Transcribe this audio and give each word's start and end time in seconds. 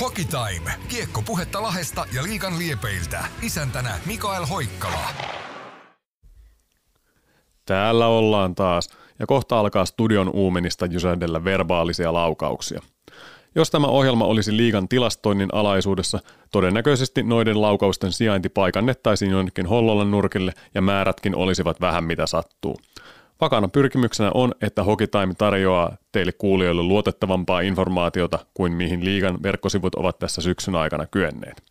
Hockey 0.00 0.24
Time. 0.24 0.70
Kiekko 0.88 1.22
puhetta 1.22 1.62
Lahesta 1.62 2.04
ja 2.14 2.22
Liikan 2.22 2.58
liepeiltä. 2.58 3.24
Isäntänä 3.42 3.98
Mikael 4.06 4.46
Hoikkala. 4.46 5.08
Täällä 7.66 8.06
ollaan 8.06 8.54
taas, 8.54 8.88
ja 9.18 9.26
kohta 9.26 9.60
alkaa 9.60 9.84
studion 9.84 10.30
uumenista 10.32 10.86
jysähdellä 10.86 11.44
verbaalisia 11.44 12.12
laukauksia. 12.12 12.80
Jos 13.54 13.70
tämä 13.70 13.86
ohjelma 13.86 14.24
olisi 14.24 14.56
liigan 14.56 14.88
tilastoinnin 14.88 15.48
alaisuudessa, 15.52 16.18
todennäköisesti 16.52 17.22
noiden 17.22 17.62
laukausten 17.62 18.12
sijainti 18.12 18.48
paikannettaisiin 18.48 19.30
jonnekin 19.30 19.66
Hollolan 19.66 20.10
nurkille 20.10 20.52
ja 20.74 20.82
määrätkin 20.82 21.36
olisivat 21.36 21.80
vähän 21.80 22.04
mitä 22.04 22.26
sattuu. 22.26 22.80
Vakana 23.40 23.68
pyrkimyksenä 23.68 24.30
on, 24.34 24.52
että 24.60 24.84
Hokitime 24.84 25.34
tarjoaa 25.38 25.96
teille 26.12 26.32
kuulijoille 26.32 26.82
luotettavampaa 26.82 27.60
informaatiota 27.60 28.38
kuin 28.54 28.72
mihin 28.72 29.04
liigan 29.04 29.42
verkkosivut 29.42 29.94
ovat 29.94 30.18
tässä 30.18 30.42
syksyn 30.42 30.74
aikana 30.74 31.06
kyenneet. 31.06 31.62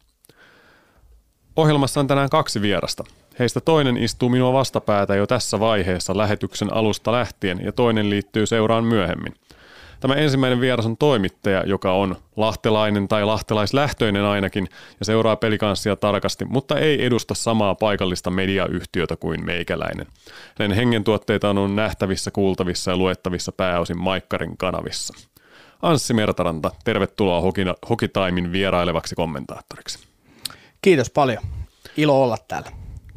Ohjelmassa 1.56 2.00
on 2.00 2.08
tänään 2.08 2.30
kaksi 2.30 2.62
vierasta. 2.62 3.04
Heistä 3.40 3.62
toinen 3.62 3.98
istuu 3.98 4.30
minua 4.30 4.54
vastapäätä 4.54 5.16
jo 5.16 5.28
tässä 5.28 5.60
vaiheessa 5.60 6.18
lähetyksen 6.18 6.74
alusta 6.74 7.12
lähtien 7.12 7.60
ja 7.64 7.72
toinen 7.72 8.10
liittyy 8.10 8.46
seuraan 8.46 8.84
myöhemmin. 8.84 9.34
Tämä 10.06 10.16
ensimmäinen 10.16 10.62
vieras 10.62 10.86
on 10.86 10.98
toimittaja, 10.98 11.64
joka 11.66 11.94
on 11.94 12.16
lahtelainen 12.36 13.08
tai 13.08 13.26
lahtelaislähtöinen 13.26 14.26
ainakin 14.26 14.68
ja 15.00 15.06
seuraa 15.06 15.36
pelikanssia 15.36 15.96
tarkasti, 15.96 16.46
mutta 16.46 16.80
ei 16.80 17.06
edusta 17.06 17.34
samaa 17.34 17.76
paikallista 17.76 18.32
mediayhtiötä 18.32 19.16
kuin 19.16 19.46
meikäläinen. 19.46 20.08
Hänen 20.60 20.78
hengentuotteita 20.78 21.50
on 21.50 21.76
nähtävissä, 21.76 22.32
kuultavissa 22.32 22.92
ja 22.92 22.98
luettavissa 22.98 23.52
pääosin 23.52 23.98
Maikkarin 23.98 24.58
kanavissa. 24.58 25.14
Anssi 25.82 26.14
Mertaranta, 26.14 26.72
tervetuloa 26.84 27.52
Hokitaimin 27.90 28.52
vierailevaksi 28.52 29.16
kommentaattoriksi. 29.16 30.00
Kiitos 30.82 31.10
paljon. 31.10 31.44
Ilo 31.98 32.24
olla 32.24 32.38
täällä. 32.48 32.72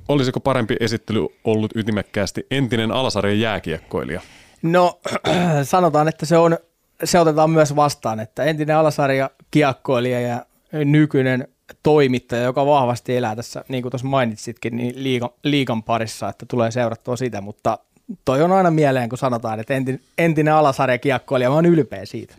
Olisiko 0.09 0.41
parempi 0.41 0.77
esittely 0.81 1.27
ollut 1.45 1.77
ytimekkäästi 1.77 2.47
entinen 2.51 2.93
alasarjan 2.93 3.41
jääkiekkoilija? 3.41 4.21
No 4.63 5.01
sanotaan, 5.63 6.09
että 6.09 6.27
se 6.27 6.37
on 6.39 6.59
se 7.05 7.21
otetaan 7.21 7.51
myös 7.51 7.77
vastaan, 7.77 8.21
että 8.21 8.45
entinen 8.45 8.77
alasarja 8.77 9.31
kiekkoilija 9.51 10.21
ja 10.21 10.47
nykyinen 10.73 11.49
toimittaja, 11.83 12.43
joka 12.43 12.67
vahvasti 12.67 13.17
elää 13.17 13.37
tässä, 13.37 13.65
niin 13.69 13.83
kuin 13.83 13.91
tuossa 13.91 14.09
mainitsitkin, 14.09 14.77
niin 14.77 15.03
liikan, 15.03 15.31
liikan 15.43 15.83
parissa, 15.83 16.29
että 16.29 16.47
tulee 16.47 16.71
seurattua 16.71 17.17
sitä, 17.17 17.41
mutta 17.41 17.79
toi 18.25 18.43
on 18.43 18.53
aina 18.53 18.71
mieleen, 18.71 19.09
kun 19.09 19.19
sanotaan, 19.19 19.61
että 19.61 19.75
entinen, 19.75 20.01
entinen 20.19 20.55
alasarja 20.55 20.99
kiekkoilija, 20.99 21.51
mä 21.51 21.55
oon 21.55 21.67
ylpeä 21.67 22.07
siitä. 22.07 22.35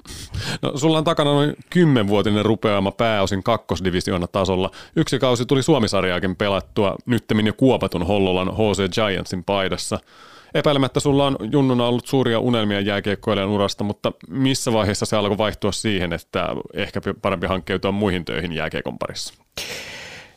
No 0.61 0.77
sulla 0.77 0.97
on 0.97 1.03
takana 1.03 1.31
noin 1.31 1.55
kymmenvuotinen 1.69 2.45
rupeama 2.45 2.91
pääosin 2.91 3.43
kakkosdivisioona 3.43 4.27
tasolla. 4.27 4.71
Yksi 4.95 5.19
kausi 5.19 5.45
tuli 5.45 5.63
Suomisarjaakin 5.63 6.35
pelattua, 6.35 6.95
nyttemmin 7.05 7.47
jo 7.47 7.53
kuopatun 7.53 8.07
Hollolan 8.07 8.53
HC 8.53 8.93
Giantsin 8.93 9.43
paidassa. 9.43 9.99
Epäilemättä 10.53 10.99
sulla 10.99 11.25
on 11.25 11.35
junnuna 11.51 11.85
ollut 11.85 12.07
suuria 12.07 12.39
unelmia 12.39 12.79
jääkiekkoilijan 12.79 13.49
urasta, 13.49 13.83
mutta 13.83 14.11
missä 14.29 14.73
vaiheessa 14.73 15.05
se 15.05 15.15
alkoi 15.15 15.37
vaihtua 15.37 15.71
siihen, 15.71 16.13
että 16.13 16.47
ehkä 16.73 17.01
parempi 17.21 17.47
hankkeutua 17.47 17.91
muihin 17.91 18.25
töihin 18.25 18.53
jääkiekon 18.53 18.99
parissa? 18.99 19.33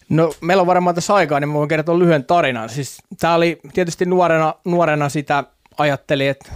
No 0.09 0.33
meillä 0.41 0.61
on 0.61 0.67
varmaan 0.67 0.95
tässä 0.95 1.15
aikaa, 1.15 1.41
niin 1.41 1.49
mä 1.49 1.55
voin 1.55 1.69
kertoa 1.69 1.99
lyhyen 1.99 2.25
tarinan. 2.25 2.69
Siis 2.69 2.99
tämä 3.21 3.35
oli 3.35 3.61
tietysti 3.75 4.07
nuorena, 4.07 4.55
nuorena 4.65 5.09
sitä 5.09 5.45
ajatteli, 5.79 6.29
että 6.29 6.53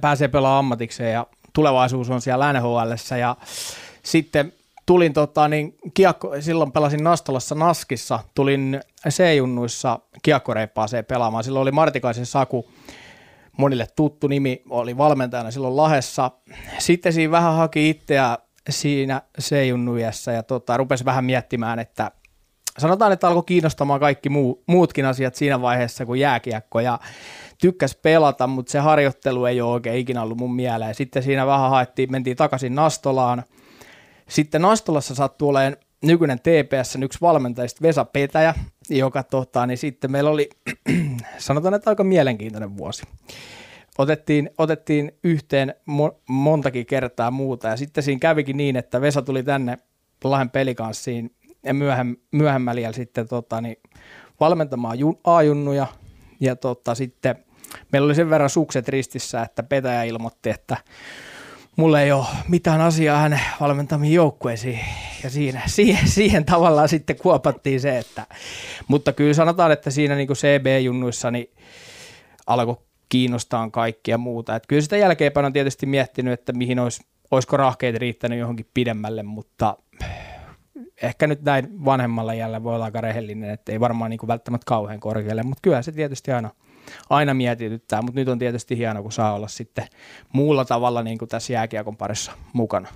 pääsee 0.00 0.28
pelaamaan 0.28 0.58
ammatikseen 0.58 1.12
ja 1.12 1.26
tulevaisuus 1.52 2.10
on 2.10 2.20
siellä 2.20 2.52
NHL 2.52 3.16
ja 3.20 3.36
sitten 4.02 4.52
tulin 4.86 5.12
tota, 5.12 5.48
niin 5.48 5.76
kiekko, 5.94 6.40
silloin 6.40 6.72
pelasin 6.72 7.04
Nastolassa 7.04 7.54
Naskissa, 7.54 8.18
tulin 8.34 8.80
C-junnuissa 9.08 9.98
kiekkoreippaaseen 10.22 11.04
pelaamaan. 11.04 11.44
Silloin 11.44 11.62
oli 11.62 11.72
Martikaisen 11.72 12.26
Saku, 12.26 12.70
monille 13.58 13.86
tuttu 13.96 14.28
nimi, 14.28 14.62
oli 14.70 14.96
valmentajana 14.96 15.50
silloin 15.50 15.76
Lahessa. 15.76 16.30
Sitten 16.78 17.12
siinä 17.12 17.30
vähän 17.30 17.56
haki 17.56 17.90
itseä 17.90 18.38
siinä 18.70 19.22
C-junnuissa 19.40 20.32
ja 20.32 20.42
tota, 20.42 20.76
rupesi 20.76 21.04
vähän 21.04 21.24
miettimään, 21.24 21.78
että 21.78 22.10
sanotaan, 22.78 23.12
että 23.12 23.28
alkoi 23.28 23.42
kiinnostamaan 23.46 24.00
kaikki 24.00 24.28
muu, 24.28 24.62
muutkin 24.66 25.06
asiat 25.06 25.34
siinä 25.34 25.60
vaiheessa 25.60 26.06
kuin 26.06 26.20
jääkiekko 26.20 26.80
ja 26.80 26.98
tykkäs 27.60 27.96
pelata, 28.02 28.46
mutta 28.46 28.72
se 28.72 28.78
harjoittelu 28.78 29.44
ei 29.44 29.60
ole 29.60 29.72
oikein 29.72 29.98
ikinä 29.98 30.22
ollut 30.22 30.38
mun 30.38 30.54
mieleen. 30.54 30.94
Sitten 30.94 31.22
siinä 31.22 31.46
vähän 31.46 31.70
haettiin, 31.70 32.12
mentiin 32.12 32.36
takaisin 32.36 32.74
Nastolaan– 32.74 33.42
sitten 34.32 34.64
Astolassa 34.64 35.14
sattuu 35.14 35.48
olemaan 35.48 35.76
nykyinen 36.02 36.38
TPS 36.38 36.98
yksi 37.02 37.20
valmentajista 37.20 37.82
Vesa 37.82 38.04
Petäjä, 38.04 38.54
joka 38.90 39.22
tota, 39.22 39.66
niin 39.66 39.78
sitten 39.78 40.10
meillä 40.10 40.30
oli, 40.30 40.50
sanotaan, 41.38 41.74
että 41.74 41.90
aika 41.90 42.04
mielenkiintoinen 42.04 42.76
vuosi. 42.76 43.02
Otettiin, 43.98 44.50
otettiin 44.58 45.12
yhteen 45.24 45.74
mo- 45.90 46.16
montakin 46.28 46.86
kertaa 46.86 47.30
muuta 47.30 47.68
ja 47.68 47.76
sitten 47.76 48.04
siinä 48.04 48.18
kävikin 48.18 48.56
niin, 48.56 48.76
että 48.76 49.00
Vesa 49.00 49.22
tuli 49.22 49.42
tänne 49.42 49.78
Lahden 50.24 50.50
pelikanssiin 50.50 51.34
ja 51.62 51.74
myöhem, 51.74 52.16
myöhemmällä 52.32 52.92
sitten 52.92 53.28
tota, 53.28 53.60
niin 53.60 53.76
valmentamaan 54.40 54.98
jun, 54.98 55.20
A-junnuja 55.24 55.86
ja 56.40 56.56
tota, 56.56 56.94
sitten 56.94 57.36
meillä 57.92 58.06
oli 58.06 58.14
sen 58.14 58.30
verran 58.30 58.50
sukset 58.50 58.88
ristissä, 58.88 59.42
että 59.42 59.62
Petäjä 59.62 60.02
ilmoitti, 60.02 60.50
että 60.50 60.76
mulla 61.76 62.00
ei 62.00 62.12
ole 62.12 62.26
mitään 62.48 62.80
asiaa 62.80 63.18
hänen 63.18 63.40
valmentamiin 63.60 64.14
joukkueisiin. 64.14 64.80
Ja 65.24 65.30
siinä, 65.30 65.62
siihen, 65.76 66.08
siihen 66.08 66.44
tavallaan 66.44 66.88
sitten 66.88 67.16
kuopattiin 67.16 67.80
se, 67.80 67.98
että, 67.98 68.26
mutta 68.88 69.12
kyllä 69.12 69.34
sanotaan, 69.34 69.72
että 69.72 69.90
siinä 69.90 70.14
niin 70.14 70.28
CB-junnuissa 70.28 71.30
niin 71.30 71.50
alkoi 72.46 72.76
kiinnostaa 73.08 73.70
kaikkia 73.70 74.18
muuta. 74.18 74.56
Että 74.56 74.66
kyllä 74.66 74.82
sitä 74.82 74.96
jälkeenpäin 74.96 75.46
on 75.46 75.52
tietysti 75.52 75.86
miettinyt, 75.86 76.32
että 76.32 76.52
mihin 76.52 76.78
olisi, 76.78 77.02
olisiko 77.30 77.56
rahkeet 77.56 77.96
riittänyt 77.96 78.38
johonkin 78.38 78.66
pidemmälle, 78.74 79.22
mutta 79.22 79.76
ehkä 81.02 81.26
nyt 81.26 81.42
näin 81.42 81.84
vanhemmalla 81.84 82.34
jäljellä 82.34 82.62
voi 82.62 82.74
olla 82.74 82.84
aika 82.84 83.00
rehellinen, 83.00 83.50
että 83.50 83.72
ei 83.72 83.80
varmaan 83.80 84.10
niin 84.10 84.20
välttämättä 84.28 84.64
kauhean 84.64 85.00
korkealle, 85.00 85.42
mutta 85.42 85.62
kyllä 85.62 85.82
se 85.82 85.92
tietysti 85.92 86.32
aina– 86.32 86.50
aina 87.10 87.34
mietityttää, 87.34 88.02
mutta 88.02 88.20
nyt 88.20 88.28
on 88.28 88.38
tietysti 88.38 88.76
hienoa, 88.76 89.02
kun 89.02 89.12
saa 89.12 89.34
olla 89.34 89.48
sitten 89.48 89.86
muulla 90.32 90.64
tavalla 90.64 91.02
niin 91.02 91.18
kuin 91.18 91.28
tässä 91.28 91.52
jääkiekon 91.52 91.96
parissa 91.96 92.32
mukana. 92.52 92.88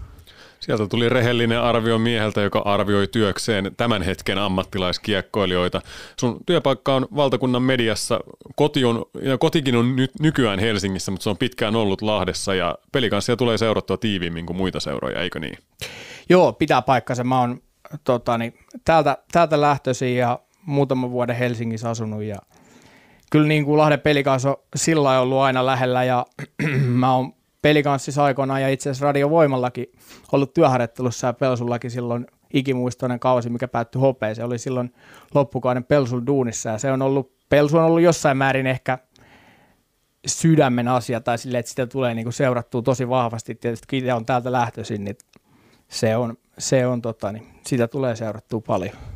Sieltä 0.61 0.87
tuli 0.87 1.09
rehellinen 1.09 1.61
arvio 1.61 1.99
mieheltä, 1.99 2.41
joka 2.41 2.59
arvioi 2.59 3.07
työkseen 3.09 3.71
tämän 3.77 4.03
hetken 4.03 4.39
ammattilaiskiekkoilijoita. 4.39 5.81
Sun 6.21 6.41
työpaikka 6.47 6.95
on 6.95 7.09
valtakunnan 7.17 7.63
mediassa. 7.63 8.21
Koti 8.57 8.85
on, 8.85 9.05
ja 9.23 9.39
kotikin 9.39 9.77
on 9.77 9.97
nyt 9.97 10.11
nykyään 10.21 10.59
Helsingissä, 10.59 11.11
mutta 11.11 11.25
se 11.25 11.31
on 11.31 11.37
pitkään 11.37 11.77
ollut 11.77 12.03
Lahdessa 12.03 12.55
ja 12.55 12.79
pelikanssia 12.93 13.37
tulee 13.37 13.59
seurattua 13.59 13.97
tiiviimmin 13.97 14.47
kuin 14.47 14.57
muita 14.57 14.81
seuroja, 14.81 15.21
eikö 15.21 15.41
niin? 15.41 15.59
Joo, 16.29 16.53
pitää 16.53 16.83
paikkansa. 16.83 17.25
Mä 17.25 17.41
oon 17.41 17.61
totani, 18.05 18.55
täältä, 18.85 19.19
täältä 19.33 19.61
lähtöisin 19.61 20.17
ja 20.17 20.39
muutaman 20.65 21.11
vuoden 21.11 21.37
Helsingissä 21.37 21.91
asunut 21.91 22.23
ja– 22.23 22.37
kyllä 23.37 23.49
niin 23.49 23.65
kuin 23.65 23.79
Lahden 23.79 24.01
pelikanssi 24.01 24.49
on 24.49 24.57
sillä 24.77 25.21
ollut 25.21 25.39
aina 25.39 25.67
lähellä 25.67 26.05
ja 26.05 26.27
mä 27.03 27.15
oon 27.15 27.33
pelikanssissa 27.63 28.25
aikoinaan 28.25 28.63
ja 28.63 28.69
itse 28.69 28.91
asiassa 28.91 29.05
radiovoimallakin 29.05 29.87
ollut 30.33 30.55
työharjoittelussa 30.55 31.27
ja 31.27 31.33
Pelsullakin 31.33 31.91
silloin 31.91 32.27
ikimuistoinen 32.55 33.21
kausi, 33.21 33.51
mikä 33.51 33.69
päättyi 33.69 34.01
hopeeseen. 34.01 34.37
Se 34.37 34.45
oli 34.45 34.59
silloin 34.59 34.95
loppukauden 35.35 35.85
Pelsun 35.85 36.27
duunissa 36.27 36.71
ja 36.71 36.79
se 36.79 36.93
on 36.93 37.03
ollut, 37.03 37.33
Pelsu 37.49 37.79
on 37.79 37.85
ollut 37.85 38.03
jossain 38.03 38.37
määrin 38.37 38.67
ehkä 38.67 38.99
sydämen 40.27 40.89
asia 40.89 41.21
tai 41.21 41.39
sille, 41.39 41.59
että 41.59 41.69
sitä 41.69 41.87
tulee 41.87 42.15
niin 42.15 42.25
kuin 42.25 42.33
seurattua 42.33 42.83
tosi 42.83 43.09
vahvasti. 43.09 43.55
Tietysti 43.55 43.99
itse 43.99 44.15
on 44.15 44.27
täältä 44.27 44.53
lähtöisin, 44.53 45.05
niin 45.05 45.17
se 45.89 46.17
on, 46.17 46.37
se 46.59 46.87
on 46.87 47.03
tota, 47.03 47.33
niin 47.33 47.47
sitä 47.67 47.89
tulee 47.89 48.17
seurattua 48.17 48.61
paljon. 48.61 49.16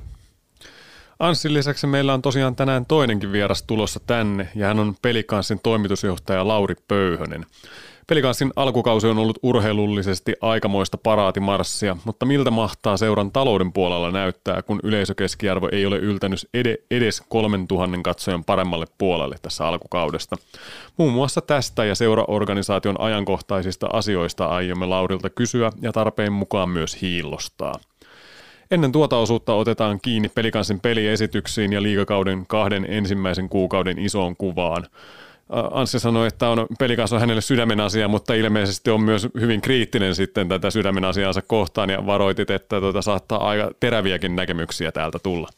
Anssin 1.21 1.55
lisäksi 1.55 1.87
meillä 1.87 2.15
on 2.15 2.23
tosiaan 2.23 2.57
tänään 2.57 2.87
toinenkin 2.87 3.33
vieras 3.33 3.63
tulossa 3.63 4.01
tänne, 4.07 4.49
ja 4.55 4.67
hän 4.67 4.79
on 4.79 4.95
Pelikanssin 5.03 5.61
toimitusjohtaja 5.63 6.49
Lauri 6.49 6.75
Pöyhönen. 6.89 7.47
Pelikanssin 8.07 8.53
alkukausi 8.57 9.07
on 9.07 9.19
ollut 9.19 9.39
urheilullisesti 9.43 10.35
aikamoista 10.41 10.99
paraatimarssia, 10.99 11.97
mutta 12.05 12.27
miltä 12.27 12.51
mahtaa 12.51 12.97
seuran 12.97 13.33
talouden 13.33 13.73
puolella 13.73 14.11
näyttää, 14.11 14.63
kun 14.63 14.81
yleisökeskiarvo 14.83 15.69
ei 15.73 15.87
ole 15.87 15.99
yltänyt 15.99 16.49
edes 16.91 17.23
3000 17.29 17.99
katsojan 18.03 18.45
paremmalle 18.45 18.87
puolelle 18.99 19.37
tässä 19.43 19.67
alkukaudesta. 19.67 20.37
Muun 20.97 21.13
muassa 21.13 21.41
tästä 21.41 21.85
ja 21.85 21.95
seuraorganisaation 21.95 23.01
ajankohtaisista 23.01 23.87
asioista 23.93 24.47
aiomme 24.47 24.87
Laurilta 24.87 25.31
kysyä 25.31 25.71
ja 25.81 25.93
tarpeen 25.93 26.33
mukaan 26.33 26.69
myös 26.69 27.03
hiillostaa. 27.03 27.75
Ennen 28.71 28.93
tuota 28.93 29.17
osuutta 29.17 29.55
otetaan 29.55 29.99
kiinni 30.03 30.29
pelikansin 30.29 30.81
peliesityksiin 30.81 31.73
ja 31.73 31.83
liikakauden 31.83 32.47
kahden 32.47 32.87
ensimmäisen 32.89 33.49
kuukauden 33.49 33.99
isoon 33.99 34.37
kuvaan. 34.37 34.87
Anssi 35.73 35.99
sanoi, 36.01 36.27
että 36.27 36.49
on, 36.49 36.67
pelikas 36.79 37.13
on 37.13 37.21
hänelle 37.21 37.41
sydämen 37.41 37.81
asia, 37.81 38.09
mutta 38.09 38.35
ilmeisesti 38.35 38.91
on 38.91 39.01
myös 39.01 39.29
hyvin 39.41 39.61
kriittinen 39.61 40.15
sitten 40.15 40.49
tätä 40.49 40.71
sydämen 40.71 41.05
asiansa 41.05 41.43
kohtaan 41.43 41.91
ja 41.91 42.07
varoitit, 42.07 42.51
että 42.51 42.81
tuota, 42.81 43.03
saattaa 43.03 43.49
aika 43.49 43.71
teräviäkin 43.81 44.37
näkemyksiä 44.37 44.93
täältä 44.93 45.19
tulla. 45.23 45.49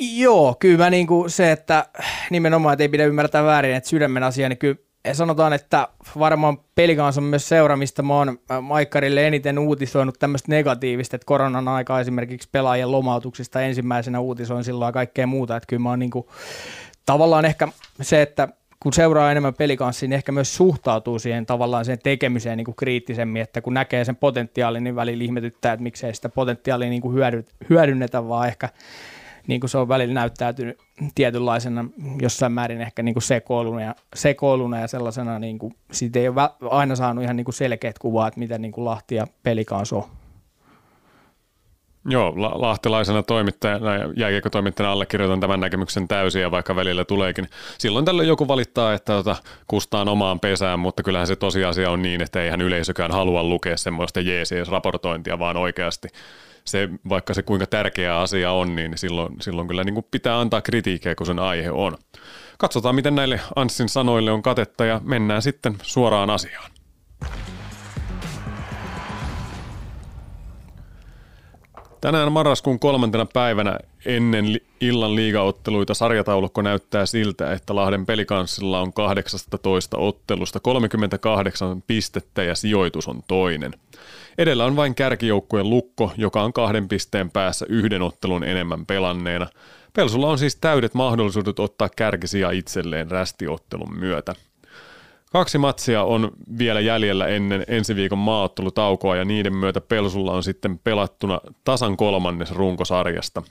Joo, 0.00 0.56
kyllä 0.58 0.84
mä 0.84 0.90
niin 0.90 1.06
kuin 1.06 1.30
se, 1.30 1.52
että 1.52 1.86
nimenomaan, 2.30 2.72
että 2.72 2.82
ei 2.84 2.88
pidä 2.88 3.04
ymmärtää 3.04 3.44
väärin, 3.44 3.74
että 3.74 3.88
sydämen 3.88 4.22
asia, 4.22 4.48
niin 4.48 4.58
kyllä 4.58 4.76
sanotaan, 5.12 5.52
että 5.52 5.88
varmaan 6.18 6.58
pelikans 6.74 7.18
on 7.18 7.24
myös 7.24 7.48
seura, 7.48 7.76
mistä 7.76 8.02
mä 8.02 8.14
oon 8.14 8.38
äh, 8.50 8.62
Maikkarille 8.62 9.26
eniten 9.26 9.58
uutisoinut 9.58 10.18
tämmöistä 10.18 10.52
negatiivista, 10.52 11.16
että 11.16 11.26
koronan 11.26 11.68
aika 11.68 12.00
esimerkiksi 12.00 12.48
pelaajien 12.52 12.92
lomautuksista 12.92 13.60
ensimmäisenä 13.60 14.20
uutisoin 14.20 14.64
silloin 14.64 14.92
kaikkea 14.94 15.26
muuta, 15.26 15.56
että 15.56 15.66
kyllä 15.66 15.82
mä 15.82 15.88
oon 15.88 15.98
niin 15.98 16.10
kuin, 16.10 16.26
tavallaan 17.06 17.44
ehkä 17.44 17.68
se, 18.02 18.22
että 18.22 18.48
kun 18.82 18.92
seuraa 18.92 19.30
enemmän 19.30 19.54
pelikanssia, 19.54 20.08
niin 20.08 20.16
ehkä 20.16 20.32
myös 20.32 20.56
suhtautuu 20.56 21.18
siihen 21.18 21.46
tavallaan 21.46 21.84
sen 21.84 21.98
tekemiseen 22.02 22.56
niin 22.56 22.64
kuin 22.64 22.74
kriittisemmin, 22.74 23.42
että 23.42 23.60
kun 23.60 23.74
näkee 23.74 24.04
sen 24.04 24.16
potentiaalin, 24.16 24.84
niin 24.84 24.96
välillä 24.96 25.24
ihmetyttää, 25.24 25.72
että 25.72 25.82
miksei 25.82 26.14
sitä 26.14 26.28
potentiaalia 26.28 26.90
niin 26.90 27.02
kuin 27.02 27.16
hyödynnetä, 27.70 28.28
vaan 28.28 28.48
ehkä 28.48 28.68
niin 29.46 29.60
kuin 29.60 29.70
se 29.70 29.78
on 29.78 29.88
välillä 29.88 30.14
näyttäytynyt 30.14 30.78
tietynlaisena 31.14 31.84
jossain 32.22 32.52
määrin 32.52 32.80
ehkä 32.80 33.02
niin 33.02 33.14
kuin 33.14 33.22
sekoiluna, 33.22 33.82
ja, 33.82 33.94
sekoiluna 34.14 34.80
ja 34.80 34.86
sellaisena, 34.86 35.38
niin 35.38 35.58
kuin, 35.58 35.74
siitä 35.92 36.18
ei 36.18 36.28
ole 36.28 36.50
aina 36.70 36.96
saanut 36.96 37.24
ihan 37.24 37.36
niin 37.36 37.44
kuin 37.44 37.54
selkeät 37.54 37.98
kuvaa, 37.98 38.28
että 38.28 38.40
miten 38.40 38.62
niin 38.62 38.72
kuin 38.72 38.84
Lahti 38.84 39.14
ja 39.14 39.26
Pelikans 39.42 39.92
on. 39.92 40.04
Joo, 42.04 42.32
la- 42.36 42.60
lahtelaisena 42.60 43.22
toimittajana 43.22 43.94
ja 43.94 44.12
jääkiekkotoimittajana 44.16 44.92
allekirjoitan 44.92 45.40
tämän 45.40 45.60
näkemyksen 45.60 46.08
täysin 46.08 46.42
ja 46.42 46.50
vaikka 46.50 46.76
välillä 46.76 47.04
tuleekin. 47.04 47.48
Silloin 47.78 48.04
tällöin 48.04 48.28
joku 48.28 48.48
valittaa, 48.48 48.94
että 48.94 49.12
tota, 49.12 49.36
kustaan 49.66 50.08
omaan 50.08 50.40
pesään, 50.40 50.78
mutta 50.78 51.02
kyllähän 51.02 51.26
se 51.26 51.36
tosiasia 51.36 51.90
on 51.90 52.02
niin, 52.02 52.22
että 52.22 52.42
eihän 52.42 52.60
yleisökään 52.60 53.10
halua 53.10 53.42
lukea 53.42 53.76
semmoista 53.76 54.20
jeesies-raportointia, 54.20 55.38
vaan 55.38 55.56
oikeasti 55.56 56.08
se, 56.64 56.88
vaikka 57.08 57.34
se 57.34 57.42
kuinka 57.42 57.66
tärkeä 57.66 58.20
asia 58.20 58.52
on, 58.52 58.76
niin 58.76 58.98
silloin, 58.98 59.36
silloin 59.40 59.68
kyllä 59.68 59.84
niin 59.84 59.94
kuin 59.94 60.06
pitää 60.10 60.40
antaa 60.40 60.62
kritiikkiä, 60.62 61.14
kun 61.14 61.26
sen 61.26 61.38
aihe 61.38 61.70
on. 61.70 61.98
Katsotaan, 62.58 62.94
miten 62.94 63.14
näille 63.14 63.40
Anssin 63.56 63.88
sanoille 63.88 64.32
on 64.32 64.42
katetta 64.42 64.84
ja 64.84 65.00
mennään 65.04 65.42
sitten 65.42 65.76
suoraan 65.82 66.30
asiaan. 66.30 66.70
Tänään 72.02 72.32
marraskuun 72.32 72.78
kolmantena 72.78 73.26
päivänä 73.26 73.78
ennen 74.06 74.60
illan 74.80 75.14
liigaotteluita 75.14 75.94
sarjataulukko 75.94 76.62
näyttää 76.62 77.06
siltä, 77.06 77.52
että 77.52 77.74
Lahden 77.74 78.06
pelikanssilla 78.06 78.80
on 78.80 78.92
18 78.92 79.98
ottelusta 79.98 80.60
38 80.60 81.82
pistettä 81.86 82.42
ja 82.42 82.54
sijoitus 82.54 83.08
on 83.08 83.22
toinen. 83.28 83.74
Edellä 84.38 84.64
on 84.64 84.76
vain 84.76 84.94
kärkijoukkueen 84.94 85.70
lukko, 85.70 86.12
joka 86.16 86.42
on 86.42 86.52
kahden 86.52 86.88
pisteen 86.88 87.30
päässä 87.30 87.66
yhden 87.68 88.02
ottelun 88.02 88.44
enemmän 88.44 88.86
pelanneena. 88.86 89.46
Pelsulla 89.92 90.28
on 90.28 90.38
siis 90.38 90.56
täydet 90.56 90.94
mahdollisuudet 90.94 91.58
ottaa 91.58 91.88
kärkisiä 91.96 92.50
itselleen 92.50 93.10
rästiottelun 93.10 93.98
myötä. 93.98 94.34
Kaksi 95.32 95.58
matsia 95.58 96.02
on 96.02 96.30
vielä 96.58 96.80
jäljellä 96.80 97.26
ennen 97.26 97.64
ensi 97.68 97.96
viikon 97.96 98.18
maaottelutaukoa 98.18 99.16
ja 99.16 99.24
niiden 99.24 99.56
myötä 99.56 99.80
Pelsulla 99.80 100.32
on 100.32 100.42
sitten 100.42 100.78
pelattuna 100.78 101.40
tasan 101.64 101.96
kolmannes 101.96 102.52
runkosarjasta. 102.52 103.42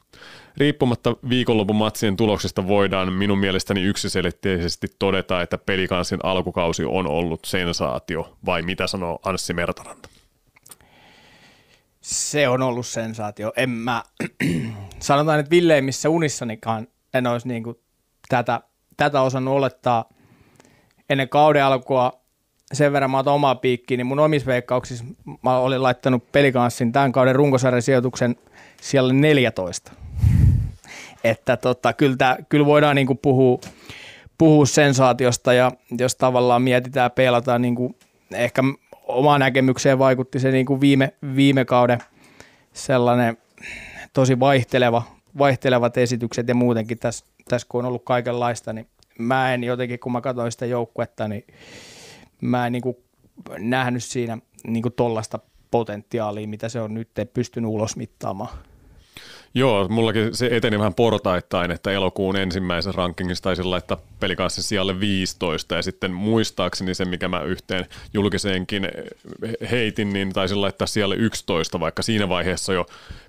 Riippumatta 0.57 1.15
viikonlopun 1.29 1.75
matsien 1.75 2.17
tuloksista 2.17 2.67
voidaan 2.67 3.13
minun 3.13 3.37
mielestäni 3.37 3.83
yksiselitteisesti 3.83 4.87
todeta, 4.99 5.41
että 5.41 5.57
pelikansin 5.57 6.19
alkukausi 6.23 6.85
on 6.85 7.07
ollut 7.07 7.39
sensaatio, 7.45 8.37
vai 8.45 8.61
mitä 8.61 8.87
sanoo 8.87 9.19
Anssi 9.25 9.53
Mertaranta? 9.53 10.09
Se 12.11 12.47
on 12.47 12.61
ollut 12.61 12.87
sensaatio. 12.87 13.53
En 13.55 13.69
mä, 13.69 14.03
sanotaan, 14.99 15.39
että 15.39 15.49
villeimmissä 15.49 16.09
unissanikaan 16.09 16.87
en 17.13 17.27
olisi 17.27 17.47
niin 17.47 17.63
kuin 17.63 17.75
tätä, 18.29 18.61
tätä 18.97 19.21
osannut 19.21 19.55
olettaa– 19.55 20.05
ennen 21.11 21.29
kauden 21.29 21.63
alkua 21.63 22.21
sen 22.73 22.93
verran 22.93 23.11
mä 23.11 23.19
otan 23.19 23.33
omaa 23.33 23.55
piikkiä, 23.55 23.97
niin 23.97 24.07
mun 24.07 24.19
omissa 24.19 24.47
veikkauksissa 24.47 25.05
mä 25.43 25.57
olin 25.57 25.83
laittanut 25.83 26.31
pelikanssin 26.31 26.91
tämän 26.91 27.11
kauden 27.11 27.35
runkosarjan 27.35 27.81
sijoituksen 27.81 28.35
siellä 28.81 29.13
14. 29.13 29.91
Että 31.23 31.57
tota, 31.57 31.93
kyllä, 31.93 32.17
tää, 32.17 32.37
kyllä 32.49 32.65
voidaan 32.65 32.95
niin 32.95 33.17
puhua, 33.21 33.59
puhua 34.37 34.65
sensaatiosta 34.65 35.53
ja 35.53 35.71
jos 35.99 36.15
tavallaan 36.15 36.61
mietitään, 36.61 37.11
peilataan 37.11 37.61
niin 37.61 37.75
kuin 37.75 37.95
ehkä 38.33 38.63
omaan 39.11 39.39
näkemykseen 39.39 39.99
vaikutti 39.99 40.39
se 40.39 40.51
niin 40.51 40.65
kuin 40.65 40.81
viime, 40.81 41.13
viime 41.35 41.65
kauden 41.65 41.99
sellainen 42.73 43.37
tosi 44.13 44.39
vaihteleva, 44.39 45.03
vaihtelevat 45.37 45.97
esitykset 45.97 46.47
ja 46.47 46.55
muutenkin 46.55 46.99
tässä, 46.99 47.25
tässä 47.49 47.67
kun 47.69 47.79
on 47.79 47.85
ollut 47.87 48.05
kaikenlaista, 48.05 48.73
niin 48.73 48.87
mä 49.19 49.53
en 49.53 49.63
jotenkin, 49.63 49.99
kun 49.99 50.11
mä 50.11 50.21
katsoin 50.21 50.51
sitä 50.51 50.65
joukkuetta, 50.65 51.27
niin 51.27 51.47
mä 52.41 52.65
en 52.65 52.71
niin 52.71 52.81
kuin 52.81 52.97
nähnyt 53.59 54.03
siinä 54.03 54.37
niin 54.67 54.81
kuin 54.81 54.93
tollasta 54.93 55.39
potentiaalia, 55.71 56.47
mitä 56.47 56.69
se 56.69 56.81
on 56.81 56.93
nyt 56.93 57.09
pystynyt 57.33 57.69
ulosmittaamaan. 57.69 58.57
Joo, 59.53 59.87
mullakin 59.87 60.35
se 60.35 60.49
eteni 60.51 60.77
vähän 60.79 60.93
portaittain, 60.93 61.71
että 61.71 61.91
elokuun 61.91 62.35
ensimmäisen 62.35 62.95
rankingissa 62.95 63.43
taisin 63.43 63.71
laittaa 63.71 63.97
pelikanssa 64.19 64.63
sijalle 64.63 64.99
15 64.99 65.75
ja 65.75 65.81
sitten 65.81 66.11
muistaakseni 66.11 66.93
se, 66.93 67.05
mikä 67.05 67.27
mä 67.27 67.41
yhteen 67.41 67.85
julkiseenkin 68.13 68.87
heitin, 69.71 70.13
niin 70.13 70.33
taisin 70.33 70.61
laittaa 70.61 70.87
sijalle 70.87 71.15
11, 71.15 71.79
vaikka 71.79 72.01
siinä 72.01 72.29
vaiheessa 72.29 72.73
jo 72.73 72.85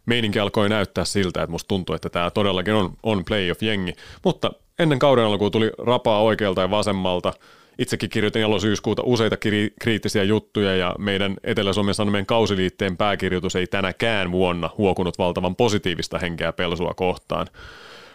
meininki 0.06 0.38
alkoi 0.38 0.69
näyttää 0.69 1.04
siltä, 1.04 1.42
että 1.42 1.50
musta 1.50 1.69
tuntuu, 1.69 1.94
että 1.94 2.10
tämä 2.10 2.30
todellakin 2.30 2.74
on, 2.74 2.92
on 3.02 3.24
playoff-jengi, 3.24 3.92
mutta 4.24 4.50
ennen 4.78 4.98
kauden 4.98 5.24
alkuun 5.24 5.52
tuli 5.52 5.70
rapaa 5.78 6.22
oikealta 6.22 6.60
ja 6.60 6.70
vasemmalta. 6.70 7.32
Itsekin 7.78 8.10
kirjoitin 8.10 8.60
syyskuuta 8.60 9.02
useita 9.04 9.36
kiri- 9.36 9.72
kriittisiä 9.80 10.22
juttuja 10.22 10.76
ja 10.76 10.94
meidän 10.98 11.36
Etelä-Suomen 11.44 11.94
Sanomien 11.94 12.26
kausiliitteen 12.26 12.96
pääkirjoitus 12.96 13.56
ei 13.56 13.66
tänäkään 13.66 14.32
vuonna 14.32 14.70
huokunut 14.78 15.19
valtavan 15.19 15.56
positiivista 15.56 16.19
henkeä 16.19 16.52
pelsua 16.52 16.94
kohtaan. 16.94 17.46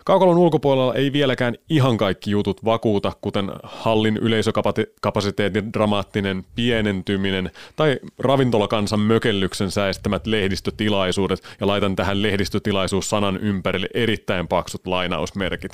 Kaukalon 0.08 0.38
ulkopuolella 0.38 0.94
ei 0.94 1.14
vieläkään 1.14 1.56
ihan 1.70 1.98
kaikki 1.98 2.32
jutut 2.32 2.66
vakuuta, 2.66 3.12
kuten 3.22 3.52
hallin 3.64 4.18
yleisökapasiteetin 4.18 5.74
dramaattinen 5.74 6.46
pienentyminen 6.56 7.52
tai 7.76 8.00
ravintolakansan 8.20 9.00
mökellyksen 9.00 9.72
säestämät 9.72 10.28
lehdistötilaisuudet, 10.28 11.44
ja 11.60 11.68
laitan 11.68 11.96
tähän 11.96 12.22
lehdistötilaisuus-sanan 12.22 13.38
ympärille 13.38 13.88
erittäin 13.94 14.48
paksut 14.48 14.88
lainausmerkit. 14.88 15.72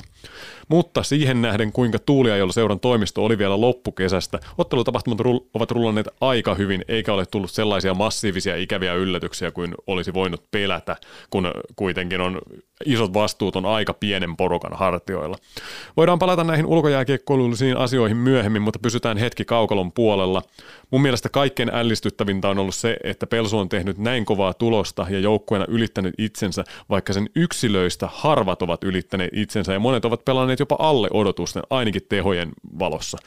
Mutta 0.68 1.02
siihen 1.02 1.42
nähden, 1.42 1.72
kuinka 1.72 1.98
tuulia, 1.98 2.36
jolla 2.36 2.52
seuran 2.52 2.80
toimisto 2.80 3.24
oli 3.24 3.38
vielä 3.38 3.60
loppukesästä, 3.60 4.40
ottelutapahtumat 4.58 5.18
ovat 5.54 5.70
rullanneet 5.70 6.08
aika 6.20 6.54
hyvin, 6.54 6.84
eikä 6.88 7.12
ole 7.12 7.26
tullut 7.26 7.50
sellaisia 7.50 7.94
massiivisia 7.94 8.56
ikäviä 8.56 8.94
yllätyksiä 8.94 9.50
kuin 9.50 9.74
olisi 9.86 10.14
voinut 10.14 10.44
pelätä, 10.50 10.96
kun 11.30 11.50
kuitenkin 11.76 12.20
on 12.20 12.38
isot 12.84 13.14
vastuut 13.14 13.56
on 13.56 13.66
aika 13.66 13.94
pienen 13.94 14.23
porukan 14.36 14.72
hartioilla. 14.74 15.36
Voidaan 15.96 16.18
palata 16.18 16.44
näihin 16.44 16.66
ulkojääkiekkoilullisiin 16.66 17.76
asioihin 17.76 18.16
myöhemmin, 18.16 18.62
mutta 18.62 18.78
pysytään 18.78 19.16
hetki 19.16 19.44
kaukalon 19.44 19.92
puolella. 19.92 20.42
Mun 20.90 21.02
mielestä 21.02 21.28
kaikkein 21.28 21.70
ällistyttävintä 21.74 22.48
on 22.48 22.58
ollut 22.58 22.74
se, 22.74 22.96
että 23.04 23.26
Pelsu 23.26 23.58
on 23.58 23.68
tehnyt 23.68 23.98
näin 23.98 24.24
kovaa 24.24 24.54
tulosta 24.54 25.06
ja 25.10 25.18
joukkueena 25.18 25.66
ylittänyt 25.68 26.14
itsensä, 26.18 26.64
vaikka 26.90 27.12
sen 27.12 27.28
yksilöistä 27.36 28.08
harvat 28.12 28.62
ovat 28.62 28.84
ylittäneet 28.84 29.30
itsensä 29.32 29.72
ja 29.72 29.80
monet 29.80 30.04
ovat 30.04 30.24
pelanneet 30.24 30.58
jopa 30.58 30.76
alle 30.78 31.08
odotusten, 31.12 31.62
ainakin 31.70 32.02
tehojen 32.08 32.52
valossa 32.78 33.18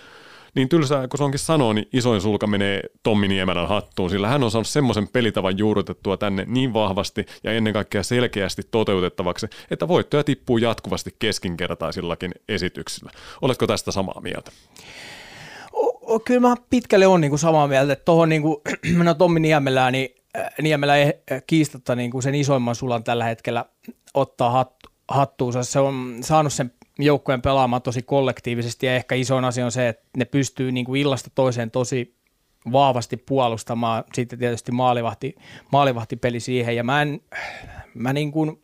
niin 0.56 0.70
tylsää 0.70 1.08
kun 1.08 1.18
se 1.18 1.24
onkin 1.24 1.40
sanoo, 1.40 1.74
niin 1.74 1.88
isoin 1.94 2.22
sulka 2.22 2.48
menee 2.48 2.82
Tommi 3.04 3.28
Niemelän 3.28 3.68
hattuun, 3.68 4.10
sillä 4.10 4.28
hän 4.28 4.44
on 4.44 4.52
saanut 4.52 4.68
semmoisen 4.68 5.08
pelitavan 5.08 5.58
juurrutettua 5.58 6.18
tänne 6.18 6.46
niin 6.48 6.74
vahvasti 6.74 7.26
ja 7.44 7.52
ennen 7.52 7.74
kaikkea 7.74 8.04
selkeästi 8.04 8.62
toteutettavaksi, 8.72 9.48
että 9.72 9.88
voittoja 9.88 10.24
tippuu 10.24 10.58
jatkuvasti 10.58 11.16
keskinkertaisillakin 11.20 12.32
esityksillä. 12.50 13.12
Oletko 13.42 13.68
tästä 13.68 13.92
samaa 13.92 14.22
mieltä? 14.22 14.52
Kyllä 16.26 16.40
mä 16.40 16.56
pitkälle 16.70 17.08
on 17.08 17.22
kuin 17.30 17.40
samaa 17.40 17.68
mieltä, 17.68 17.94
että 17.94 18.06
tuohon 18.06 18.30
niin 18.30 18.42
no 19.04 19.14
Tommi 19.14 19.40
Niemelää, 19.40 19.92
niin 19.92 20.10
äh, 20.38 20.50
Niemelä 20.62 20.96
ei 20.96 21.14
kiistatta 21.48 21.96
niin 21.96 22.12
kuin 22.12 22.24
sen 22.24 22.36
isoimman 22.36 22.76
sulan 22.76 23.04
tällä 23.04 23.26
hetkellä 23.26 23.66
ottaa 24.14 24.52
hat, 24.52 24.74
hattuunsa. 25.08 25.64
Se 25.64 25.80
on 25.80 26.18
saanut 26.22 26.54
sen 26.54 26.72
joukkojen 27.00 27.42
pelaamaan 27.42 27.82
tosi 27.82 28.02
kollektiivisesti 28.02 28.86
ja 28.86 28.96
ehkä 28.96 29.16
isoin 29.16 29.46
asia 29.46 29.66
on 29.66 29.72
se, 29.72 29.88
että 29.88 30.04
ne 30.18 30.26
pystyy 30.26 30.72
niin 30.72 30.86
kuin 30.86 31.02
illasta 31.02 31.30
toiseen 31.36 31.72
tosi 31.72 32.18
vahvasti 32.72 33.18
puolustamaan. 33.18 34.04
Sitten 34.14 34.40
tietysti 34.40 34.72
maalivahti, 34.72 35.36
maalivahtipeli 35.72 36.40
siihen 36.40 36.76
ja 36.76 36.84
mä 36.84 37.02
en, 37.02 37.22
mä 37.94 38.14
niin 38.14 38.32
kuin, 38.32 38.62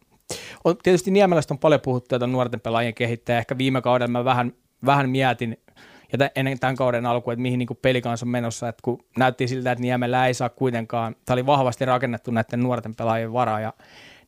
on, 0.63 0.75
tietysti 0.83 1.11
Niemelästä 1.11 1.53
on 1.53 1.59
paljon 1.59 1.81
puhuttu 1.81 2.15
että 2.15 2.27
nuorten 2.27 2.61
pelaajien 2.61 2.93
kehittäjä. 2.93 3.39
Ehkä 3.39 3.57
viime 3.57 3.81
kaudella 3.81 4.11
mä 4.11 4.25
vähän, 4.25 4.53
vähän 4.85 5.09
mietin 5.09 5.57
ja 6.13 6.29
ennen 6.35 6.59
tämän 6.59 6.75
kauden 6.75 7.05
alku, 7.05 7.31
että 7.31 7.41
mihin 7.41 7.59
niin 7.59 7.67
kuin 7.67 7.79
peli 7.81 8.01
on 8.21 8.29
menossa, 8.29 8.69
että 8.69 8.81
kun 8.83 9.05
näytti 9.17 9.47
siltä, 9.47 9.71
että 9.71 9.81
Niemelä 9.81 10.27
ei 10.27 10.33
saa 10.33 10.49
kuitenkaan, 10.49 11.15
tämä 11.25 11.35
oli 11.35 11.45
vahvasti 11.45 11.85
rakennettu 11.85 12.31
näiden 12.31 12.59
nuorten 12.59 12.95
pelaajien 12.95 13.33
varaa 13.33 13.59
ja 13.59 13.73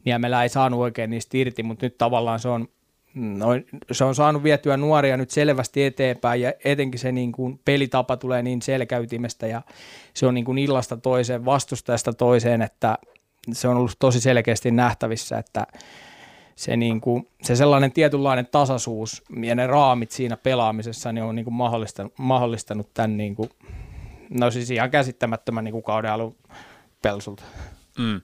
Niemelä 0.05 0.43
ei 0.43 0.49
saanut 0.49 0.79
oikein 0.79 1.09
niistä 1.09 1.37
irti, 1.37 1.63
mutta 1.63 1.85
nyt 1.85 1.97
tavallaan 1.97 2.39
se 2.39 2.49
on, 2.49 2.67
noin, 3.15 3.65
se 3.91 4.03
on 4.03 4.15
saanut 4.15 4.43
vietyä 4.43 4.77
nuoria 4.77 5.17
nyt 5.17 5.29
selvästi 5.29 5.83
eteenpäin 5.83 6.41
ja 6.41 6.53
etenkin 6.65 6.99
se 6.99 7.11
niin 7.11 7.31
kuin 7.31 7.59
pelitapa 7.65 8.17
tulee 8.17 8.43
niin 8.43 8.61
selkäytimestä 8.61 9.47
ja 9.47 9.61
se 10.13 10.27
on 10.27 10.33
niin 10.33 10.45
kuin 10.45 10.57
illasta 10.57 10.97
toiseen, 10.97 11.45
vastustajasta 11.45 12.13
toiseen, 12.13 12.61
että 12.61 12.97
se 13.51 13.67
on 13.67 13.77
ollut 13.77 13.95
tosi 13.99 14.21
selkeästi 14.21 14.71
nähtävissä, 14.71 15.37
että 15.37 15.67
se, 16.55 16.77
niin 16.77 17.01
kuin, 17.01 17.27
se 17.41 17.55
sellainen 17.55 17.91
tietynlainen 17.91 18.47
tasaisuus 18.51 19.23
ja 19.43 19.55
ne 19.55 19.67
raamit 19.67 20.11
siinä 20.11 20.37
pelaamisessa 20.37 21.11
niin 21.11 21.23
on 21.23 21.35
niin 21.35 21.45
kuin 21.45 21.53
mahdollistanut, 21.53 22.13
mahdollistanut 22.17 22.93
tämän 22.93 23.17
niin 23.17 23.35
kuin, 23.35 23.49
no 24.29 24.51
siis 24.51 24.71
ihan 24.71 24.91
käsittämättömän 24.91 25.63
niin 25.63 25.71
kuin 25.71 25.83
kauden 25.83 26.11
alun 26.11 26.35
pelsulta. 27.01 27.43
Mm. 27.97 28.21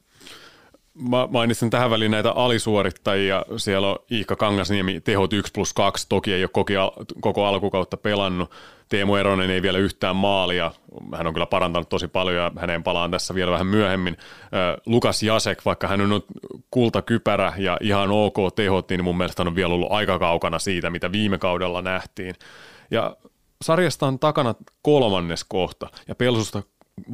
Mä 0.93 1.27
mainitsin 1.31 1.69
tähän 1.69 1.89
väliin 1.89 2.11
näitä 2.11 2.31
alisuorittajia. 2.31 3.45
Siellä 3.57 3.89
on 3.89 3.95
Iikka 4.11 4.35
Kangasniemi, 4.35 5.01
tehot 5.01 5.33
1 5.33 5.51
plus 5.51 5.73
2, 5.73 6.05
toki 6.09 6.33
ei 6.33 6.43
ole 6.43 6.91
koko 7.21 7.45
alkukautta 7.45 7.97
pelannut. 7.97 8.51
Teemu 8.89 9.15
Eronen 9.15 9.49
ei 9.49 9.61
vielä 9.61 9.77
yhtään 9.77 10.15
maalia. 10.15 10.71
Hän 11.17 11.27
on 11.27 11.33
kyllä 11.33 11.45
parantanut 11.45 11.89
tosi 11.89 12.07
paljon 12.07 12.35
ja 12.35 12.51
häneen 12.59 12.83
palaan 12.83 13.11
tässä 13.11 13.35
vielä 13.35 13.51
vähän 13.51 13.67
myöhemmin. 13.67 14.17
Lukas 14.85 15.23
Jasek, 15.23 15.65
vaikka 15.65 15.87
hän 15.87 16.01
on 16.01 16.21
kultakypärä 16.71 17.53
ja 17.57 17.77
ihan 17.81 18.11
ok 18.11 18.37
tehot, 18.55 18.89
niin 18.89 19.03
mun 19.03 19.17
mielestä 19.17 19.43
on 19.43 19.55
vielä 19.55 19.73
ollut 19.73 19.91
aika 19.91 20.19
kaukana 20.19 20.59
siitä, 20.59 20.89
mitä 20.89 21.11
viime 21.11 21.37
kaudella 21.37 21.81
nähtiin. 21.81 22.35
Ja 22.91 23.15
sarjasta 23.61 24.07
on 24.07 24.19
takana 24.19 24.55
kolmannes 24.81 25.43
kohta 25.43 25.87
ja 26.07 26.15
Pelsusta 26.15 26.63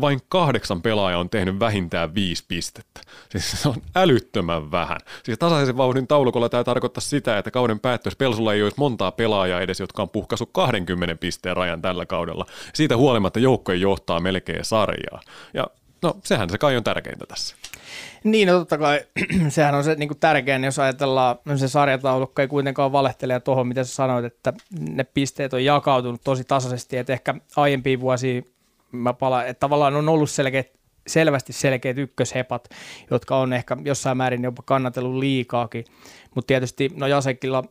vain 0.01 0.19
kahdeksan 0.29 0.81
pelaajaa 0.81 1.19
on 1.19 1.29
tehnyt 1.29 1.59
vähintään 1.59 2.15
viisi 2.15 2.43
pistettä. 2.47 3.01
Siis 3.29 3.61
se 3.61 3.69
on 3.69 3.75
älyttömän 3.95 4.71
vähän. 4.71 4.97
Siis 5.23 5.39
tasaisen 5.39 5.77
vauhdin 5.77 6.07
taulukolla 6.07 6.49
tämä 6.49 6.63
tarkoittaa 6.63 7.01
sitä, 7.01 7.37
että 7.37 7.51
kauden 7.51 7.79
päättyessä 7.79 8.17
Pelsulla 8.17 8.53
ei 8.53 8.63
olisi 8.63 8.77
montaa 8.79 9.11
pelaajaa 9.11 9.61
edes, 9.61 9.79
jotka 9.79 10.01
on 10.01 10.09
puhkaissut 10.09 10.49
20 10.53 11.15
pisteen 11.15 11.57
rajan 11.57 11.81
tällä 11.81 12.05
kaudella. 12.05 12.45
Siitä 12.73 12.97
huolimatta 12.97 13.39
joukkojen 13.39 13.81
johtaa 13.81 14.19
melkein 14.19 14.65
sarjaa. 14.65 15.21
Ja 15.53 15.67
no, 16.01 16.17
sehän 16.23 16.49
se 16.49 16.57
kai 16.57 16.77
on 16.77 16.83
tärkeintä 16.83 17.25
tässä. 17.25 17.55
Niin, 18.23 18.47
no 18.47 18.59
totta 18.59 18.77
kai 18.77 19.01
sehän 19.49 19.75
on 19.75 19.83
se 19.83 19.95
niin 19.95 20.09
kuin 20.09 20.19
tärkein, 20.19 20.63
jos 20.63 20.79
ajatellaan, 20.79 21.37
se 21.55 21.67
sarjataulukko 21.67 22.41
ei 22.41 22.47
kuitenkaan 22.47 22.91
valehtele 22.91 23.39
tuohon, 23.39 23.67
mitä 23.67 23.83
sä 23.83 23.95
sanoit, 23.95 24.25
että 24.25 24.53
ne 24.79 25.03
pisteet 25.03 25.53
on 25.53 25.65
jakautunut 25.65 26.21
tosi 26.23 26.43
tasaisesti, 26.43 26.97
että 26.97 27.13
ehkä 27.13 27.35
aiempiin 27.55 28.01
vuosiin 28.01 28.56
mä 28.91 29.13
palaan, 29.13 29.47
että 29.47 29.59
tavallaan 29.59 29.95
on 29.95 30.09
ollut 30.09 30.29
selkeät, 30.29 30.71
selvästi 31.07 31.53
selkeät 31.53 31.97
ykköshepat, 31.97 32.69
jotka 33.11 33.37
on 33.37 33.53
ehkä 33.53 33.77
jossain 33.85 34.17
määrin 34.17 34.43
jopa 34.43 34.63
kannatellut 34.65 35.15
liikaakin, 35.15 35.85
mutta 36.35 36.47
tietysti 36.47 36.91
no 36.95 37.07
Jasekilla 37.07 37.63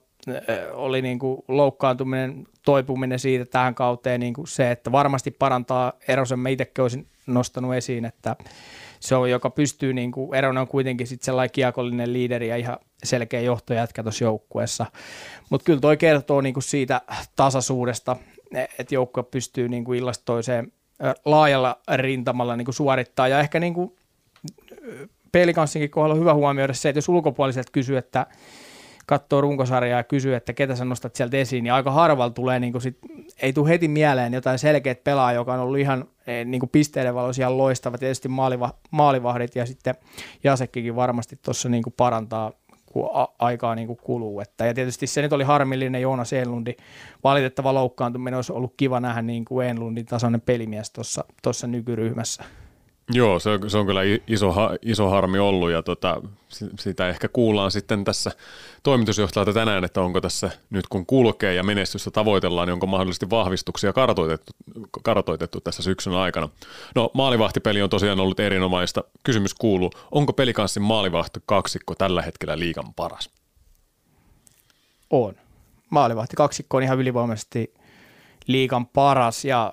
oli 0.72 1.02
niin 1.02 1.18
kuin 1.18 1.42
loukkaantuminen, 1.48 2.46
toipuminen 2.64 3.18
siitä 3.18 3.44
tähän 3.44 3.74
kauteen 3.74 4.20
niin 4.20 4.34
kuin 4.34 4.48
se, 4.48 4.70
että 4.70 4.92
varmasti 4.92 5.30
parantaa 5.30 5.92
Erosen, 6.08 6.38
mä 6.38 6.48
itsekin 6.48 6.82
olisin 6.82 7.06
nostanut 7.26 7.74
esiin, 7.74 8.04
että 8.04 8.36
se 9.00 9.16
on, 9.16 9.30
joka 9.30 9.50
pystyy, 9.50 9.92
niin 9.92 10.12
kuin, 10.12 10.34
Eronen 10.34 10.60
on 10.60 10.68
kuitenkin 10.68 11.06
sitten 11.06 11.24
sellainen 11.24 11.52
kiekollinen 11.52 12.12
liideri 12.12 12.48
ja 12.48 12.56
ihan 12.56 12.78
selkeä 13.04 13.40
johtojätkä 13.40 14.02
tuossa 14.02 14.24
joukkueessa, 14.24 14.86
mutta 15.50 15.64
kyllä 15.64 15.80
toi 15.80 15.96
kertoo 15.96 16.40
niin 16.40 16.54
kuin 16.54 16.64
siitä 16.64 17.00
tasaisuudesta, 17.36 18.16
että 18.78 18.94
joukkue 18.94 19.22
pystyy 19.22 19.68
niin 19.68 19.84
kuin 19.84 19.98
illasta 19.98 20.24
toiseen 20.24 20.72
laajalla 21.24 21.78
rintamalla 21.94 22.56
niin 22.56 22.64
kuin 22.64 22.74
suorittaa. 22.74 23.28
Ja 23.28 23.40
ehkä 23.40 23.60
niin 23.60 23.74
kuin 23.74 23.96
Pelikanssinkin 25.32 25.90
kohdalla 25.90 26.14
on 26.14 26.20
hyvä 26.20 26.34
huomioida 26.34 26.74
se, 26.74 26.88
että 26.88 26.98
jos 26.98 27.08
ulkopuoliset 27.08 27.70
kysyy, 27.70 27.96
että 27.96 28.26
katsoo 29.06 29.40
runkosarjaa 29.40 29.98
ja 29.98 30.04
kysyy, 30.04 30.34
että 30.34 30.52
ketä 30.52 30.76
sä 30.76 30.84
nostat 30.84 31.16
sieltä 31.16 31.36
esiin, 31.36 31.64
niin 31.64 31.72
aika 31.72 31.90
harvalla 31.90 32.30
tulee, 32.30 32.60
niin 32.60 32.72
kuin 32.72 32.82
sit, 32.82 32.98
ei 33.42 33.52
tule 33.52 33.68
heti 33.68 33.88
mieleen 33.88 34.34
jotain 34.34 34.58
selkeät 34.58 35.04
pelaa, 35.04 35.32
joka 35.32 35.54
on 35.54 35.60
ollut 35.60 35.78
ihan 35.78 36.04
e, 36.26 36.44
niin 36.44 36.60
kuin 36.60 36.70
pisteiden 36.70 37.14
valossa 37.14 37.42
ihan 37.42 37.58
loistava. 37.58 37.98
Tietysti 37.98 38.28
maaliva, 38.28 38.74
maalivahdit 38.90 39.56
ja 39.56 39.66
sitten 39.66 39.94
Jasekkikin 40.44 40.96
varmasti 40.96 41.38
tuossa 41.42 41.68
niin 41.68 41.82
parantaa 41.96 42.52
kun 42.96 43.10
a- 43.12 43.28
aikaa 43.38 43.74
niin 43.74 43.86
kuin 43.86 43.98
kuluu. 44.02 44.40
Että, 44.40 44.66
ja 44.66 44.74
tietysti 44.74 45.06
se 45.06 45.22
nyt 45.22 45.32
oli 45.32 45.44
harmillinen 45.44 46.02
Joonas 46.02 46.32
Enlundi. 46.32 46.74
Valitettava 47.24 47.74
loukkaantuminen 47.74 48.34
olisi 48.34 48.52
ollut 48.52 48.74
kiva 48.76 49.00
nähdä 49.00 49.22
niin 49.22 49.44
kuin 49.44 49.66
Enlundin 49.66 50.06
tasoinen 50.06 50.40
pelimies 50.40 50.92
tuossa 51.42 51.66
nykyryhmässä. 51.66 52.44
Joo, 53.12 53.38
se 53.38 53.50
on, 53.50 53.70
se 53.70 53.78
on 53.78 53.86
kyllä 53.86 54.00
iso, 54.26 54.54
iso 54.82 55.08
harmi 55.08 55.38
ollut 55.38 55.70
ja 55.70 55.82
tota, 55.82 56.22
sitä 56.80 57.08
ehkä 57.08 57.28
kuullaan 57.28 57.70
sitten 57.70 58.04
tässä 58.04 58.30
toimitusjohtajalta 58.82 59.52
tänään, 59.52 59.84
että 59.84 60.00
onko 60.00 60.20
tässä 60.20 60.50
nyt 60.70 60.88
kun 60.88 61.06
kulkee 61.06 61.54
ja 61.54 61.62
menestystä 61.62 62.10
tavoitellaan, 62.10 62.68
niin 62.68 62.72
onko 62.72 62.86
mahdollisesti 62.86 63.30
vahvistuksia 63.30 63.92
kartoitettu, 63.92 64.52
kartoitettu 65.02 65.60
tässä 65.60 65.82
syksyn 65.82 66.12
aikana. 66.12 66.48
No 66.94 67.10
maalivahtipeli 67.14 67.82
on 67.82 67.90
tosiaan 67.90 68.20
ollut 68.20 68.40
erinomaista. 68.40 69.04
Kysymys 69.22 69.54
kuuluu, 69.54 69.90
onko 70.10 70.32
pelikanssin 70.32 70.82
maalivahti 70.82 71.40
kaksikko 71.46 71.94
tällä 71.94 72.22
hetkellä 72.22 72.58
liikan 72.58 72.94
paras? 72.94 73.30
On. 75.10 75.34
Maalivahti 75.90 76.36
kaksikko 76.36 76.76
on 76.76 76.82
ihan 76.82 76.98
ylivoimaisesti 76.98 77.74
liikan 78.46 78.86
paras 78.86 79.44
ja 79.44 79.72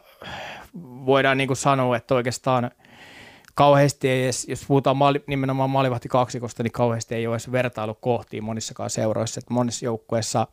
voidaan 1.05 1.37
niin 1.37 1.47
kuin 1.47 1.57
sanoa, 1.57 1.97
että 1.97 2.15
oikeastaan– 2.15 2.71
kauheasti 3.53 4.09
ei 4.09 4.23
edes, 4.23 4.47
jos 4.47 4.65
puhutaan 4.67 4.97
maali, 4.97 5.23
nimenomaan 5.27 5.69
maalivahti 5.69 6.09
kaksikosta, 6.09 6.63
niin 6.63 6.71
kauheasti 6.71 7.15
ei 7.15 7.27
ole 7.27 7.35
edes 7.35 7.51
vertailu 7.51 7.93
kohtiin 7.93 8.43
monissakaan 8.43 8.89
seuroissa. 8.89 9.39
Että 9.39 9.53
monissa 9.53 9.85
joukkueissa 9.85 10.47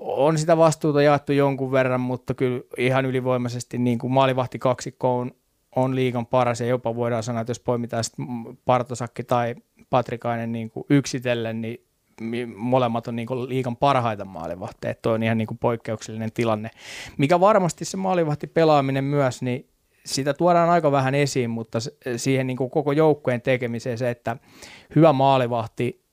on 0.00 0.38
sitä 0.38 0.56
vastuuta 0.56 1.02
jaettu 1.02 1.32
jonkun 1.32 1.72
verran, 1.72 2.00
mutta 2.00 2.34
kyllä 2.34 2.60
ihan 2.78 3.06
ylivoimaisesti 3.06 3.78
niin 3.78 3.98
kuin 3.98 4.12
maalivahti 4.12 4.58
kaksikko 4.58 5.18
on, 5.18 5.32
on 5.76 5.94
liikan 5.94 6.26
paras 6.26 6.60
ja 6.60 6.66
jopa 6.66 6.96
voidaan 6.96 7.22
sanoa, 7.22 7.40
että 7.40 7.50
jos 7.50 7.60
poimitaan 7.60 8.04
Partosakki 8.64 9.24
tai 9.24 9.54
Patrikainen 9.90 10.52
niin 10.52 10.70
kuin 10.70 10.86
yksitellen, 10.90 11.60
niin 11.60 11.88
molemmat 12.56 13.08
on 13.08 13.16
niin 13.16 13.28
liikan 13.48 13.76
parhaita 13.76 14.24
maalivahteja. 14.24 14.94
Tuo 14.94 15.12
on 15.12 15.22
ihan 15.22 15.38
niin 15.38 15.48
poikkeuksellinen 15.60 16.32
tilanne. 16.32 16.70
Mikä 17.18 17.40
varmasti 17.40 17.84
se 17.84 17.96
maalivahti 17.96 18.46
pelaaminen 18.46 19.04
myös, 19.04 19.42
niin 19.42 19.68
sitä 20.06 20.34
tuodaan 20.34 20.70
aika 20.70 20.92
vähän 20.92 21.14
esiin, 21.14 21.50
mutta 21.50 21.78
siihen 22.16 22.46
niin 22.46 22.56
kuin 22.56 22.70
koko 22.70 22.92
joukkueen 22.92 23.40
tekemiseen 23.40 23.98
se, 23.98 24.10
että 24.10 24.36
hyvä 24.96 25.12
maalivahti 25.12 26.08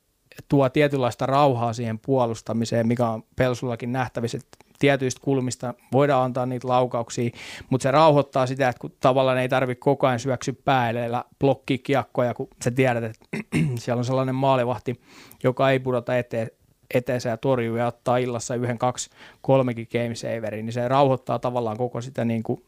tuo 0.50 0.70
tietynlaista 0.70 1.26
rauhaa 1.26 1.74
siihen 1.74 2.00
puolustamiseen, 2.00 2.88
mikä 2.88 3.10
on 3.10 3.24
Pelsullakin 3.36 3.92
nähtävissä, 3.92 4.38
että 4.38 4.66
tietyistä 4.80 5.22
kulmista 5.24 5.74
voidaan 5.92 6.26
antaa 6.26 6.46
niitä 6.46 6.68
laukauksia, 6.68 7.30
mutta 7.70 7.84
se 7.84 7.92
rauhoittaa 7.92 8.48
sitä, 8.48 8.70
että 8.70 8.80
kun 8.80 8.94
tavallaan 9.00 9.38
ei 9.38 9.50
tarvitse 9.50 9.80
koko 9.80 10.08
ajan 10.08 10.20
syöksy 10.20 10.54
päällä 10.54 11.24
blokki 11.40 11.78
kiekkoja, 11.78 12.34
kun 12.34 12.48
sä 12.64 12.72
tiedät, 12.72 13.04
että 13.04 13.26
siellä 13.80 14.00
on 14.00 14.06
sellainen 14.06 14.36
maalivahti, 14.36 15.02
joka 15.44 15.70
ei 15.70 15.80
pudota 15.80 16.18
eteen, 16.18 16.52
eteensä 16.94 17.30
ja 17.30 17.38
torjuu 17.38 17.78
ja 17.78 17.88
ottaa 17.88 18.18
illassa 18.18 18.56
yhden, 18.56 18.78
kaksi, 18.78 19.10
kolmekin 19.42 19.88
game 19.92 20.16
saveriin, 20.16 20.66
niin 20.66 20.74
se 20.74 20.88
rauhoittaa 20.88 21.40
tavallaan 21.40 21.78
koko 21.78 22.02
sitä 22.02 22.26
niin 22.26 22.44
kuin 22.44 22.64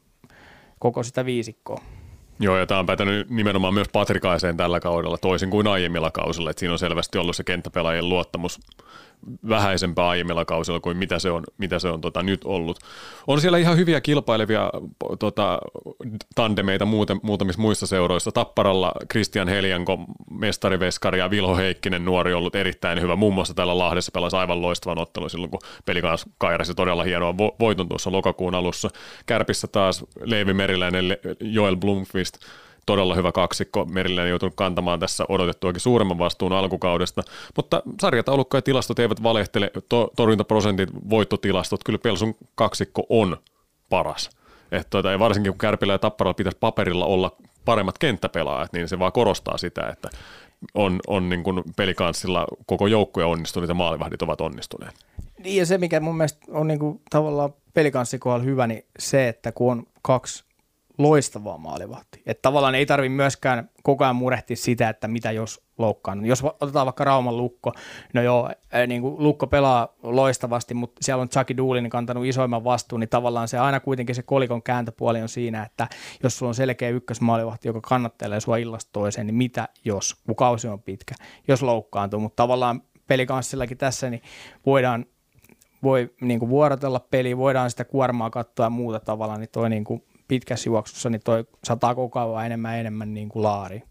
koko 0.79 1.03
sitä 1.03 1.25
viisikkoa. 1.25 1.81
Joo, 2.39 2.57
ja 2.57 2.65
tämä 2.65 2.79
on 2.79 2.85
päätänyt 2.85 3.29
nimenomaan 3.29 3.73
myös 3.73 3.87
Patrikaiseen 3.93 4.57
tällä 4.57 4.79
kaudella, 4.79 5.17
toisin 5.17 5.49
kuin 5.49 5.67
aiemmilla 5.67 6.11
kausilla, 6.11 6.49
että 6.49 6.59
siinä 6.59 6.73
on 6.73 6.79
selvästi 6.79 7.17
ollut 7.17 7.35
se 7.35 7.43
kenttäpelaajien 7.43 8.09
luottamus 8.09 8.59
vähäisempää 9.49 10.07
aiemmilla 10.07 10.45
kausilla 10.45 10.79
kuin 10.79 10.97
mitä 10.97 11.19
se 11.19 11.31
on, 11.31 11.43
mitä 11.57 11.79
se 11.79 11.87
on 11.87 12.01
tota, 12.01 12.23
nyt 12.23 12.41
ollut. 12.43 12.79
On 13.27 13.41
siellä 13.41 13.57
ihan 13.57 13.77
hyviä 13.77 14.01
kilpailevia 14.01 14.71
tota, 15.19 15.59
tandemeita 16.35 16.85
muuten, 16.85 17.19
muutamissa 17.23 17.61
muissa 17.61 17.87
seuroissa. 17.87 18.31
Tapparalla 18.31 18.91
Christian 19.11 19.47
Helianko, 19.47 19.99
mestariveskari 20.31 21.19
ja 21.19 21.29
Vilho 21.29 21.55
Heikkinen 21.55 22.05
nuori 22.05 22.33
ollut 22.33 22.55
erittäin 22.55 23.01
hyvä. 23.01 23.15
Muun 23.15 23.33
muassa 23.33 23.53
täällä 23.53 23.77
Lahdessa 23.77 24.11
pelasi 24.11 24.35
aivan 24.35 24.61
loistavan 24.61 24.99
ottelun 24.99 25.29
silloin, 25.29 25.51
kun 25.51 25.61
peli 25.85 26.01
kairasi 26.37 26.73
todella 26.75 27.03
hienoa 27.03 27.37
voiton 27.37 27.89
tuossa 27.89 28.11
lokakuun 28.11 28.55
alussa. 28.55 28.89
Kärpissä 29.25 29.67
taas 29.67 30.05
Leivi 30.19 30.53
Meriläinen, 30.53 31.05
Joel 31.39 31.75
Blomqvist– 31.75 32.37
todella 32.87 33.15
hyvä 33.15 33.31
kaksikko. 33.31 33.85
Merillinen 33.85 34.29
joutunut 34.29 34.55
kantamaan 34.55 34.99
tässä 34.99 35.25
odotettuakin 35.29 35.81
suuremman 35.81 36.17
vastuun 36.17 36.53
alkukaudesta, 36.53 37.23
mutta 37.55 37.83
sarjataulukko 38.01 38.57
ja 38.57 38.61
tilastot 38.61 38.99
eivät 38.99 39.23
valehtele. 39.23 39.71
To- 39.89 40.11
torjuntaprosentit, 40.15 40.89
voittotilastot, 41.09 41.83
kyllä 41.83 41.99
Pelsun 41.99 42.35
kaksikko 42.55 43.05
on 43.09 43.37
paras. 43.89 44.29
Että 44.71 44.89
tuota, 44.89 45.11
ja 45.11 45.19
varsinkin 45.19 45.51
kun 45.51 45.57
Kärpillä 45.57 45.93
ja 45.93 45.99
Tapparalla 45.99 46.33
pitäisi 46.33 46.57
paperilla 46.59 47.05
olla 47.05 47.31
paremmat 47.65 47.97
kenttäpelaajat, 47.97 48.73
niin 48.73 48.87
se 48.87 48.99
vaan 48.99 49.11
korostaa 49.11 49.57
sitä, 49.57 49.89
että 49.89 50.09
on, 50.73 50.99
on 51.07 51.29
niin 51.29 51.43
kuin 51.43 51.63
pelikanssilla 51.75 52.47
koko 52.65 52.87
joukkoja 52.87 53.27
onnistunut 53.27 53.69
ja 53.69 53.75
maalivahdit 53.75 54.21
ovat 54.21 54.41
onnistuneet. 54.41 54.95
Niin 55.43 55.55
ja 55.55 55.65
se, 55.65 55.77
mikä 55.77 55.99
mun 55.99 56.17
mielestä 56.17 56.45
on 56.49 56.67
niin 56.67 56.79
kuin 56.79 57.01
tavallaan 57.09 57.53
pelikanssin 57.73 58.19
kohdalla 58.19 58.45
hyvä, 58.45 58.67
niin 58.67 58.85
se, 58.99 59.27
että 59.27 59.51
kun 59.51 59.71
on 59.71 59.83
kaksi 60.01 60.46
loistavaa 60.97 61.57
maalivahtia. 61.57 62.21
Että 62.25 62.41
tavallaan 62.41 62.75
ei 62.75 62.85
tarvi 62.85 63.09
myöskään 63.09 63.69
koko 63.83 64.03
ajan 64.03 64.15
murehtia 64.15 64.55
sitä, 64.55 64.89
että 64.89 65.07
mitä 65.07 65.31
jos 65.31 65.67
loukkaan. 65.77 66.25
Jos 66.25 66.43
otetaan 66.43 66.85
vaikka 66.85 67.03
Rauman 67.03 67.37
Lukko, 67.37 67.73
no 68.13 68.21
joo, 68.21 68.51
niin 68.87 69.01
kuin 69.01 69.23
Lukko 69.23 69.47
pelaa 69.47 69.87
loistavasti, 70.03 70.73
mutta 70.73 70.99
siellä 71.01 71.21
on 71.21 71.29
Chucky 71.29 71.57
Doolin 71.57 71.89
kantanut 71.89 72.25
isoimman 72.25 72.63
vastuun, 72.63 72.99
niin 72.99 73.09
tavallaan 73.09 73.47
se 73.47 73.57
aina 73.57 73.79
kuitenkin 73.79 74.15
se 74.15 74.23
kolikon 74.23 74.63
kääntöpuoli 74.63 75.21
on 75.21 75.29
siinä, 75.29 75.63
että 75.63 75.87
jos 76.23 76.37
sulla 76.37 76.49
on 76.49 76.55
selkeä 76.55 76.89
ykkösmaalivahti, 76.89 77.67
joka 77.67 77.81
kannattelee 77.81 78.39
sua 78.39 78.57
illasta 78.57 78.89
toiseen, 78.93 79.27
niin 79.27 79.35
mitä 79.35 79.67
jos, 79.85 80.15
kun 80.25 80.35
kausi 80.35 80.67
on 80.67 80.81
pitkä, 80.81 81.15
jos 81.47 81.61
loukkaantuu, 81.61 82.19
mutta 82.19 82.43
tavallaan 82.43 82.81
pelikanssillakin 83.07 83.77
tässä, 83.77 84.09
niin 84.09 84.21
voidaan 84.65 85.05
voi 85.83 86.13
niin 86.21 86.39
kuin 86.39 86.49
vuorotella 86.49 86.99
peli, 86.99 87.37
voidaan 87.37 87.69
sitä 87.69 87.85
kuormaa 87.85 88.29
katsoa 88.29 88.65
ja 88.65 88.69
muuta 88.69 88.99
tavalla, 88.99 89.37
niin 89.37 89.49
toi 89.51 89.69
niin 89.69 89.83
kuin 89.83 90.03
pitkässä 90.27 90.69
juoksussa, 90.69 91.09
niin 91.09 91.21
toi 91.23 91.45
sataa 91.63 91.95
koko 91.95 92.19
ajan 92.19 92.45
enemmän 92.45 92.79
enemmän 92.79 93.13
niin 93.13 93.29
kuin 93.29 93.43
laari. 93.43 93.83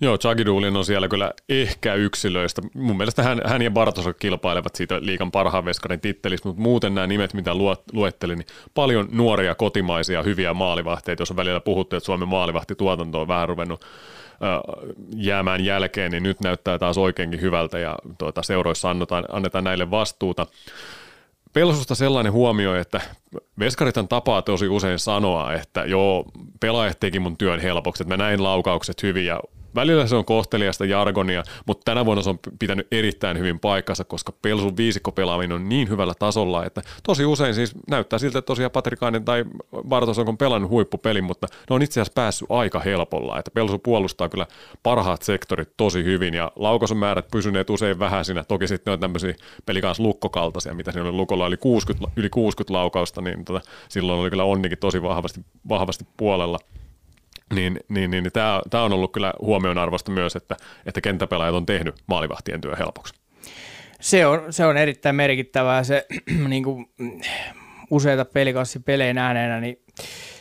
Joo, 0.00 0.18
Chagidulin 0.18 0.76
on 0.76 0.84
siellä 0.84 1.08
kyllä 1.08 1.32
ehkä 1.48 1.94
yksilöistä. 1.94 2.62
Mun 2.74 2.96
mielestä 2.96 3.22
hän, 3.22 3.40
hän 3.44 3.62
ja 3.62 3.70
Bartos 3.70 4.04
kilpailevat 4.18 4.74
siitä 4.74 4.98
liikan 5.00 5.30
parhaan 5.30 5.64
veskarin 5.64 6.00
tittelistä, 6.00 6.48
mutta 6.48 6.62
muuten 6.62 6.94
nämä 6.94 7.06
nimet, 7.06 7.34
mitä 7.34 7.50
luettelin, 7.92 8.38
niin 8.38 8.46
paljon 8.74 9.08
nuoria 9.12 9.54
kotimaisia 9.54 10.22
hyviä 10.22 10.54
maalivahteita. 10.54 11.22
Jos 11.22 11.30
on 11.30 11.36
välillä 11.36 11.60
puhuttu, 11.60 11.96
että 11.96 12.06
Suomen 12.06 12.28
maalivahtituotanto 12.28 13.20
on 13.20 13.28
vähän 13.28 13.48
ruvennut 13.48 13.84
jäämään 15.16 15.64
jälkeen, 15.64 16.10
niin 16.10 16.22
nyt 16.22 16.40
näyttää 16.40 16.78
taas 16.78 16.98
oikeinkin 16.98 17.40
hyvältä 17.40 17.78
ja 17.78 17.96
tuota, 18.18 18.42
seuroissa 18.42 18.90
annetaan, 18.90 19.24
annetaan 19.32 19.64
näille 19.64 19.90
vastuuta. 19.90 20.46
Pelsusta 21.52 21.94
sellainen 21.94 22.32
huomio, 22.32 22.74
että 22.74 23.00
veskarithan 23.58 24.08
tapaa 24.08 24.42
tosi 24.42 24.68
usein 24.68 24.98
sanoa, 24.98 25.52
että 25.52 25.84
joo, 25.84 26.24
pelaajat 26.60 27.00
teki 27.00 27.18
mun 27.18 27.36
työn 27.36 27.60
helpoksi, 27.60 28.02
että 28.02 28.14
mä 28.16 28.24
näin 28.24 28.42
laukaukset 28.42 29.02
hyvin 29.02 29.26
ja 29.26 29.40
Välillä 29.74 30.06
se 30.06 30.16
on 30.16 30.24
kohteliasta 30.24 30.84
jargonia, 30.84 31.42
mutta 31.66 31.84
tänä 31.84 32.04
vuonna 32.04 32.22
se 32.22 32.30
on 32.30 32.38
pitänyt 32.58 32.86
erittäin 32.90 33.38
hyvin 33.38 33.60
paikkansa, 33.60 34.04
koska 34.04 34.32
Pelsun 34.42 34.76
viisikkopelaaminen 34.76 35.54
on 35.54 35.68
niin 35.68 35.88
hyvällä 35.88 36.14
tasolla, 36.18 36.64
että 36.66 36.82
tosi 37.02 37.24
usein 37.24 37.54
siis 37.54 37.74
näyttää 37.88 38.18
siltä, 38.18 38.38
että 38.38 38.46
tosiaan 38.46 38.70
Patrikainen 38.70 39.24
tai 39.24 39.44
Bartos 39.88 40.18
on 40.18 40.38
pelannut 40.38 40.70
huippupelin, 40.70 41.24
mutta 41.24 41.46
ne 41.70 41.74
on 41.74 41.82
itse 41.82 42.00
asiassa 42.00 42.12
päässyt 42.14 42.50
aika 42.50 42.80
helpolla, 42.80 43.38
että 43.38 43.50
Pelsu 43.50 43.78
puolustaa 43.78 44.28
kyllä 44.28 44.46
parhaat 44.82 45.22
sektorit 45.22 45.76
tosi 45.76 46.04
hyvin 46.04 46.34
ja 46.34 46.52
laukaisumäärät 46.56 47.28
pysyneet 47.30 47.70
usein 47.70 47.98
vähäisinä, 47.98 48.44
toki 48.44 48.68
sitten 48.68 48.92
on 48.92 49.00
tämmöisiä 49.00 49.34
pelikans 49.66 50.00
lukkokaltaisia, 50.00 50.74
mitä 50.74 50.92
siinä 50.92 51.08
oli 51.08 51.16
lukolla 51.16 51.46
oli 51.46 51.56
60, 51.56 52.10
yli 52.16 52.30
60 52.30 52.72
laukausta, 52.72 53.20
niin 53.20 53.44
tota, 53.44 53.60
silloin 53.88 54.20
oli 54.20 54.30
kyllä 54.30 54.44
onnikin 54.44 54.78
tosi 54.78 55.02
vahvasti, 55.02 55.40
vahvasti 55.68 56.06
puolella 56.16 56.58
niin, 57.54 57.80
niin, 57.88 58.10
niin, 58.10 58.22
niin 58.22 58.32
tämä, 58.70 58.84
on 58.84 58.92
ollut 58.92 59.12
kyllä 59.12 59.32
huomionarvoista 59.40 60.12
myös, 60.12 60.36
että, 60.36 60.56
että 60.86 61.00
kenttäpelaajat 61.00 61.54
on 61.54 61.66
tehnyt 61.66 61.94
maalivahtien 62.06 62.60
työ 62.60 62.76
helpoksi. 62.76 63.14
Se 64.00 64.26
on, 64.26 64.52
se 64.52 64.66
on 64.66 64.76
erittäin 64.76 65.16
merkittävää. 65.16 65.84
Se 65.84 66.06
niin 66.48 66.64
kuin, 66.64 66.86
useita 67.90 68.24
pelikassipelejä 68.24 69.14
nähneenä, 69.14 69.60
niin 69.60 69.82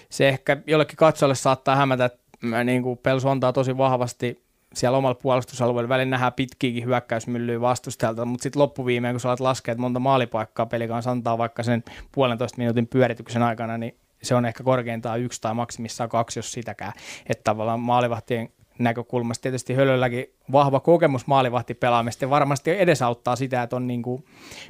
se 0.09 0.29
ehkä 0.29 0.57
jollekin 0.67 0.97
katsojalle 0.97 1.35
saattaa 1.35 1.75
hämätä, 1.75 2.05
että 2.05 2.63
niin 2.63 2.83
kuin 2.83 2.97
Pelsu 2.97 3.29
antaa 3.29 3.53
tosi 3.53 3.77
vahvasti 3.77 4.43
siellä 4.73 4.97
omalla 4.97 5.15
puolustusalueella. 5.15 5.89
Välillä 5.89 6.09
nähdään 6.09 6.33
pitkiäkin 6.33 6.85
hyökkäysmyllyä 6.85 7.61
vastustajalta, 7.61 8.25
mutta 8.25 8.43
sitten 8.43 8.61
loppuviimeen, 8.61 9.13
kun 9.13 9.19
sä 9.19 9.29
alat 9.29 9.39
laskea, 9.39 9.71
että 9.71 9.81
monta 9.81 9.99
maalipaikkaa 9.99 10.65
pelikanssa 10.65 11.11
antaa 11.11 11.37
vaikka 11.37 11.63
sen 11.63 11.83
puolentoista 12.11 12.57
minuutin 12.57 12.87
pyörityksen 12.87 13.43
aikana, 13.43 13.77
niin 13.77 13.95
se 14.23 14.35
on 14.35 14.45
ehkä 14.45 14.63
korkeintaan 14.63 15.19
yksi 15.19 15.41
tai 15.41 15.53
maksimissaan 15.53 16.09
kaksi, 16.09 16.39
jos 16.39 16.51
sitäkään. 16.51 16.93
Että 17.29 17.43
tavallaan 17.43 17.79
maalivahtien 17.79 18.49
näkökulmasta 18.79 19.41
tietysti 19.41 19.73
Hölölläkin 19.73 20.25
vahva 20.51 20.79
kokemus 20.79 21.27
maalivahtipelaamista 21.27 22.29
varmasti 22.29 22.71
edesauttaa 22.71 23.35
sitä, 23.35 23.63
että 23.63 23.75
on 23.75 23.87
niin 23.87 24.01
kuin, 24.01 24.25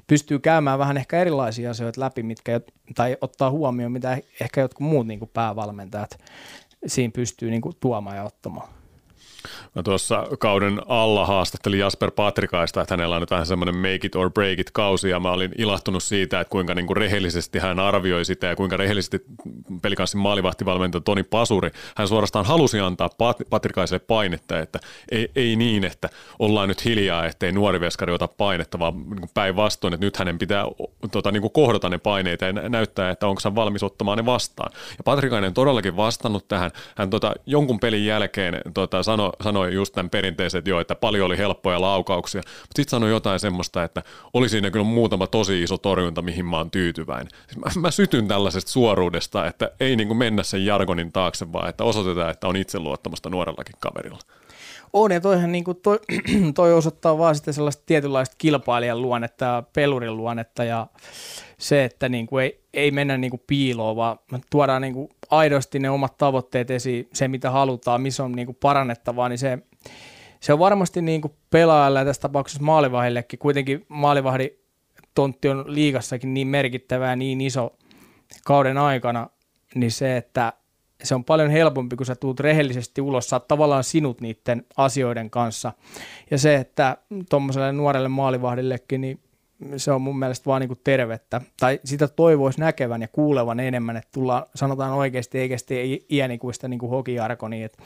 pystyy 0.08 0.39
käymään 0.39 0.80
vähän 0.80 0.97
ehkä 0.97 1.19
erilaisia 1.19 1.71
asioita 1.71 2.02
läpi, 2.02 2.23
mitkä, 2.23 2.62
tai 2.95 3.17
ottaa 3.21 3.52
huomioon, 3.52 3.91
mitä 3.91 4.17
ehkä 4.41 4.62
jotkut 4.62 4.88
muut 4.88 5.08
niin 5.08 5.19
kuin 5.19 5.32
päävalmentajat 5.34 6.19
siinä 6.86 7.12
pystyy 7.12 7.49
niin 7.49 7.62
kuin, 7.62 7.76
tuomaan 7.80 8.15
ja 8.15 8.23
ottamaan. 8.23 8.81
Mä 9.75 9.84
tuossa 9.84 10.27
kauden 10.39 10.82
alla 10.88 11.25
haastattelin 11.25 11.80
Jasper 11.80 12.12
Patrikaista, 12.12 12.82
että 12.82 12.93
hänellä 12.93 13.15
on 13.15 13.21
nyt 13.21 13.32
vähän 13.32 13.45
semmoinen 13.45 13.75
make 13.75 13.99
it 14.04 14.15
or 14.15 14.32
break 14.32 14.60
it 14.60 14.71
kausi, 14.71 15.10
ja 15.10 15.19
mä 15.19 15.32
olin 15.32 15.51
ilahtunut 15.58 16.04
siitä, 16.04 16.39
että 16.39 16.51
kuinka 16.51 16.75
niin 16.75 16.88
kuin 16.88 16.97
rehellisesti 16.97 17.60
hän 17.60 17.80
arvioi 17.80 18.25
sitä, 18.25 18.47
ja 18.47 18.56
kuinka 18.56 18.77
rehellisesti 18.77 19.21
pelikanssin 19.82 20.21
maalivahtivalmentaja 20.21 21.01
Toni 21.01 21.23
Pasuri, 21.23 21.71
hän 21.97 22.08
suorastaan 22.08 22.45
halusi 22.45 22.80
antaa 22.80 23.08
Pat- 23.08 23.45
Patrikaiselle 23.49 24.04
painetta, 24.08 24.60
että 24.60 24.80
ei, 25.12 25.32
ei 25.36 25.56
niin, 25.56 25.84
että 25.84 26.10
ollaan 26.39 26.67
nyt 26.67 26.86
hiljaa, 26.86 27.25
ettei 27.25 27.51
nuori 27.51 27.80
veskari 27.80 28.13
ota 28.13 28.27
painetta, 28.27 28.80
vaan 28.80 28.93
niin 28.93 29.30
päinvastoin, 29.34 29.93
että 29.93 30.06
nyt 30.06 30.17
hänen 30.17 30.38
pitää 30.38 30.65
tota, 31.12 31.32
niin 31.32 31.41
kuin 31.41 31.54
kohdata 31.54 31.89
ne 31.89 31.97
paineita 31.97 32.45
ja 32.45 32.54
näyttää, 32.54 33.10
että 33.10 33.27
onko 33.27 33.41
hän 33.43 33.56
valmis 33.56 33.84
ottamaan 33.84 34.17
ne 34.17 34.25
vastaan. 34.25 34.71
Ja 34.97 35.04
Patrikainen 35.04 35.54
todellakin 35.54 35.97
vastannut 35.97 36.47
tähän. 36.47 36.71
Hän 36.95 37.10
tota, 37.10 37.34
jonkun 37.45 37.80
pelin 37.80 38.06
jälkeen 38.06 38.62
tota, 38.73 39.04
sanoi, 39.04 39.31
sanoi 39.44 39.74
just 39.74 39.94
tämän 39.94 40.10
perinteisen, 40.10 40.60
että 40.60 40.70
joo, 40.70 40.80
että 40.80 40.96
paljon 40.96 41.26
oli 41.26 41.38
helppoja 41.38 41.82
laukauksia, 41.82 42.41
mutta 42.46 42.76
sitten 42.76 42.91
sanoi 42.91 43.10
jotain 43.10 43.39
semmoista, 43.39 43.84
että 43.84 44.04
oli 44.34 44.50
siinä 44.50 44.72
kyllä 44.72 44.86
muutama 44.86 45.28
tosi 45.28 45.63
iso 45.63 45.78
torjunta, 45.78 46.22
mihin 46.22 46.46
mä 46.46 46.58
oon 46.58 46.72
tyytyväinen. 46.72 47.28
Siis 47.48 47.58
mä, 47.76 47.82
mä 47.82 47.91
sytyn 47.91 48.28
tällaisesta 48.28 48.72
suoruudesta, 48.72 49.48
että 49.48 49.72
ei 49.80 49.96
niin 49.96 50.08
kuin 50.08 50.17
mennä 50.17 50.44
sen 50.44 50.65
jargonin 50.65 51.12
taakse, 51.12 51.54
vaan 51.54 51.70
että 51.70 51.84
osoitetaan, 51.84 52.32
että 52.32 52.48
on 52.48 52.56
itseluottamusta 52.56 53.30
nuorellakin 53.30 53.76
kaverilla. 53.80 54.20
On, 54.94 55.12
ja 55.12 55.22
toihan 55.22 55.52
niin 55.52 55.63
kuin 55.63 55.78
toi, 55.84 56.00
toi 56.56 56.74
osoittaa 56.74 57.17
vaan 57.17 57.36
sitten 57.36 57.54
sellaista 57.54 57.84
tietynlaista 57.86 58.36
kilpailijan 58.38 59.02
luonnetta 59.02 59.46
ja 59.46 59.63
pelurin 59.74 60.17
luonnetta 60.17 60.63
ja 60.63 60.88
se, 61.62 61.84
että 61.84 62.10
niin 62.10 62.28
kuin 62.28 62.43
ei, 62.43 62.63
ei 62.74 62.91
mennä 62.91 63.17
niin 63.17 63.32
kuin 63.32 63.43
piiloon, 63.47 63.95
vaan 63.95 64.17
tuodaan 64.50 64.82
niin 64.82 64.93
kuin 64.93 65.10
aidosti 65.30 65.80
ne 65.80 65.89
omat 65.89 66.17
tavoitteet 66.17 66.71
esiin, 66.71 67.10
se 67.13 67.28
mitä 67.28 67.52
halutaan, 67.52 68.02
missä 68.02 68.24
on 68.24 68.32
niin 68.32 68.45
kuin 68.45 68.58
parannettavaa, 68.62 69.30
niin 69.30 69.39
se, 69.39 69.58
se 70.39 70.54
on 70.54 70.60
varmasti 70.60 71.02
niin 71.02 71.21
kuin 71.21 71.34
pelaajalle 71.50 72.00
ja 72.00 72.06
tässä 72.06 72.21
tapauksessa 72.21 72.63
maalivahdillekin. 72.63 73.39
Kuitenkin 73.39 73.86
maalivahdin 73.88 74.50
tontti 75.15 75.50
on 75.50 75.63
liigassakin 75.67 76.34
niin 76.34 76.47
merkittävä 76.47 77.10
ja 77.10 77.15
niin 77.15 77.41
iso 77.41 77.78
kauden 78.45 78.78
aikana, 78.78 79.30
niin 79.76 79.91
se, 79.91 80.17
että 80.17 80.54
se 81.04 81.15
on 81.15 81.24
paljon 81.24 81.50
helpompi, 81.50 81.95
kun 81.95 82.06
sä 82.06 82.15
tuut 82.15 82.39
rehellisesti 82.39 83.02
ulos, 83.02 83.30
saat 83.30 83.47
tavallaan 83.47 83.84
sinut 83.84 84.21
niiden 84.21 84.65
asioiden 84.78 85.30
kanssa. 85.30 85.74
Ja 86.32 86.38
se, 86.38 86.56
että 86.56 86.97
tuommoiselle 87.30 87.71
nuorelle 87.71 88.10
maalivahdillekin, 88.10 89.02
niin 89.02 89.19
se 89.78 89.91
on 89.91 90.02
mun 90.02 90.19
mielestä 90.19 90.45
vaan 90.45 90.62
niin 90.62 90.80
tervettä. 90.84 91.41
Tai 91.60 91.80
sitä 91.84 92.08
toivoisi 92.08 92.60
näkevän 92.60 93.02
ja 93.02 93.08
kuulevan 93.08 93.60
enemmän, 93.60 93.97
että 93.97 94.10
tullaan, 94.13 94.43
sanotaan 94.56 94.91
oikeasti 94.91 95.39
eikä 95.39 95.58
sitten 95.58 95.78
iänikuista 96.12 96.67
niin 96.67 96.80
kuin 96.80 96.89
hokiarkoni, 96.89 97.63
että 97.63 97.84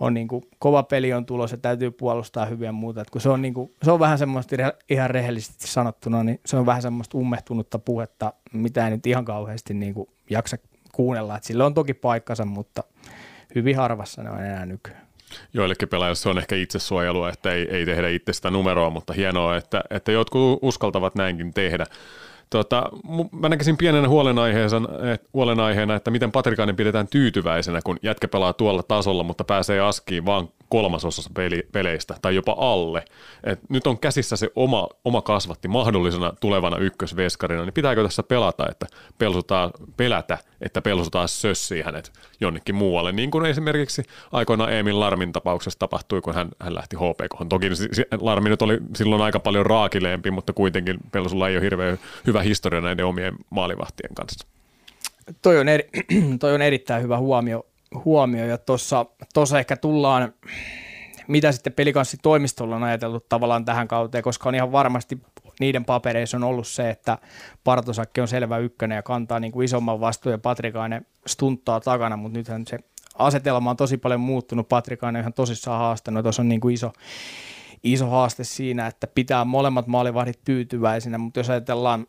on 0.00 0.14
niin 0.14 0.28
kuin, 0.28 0.42
kova 0.58 0.82
peli 0.82 1.12
on 1.12 1.26
tulossa 1.26 1.54
ja 1.54 1.60
täytyy 1.60 1.90
puolustaa 1.90 2.46
hyviä 2.46 2.72
muuta. 2.72 3.00
Että 3.00 3.12
kun 3.12 3.20
se, 3.20 3.28
on 3.28 3.42
niin 3.42 3.54
kuin, 3.54 3.74
se 3.82 3.90
on 3.90 4.00
vähän 4.00 4.18
semmoista 4.18 4.56
ihan 4.90 5.10
rehellisesti 5.10 5.68
sanottuna, 5.68 6.24
niin 6.24 6.40
se 6.46 6.56
on 6.56 6.66
vähän 6.66 6.82
semmoista 6.82 7.18
ummehtunutta 7.18 7.78
puhetta, 7.78 8.32
mitä 8.52 8.84
ei 8.84 8.90
nyt 8.90 9.06
ihan 9.06 9.24
kauheasti 9.24 9.74
niin 9.74 9.94
kuin 9.94 10.08
jaksa 10.30 10.56
kuunnella. 10.92 11.38
Sillä 11.42 11.66
on 11.66 11.74
toki 11.74 11.94
paikkansa, 11.94 12.44
mutta 12.44 12.84
hyvin 13.54 13.76
harvassa 13.76 14.22
ne 14.22 14.30
on 14.30 14.44
enää 14.44 14.66
nykyään 14.66 15.07
joillekin 15.54 15.88
pelaajille 15.88 16.14
se 16.14 16.28
on 16.28 16.38
ehkä 16.38 16.56
itsesuojelua, 16.56 17.28
että 17.28 17.52
ei, 17.52 17.68
ei 17.70 17.86
tehdä 17.86 18.08
itse 18.08 18.32
sitä 18.32 18.50
numeroa, 18.50 18.90
mutta 18.90 19.12
hienoa, 19.12 19.56
että, 19.56 19.84
että 19.90 20.12
jotkut 20.12 20.58
uskaltavat 20.62 21.14
näinkin 21.14 21.54
tehdä. 21.54 21.86
Tota, 22.50 22.90
mä 23.32 23.48
näkisin 23.48 23.76
pienenä 23.76 24.08
huolenaiheena, 25.32 25.94
että 25.94 26.10
miten 26.10 26.32
Patrikainen 26.32 26.76
pidetään 26.76 27.08
tyytyväisenä, 27.08 27.80
kun 27.84 27.98
jätkä 28.02 28.28
pelaa 28.28 28.52
tuolla 28.52 28.82
tasolla, 28.82 29.22
mutta 29.22 29.44
pääsee 29.44 29.80
askiin 29.80 30.26
vaan 30.26 30.48
kolmasosassa 30.68 31.30
peli, 31.34 31.62
peleistä 31.72 32.14
tai 32.22 32.34
jopa 32.34 32.56
alle. 32.58 33.04
Et 33.44 33.60
nyt 33.68 33.86
on 33.86 33.98
käsissä 33.98 34.36
se 34.36 34.50
oma, 34.56 34.88
oma 35.04 35.22
kasvatti 35.22 35.68
mahdollisena 35.68 36.32
tulevana 36.40 36.76
ykkösveskarina, 36.76 37.64
niin 37.64 37.72
pitääkö 37.72 38.02
tässä 38.02 38.22
pelata, 38.22 38.66
että 38.70 38.86
pelsutaan, 39.18 39.70
pelätä, 39.96 40.38
että 40.60 40.82
pelsu 40.82 41.10
taas 41.10 41.40
sössii 41.40 41.82
hänet 41.82 42.12
jonnekin 42.40 42.74
muualle, 42.74 43.12
niin 43.12 43.30
kuin 43.30 43.46
esimerkiksi 43.46 44.02
aikoina 44.32 44.70
Emil 44.70 45.00
Larmin 45.00 45.32
tapauksessa 45.32 45.78
tapahtui, 45.78 46.20
kun 46.20 46.34
hän, 46.34 46.48
hän 46.60 46.74
lähti 46.74 46.96
HPK. 46.96 47.48
Toki 47.48 47.70
Larmi 48.20 48.48
nyt 48.48 48.62
oli 48.62 48.78
silloin 48.96 49.22
aika 49.22 49.40
paljon 49.40 49.66
raakileempi, 49.66 50.30
mutta 50.30 50.52
kuitenkin 50.52 50.98
pelsulla 51.12 51.48
ei 51.48 51.56
ole 51.56 51.64
hirveän 51.64 51.98
hyvä 52.26 52.42
historia 52.42 52.80
näiden 52.80 53.06
omien 53.06 53.34
maalivahtien 53.50 54.14
kanssa. 54.14 54.46
Toi 55.42 55.58
on, 55.58 55.68
eri, 55.68 55.88
toi 56.40 56.54
on 56.54 56.62
erittäin 56.62 57.02
hyvä 57.02 57.18
huomio 57.18 57.66
huomio 58.04 58.46
ja 58.46 58.58
tuossa 59.34 59.58
ehkä 59.58 59.76
tullaan, 59.76 60.32
mitä 61.28 61.52
sitten 61.52 61.72
pelikanssi 61.72 62.16
toimistolla 62.22 62.76
on 62.76 62.82
ajateltu 62.82 63.26
tavallaan 63.28 63.64
tähän 63.64 63.88
kauteen, 63.88 64.24
koska 64.24 64.48
on 64.48 64.54
ihan 64.54 64.72
varmasti 64.72 65.18
niiden 65.60 65.84
papereissa 65.84 66.36
on 66.36 66.44
ollut 66.44 66.66
se, 66.66 66.90
että 66.90 67.18
Partosakki 67.64 68.20
on 68.20 68.28
selvä 68.28 68.58
ykkönen 68.58 68.96
ja 68.96 69.02
kantaa 69.02 69.40
niin 69.40 69.52
kuin 69.52 69.64
isomman 69.64 70.00
vastuun 70.00 70.32
ja 70.32 70.38
Patrikainen 70.38 71.06
stunttaa 71.26 71.80
takana, 71.80 72.16
mutta 72.16 72.38
nythän 72.38 72.66
se 72.66 72.78
asetelma 73.18 73.70
on 73.70 73.76
tosi 73.76 73.96
paljon 73.96 74.20
muuttunut. 74.20 74.68
Patrikainen 74.68 75.20
on 75.20 75.22
ihan 75.22 75.32
tosissaan 75.32 75.78
haastanut. 75.78 76.22
Tuossa 76.22 76.42
on 76.42 76.48
niin 76.48 76.60
kuin 76.60 76.74
iso, 76.74 76.92
iso 77.82 78.06
haaste 78.06 78.44
siinä, 78.44 78.86
että 78.86 79.06
pitää 79.06 79.44
molemmat 79.44 79.86
maalivahdit 79.86 80.40
tyytyväisinä, 80.44 81.18
mutta 81.18 81.40
jos 81.40 81.50
ajatellaan, 81.50 82.06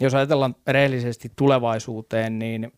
jos 0.00 0.14
ajatellaan 0.14 0.56
rehellisesti 0.66 1.32
tulevaisuuteen, 1.36 2.38
niin 2.38 2.72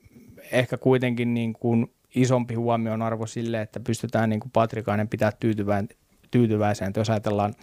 ehkä 0.53 0.79
kuitenkin 0.79 1.35
niin 1.35 1.53
kuin 1.53 1.93
isompi 2.15 2.55
huomion 2.55 3.03
arvo 3.03 3.27
sille, 3.27 3.61
että 3.61 3.81
pystytään 3.81 4.31
niin 4.31 4.41
kuin 4.41 4.51
Patrikainen 4.53 5.09
pitää 5.09 5.33
tyytyväinen, 5.41 5.89
tyytyväisenä. 6.31 6.93
Jos 6.97 7.11
ajatellaan 7.11 7.55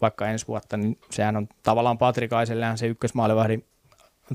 vaikka 0.00 0.28
ensi 0.28 0.48
vuotta, 0.48 0.76
niin 0.76 0.98
sehän 1.10 1.36
on 1.36 1.48
tavallaan 1.62 1.98
Patrikaisellehan 1.98 2.78
se 2.78 2.86
ykkösmaalivahdin 2.86 3.64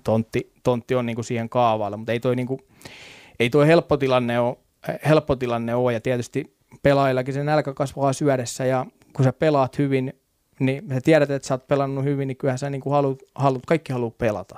tontti, 0.04 0.54
tontti 0.64 0.96
on 0.96 1.06
niin 1.06 1.16
kuin 1.16 1.26
siihen 1.26 1.50
kaavailla, 1.50 1.98
mutta 1.98 2.12
ei 2.12 2.20
toi, 2.20 2.36
niin 2.36 2.48
kuin, 2.48 2.60
ei 3.40 3.50
toi 3.50 3.68
helppo 3.68 3.98
tilanne 3.98 4.40
ole, 4.40 4.58
helppo 5.06 5.36
tilanne 5.36 5.76
ole 5.76 5.94
ja 5.94 6.02
tietysti 6.02 6.58
pelaajillakin 6.84 7.34
se 7.34 7.44
nälkä 7.44 7.74
kasvaa 7.74 8.14
syödessä 8.14 8.66
ja 8.66 8.86
kun 9.14 9.26
sä 9.26 9.34
pelaat 9.34 9.78
hyvin, 9.78 10.14
niin 10.60 10.84
sä 10.94 11.02
tiedät, 11.02 11.30
että 11.30 11.48
sä 11.48 11.54
oot 11.54 11.68
pelannut 11.68 12.04
hyvin, 12.04 12.28
niin 12.28 12.38
kyllähän 12.38 12.60
sä 12.60 12.70
niin 12.70 12.82
kuin 12.82 12.94
haluat, 12.94 13.20
haluat, 13.36 13.66
kaikki 13.66 13.94
haluaa 13.94 14.12
pelata. 14.18 14.56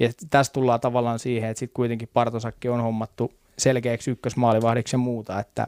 Ja 0.00 0.08
tässä 0.30 0.52
tullaan 0.52 0.80
tavallaan 0.80 1.18
siihen, 1.18 1.50
että 1.50 1.58
sitten 1.58 1.74
kuitenkin 1.74 2.08
Partosakki 2.12 2.68
on 2.68 2.80
hommattu 2.80 3.32
selkeäksi 3.62 4.10
ykkösmaalivahdiksi 4.10 4.94
ja 4.94 4.98
muuta, 4.98 5.40
että 5.40 5.66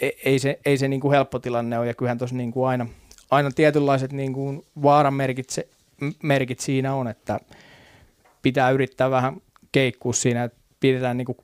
e, 0.00 0.10
ei 0.24 0.38
se, 0.38 0.60
ei 0.64 0.78
se 0.78 0.88
niin 0.88 1.00
kuin 1.00 1.12
helppo 1.12 1.38
tilanne 1.38 1.78
ole 1.78 1.86
ja 1.86 1.94
kyllähän 1.94 2.18
tuossa 2.18 2.36
niin 2.36 2.52
kuin 2.52 2.68
aina, 2.68 2.86
aina 3.30 3.50
tietynlaiset 3.50 4.12
niin 4.12 4.32
kuin 4.32 4.66
vaaran 4.82 5.14
merkit, 5.14 5.50
se, 5.50 5.68
merkit 6.22 6.60
siinä 6.60 6.94
on, 6.94 7.08
että 7.08 7.40
pitää 8.42 8.70
yrittää 8.70 9.10
vähän 9.10 9.36
keikkua 9.72 10.12
siinä, 10.12 10.44
että 10.44 10.58
pidetään 10.80 11.16
niin 11.16 11.26
kuin, 11.26 11.38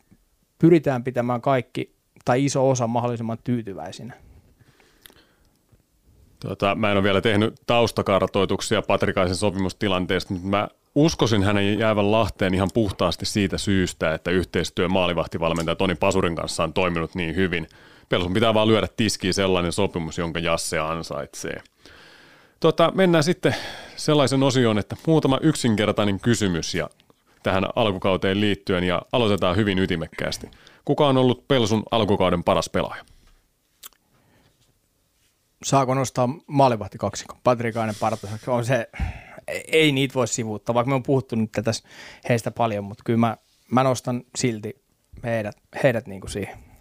pyritään 0.58 1.04
pitämään 1.04 1.40
kaikki 1.40 1.94
tai 2.24 2.44
iso 2.44 2.70
osa 2.70 2.86
mahdollisimman 2.86 3.38
tyytyväisinä. 3.44 4.14
Tota, 6.40 6.74
mä 6.74 6.90
en 6.90 6.96
ole 6.96 7.04
vielä 7.04 7.20
tehnyt 7.20 7.54
taustakartoituksia 7.66 8.82
Patrikaisen 8.82 9.36
sopimustilanteesta, 9.36 10.34
mutta 10.34 10.48
mä 10.48 10.68
uskoisin 10.94 11.42
hänen 11.42 11.78
jäävän 11.78 12.12
Lahteen 12.12 12.54
ihan 12.54 12.70
puhtaasti 12.74 13.26
siitä 13.26 13.58
syystä, 13.58 14.14
että 14.14 14.30
yhteistyö 14.30 14.88
maalivahtivalmentaja 14.88 15.76
Toni 15.76 15.94
Pasurin 15.94 16.36
kanssa 16.36 16.64
on 16.64 16.72
toiminut 16.72 17.14
niin 17.14 17.36
hyvin. 17.36 17.68
Pelsun 18.08 18.34
pitää 18.34 18.54
vaan 18.54 18.68
lyödä 18.68 18.88
tiskiin 18.96 19.34
sellainen 19.34 19.72
sopimus, 19.72 20.18
jonka 20.18 20.38
Jasse 20.38 20.78
ansaitsee. 20.78 21.62
Tota, 22.60 22.92
mennään 22.94 23.24
sitten 23.24 23.54
sellaisen 23.96 24.42
osioon, 24.42 24.78
että 24.78 24.96
muutama 25.06 25.38
yksinkertainen 25.42 26.20
kysymys 26.20 26.74
ja 26.74 26.90
tähän 27.42 27.64
alkukauteen 27.76 28.40
liittyen 28.40 28.84
ja 28.84 29.02
aloitetaan 29.12 29.56
hyvin 29.56 29.78
ytimekkäästi. 29.78 30.50
Kuka 30.84 31.06
on 31.06 31.16
ollut 31.16 31.48
Pelsun 31.48 31.82
alkukauden 31.90 32.44
paras 32.44 32.68
pelaaja? 32.68 33.04
Saako 35.64 35.94
nostaa 35.94 36.28
maalivahti 36.46 36.98
kaksikon? 36.98 37.38
Patrikainen 37.44 37.94
Partosak 38.00 38.40
on 38.46 38.64
se, 38.64 38.88
ei 39.48 39.92
niitä 39.92 40.14
voi 40.14 40.28
sivuuttaa, 40.28 40.74
vaikka 40.74 40.88
me 40.88 40.94
on 40.94 41.02
puhuttu 41.02 41.36
nyt 41.36 41.52
tässä 41.64 41.88
heistä 42.28 42.50
paljon, 42.50 42.84
mutta 42.84 43.02
kyllä 43.06 43.18
mä, 43.18 43.36
mä 43.70 43.82
nostan 43.82 44.24
silti 44.36 44.82
heidät, 45.24 45.56
heidät 45.82 46.06
niin 46.06 46.20
kuin 46.20 46.30
siihen. 46.30 46.71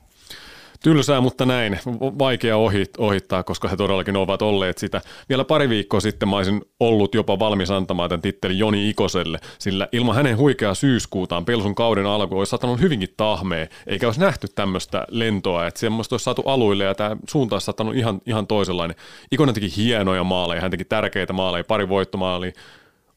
Tylsää, 0.83 1.21
mutta 1.21 1.45
näin. 1.45 1.79
Vaikea 2.19 2.57
ohittaa, 2.97 3.43
koska 3.43 3.67
he 3.67 3.75
todellakin 3.75 4.17
ovat 4.17 4.41
olleet 4.41 4.77
sitä. 4.77 5.01
Vielä 5.29 5.43
pari 5.43 5.69
viikkoa 5.69 5.99
sitten 5.99 6.29
mä 6.29 6.35
olisin 6.35 6.61
ollut 6.79 7.15
jopa 7.15 7.39
valmis 7.39 7.71
antamaan 7.71 8.09
tämän 8.09 8.21
tittelin 8.21 8.57
Joni 8.57 8.89
Ikoselle, 8.89 9.39
sillä 9.59 9.87
ilman 9.91 10.15
hänen 10.15 10.37
huikeaa 10.37 10.73
syyskuutaan 10.73 11.45
Pelsun 11.45 11.75
kauden 11.75 12.05
alku 12.05 12.37
olisi 12.37 12.49
saattanut 12.49 12.81
hyvinkin 12.81 13.09
tahmea, 13.17 13.67
eikä 13.87 14.07
olisi 14.07 14.19
nähty 14.19 14.47
tämmöistä 14.55 15.05
lentoa, 15.09 15.67
että 15.67 15.79
semmoista 15.79 16.13
olisi 16.13 16.23
saatu 16.23 16.41
aluille 16.41 16.83
ja 16.83 16.95
tämä 16.95 17.17
suunta 17.29 17.55
olisi 17.55 17.65
saattanut 17.65 17.95
ihan, 17.95 18.21
ihan 18.25 18.47
toisenlainen. 18.47 18.97
Ikonen 19.31 19.55
teki 19.55 19.75
hienoja 19.77 20.23
maaleja, 20.23 20.61
hän 20.61 20.71
teki 20.71 20.85
tärkeitä 20.85 21.33
maaleja, 21.33 21.63
pari 21.63 21.89
voittomaalia, 21.89 22.51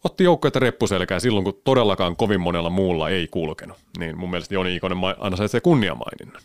otti 0.05 0.25
joukkoita 0.25 0.59
reppuselkää 0.59 1.21
silloin, 1.21 1.45
kun 1.45 1.61
todellakaan 1.65 2.17
kovin 2.17 2.41
monella 2.41 2.71
muulla 2.71 3.09
ei 3.09 3.29
kulkenut. 3.31 3.77
Niin 3.99 4.19
mun 4.19 4.31
mielestä 4.31 4.55
Joni 4.55 4.77
Ikonen 4.77 4.99
ansaitsee 5.19 5.61
kunniamaininnan. 5.61 6.43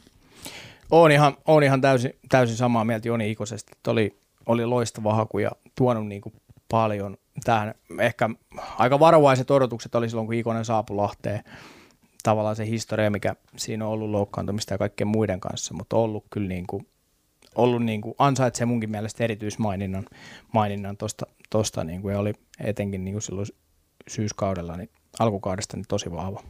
Oon 0.91 1.11
ihan, 1.11 1.37
oon 1.47 1.63
ihan 1.63 1.81
täysin, 1.81 2.13
täysin 2.29 2.57
samaa 2.57 2.85
mieltä 2.85 3.07
Joni 3.07 3.31
Ikosesta, 3.31 3.71
että 3.75 3.91
oli, 3.91 4.19
oli 4.45 4.65
loistava 4.65 5.13
haku 5.13 5.39
ja 5.39 5.51
tuonut 5.77 6.07
niin 6.07 6.21
kuin 6.21 6.33
paljon 6.69 7.17
tähän. 7.43 7.73
Ehkä 7.99 8.29
aika 8.77 8.99
varovaiset 8.99 9.51
odotukset 9.51 9.95
oli 9.95 10.09
silloin, 10.09 10.27
kun 10.27 10.35
Ikonen 10.35 10.65
saapui 10.65 10.95
Lahteen. 10.95 11.43
Tavallaan 12.23 12.55
se 12.55 12.65
historia, 12.65 13.09
mikä 13.09 13.35
siinä 13.55 13.85
on 13.85 13.91
ollut 13.91 14.09
loukkaantumista 14.09 14.73
ja 14.73 14.77
kaikkien 14.77 15.07
muiden 15.07 15.39
kanssa, 15.39 15.73
mutta 15.73 15.95
ollut 15.95 16.25
kyllä 16.29 16.47
niin 16.47 16.67
kuin, 16.67 16.87
ollut 17.55 17.83
niin 17.83 18.01
kuin, 18.01 18.15
ansaitsee 18.17 18.65
munkin 18.65 18.91
mielestä 18.91 19.23
erityismaininnan 19.23 20.05
maininnan 20.53 20.97
tosta, 20.97 21.25
tosta 21.49 21.83
niin 21.83 22.01
kuin, 22.01 22.13
ja 22.13 22.19
oli 22.19 22.33
etenkin 22.63 23.05
niin 23.05 23.13
kuin 23.13 23.21
silloin 23.21 23.47
syyskaudella, 24.07 24.77
niin 24.77 24.89
alkukaudesta 25.19 25.77
niin 25.77 25.85
tosi 25.87 26.11
vahva. 26.11 26.43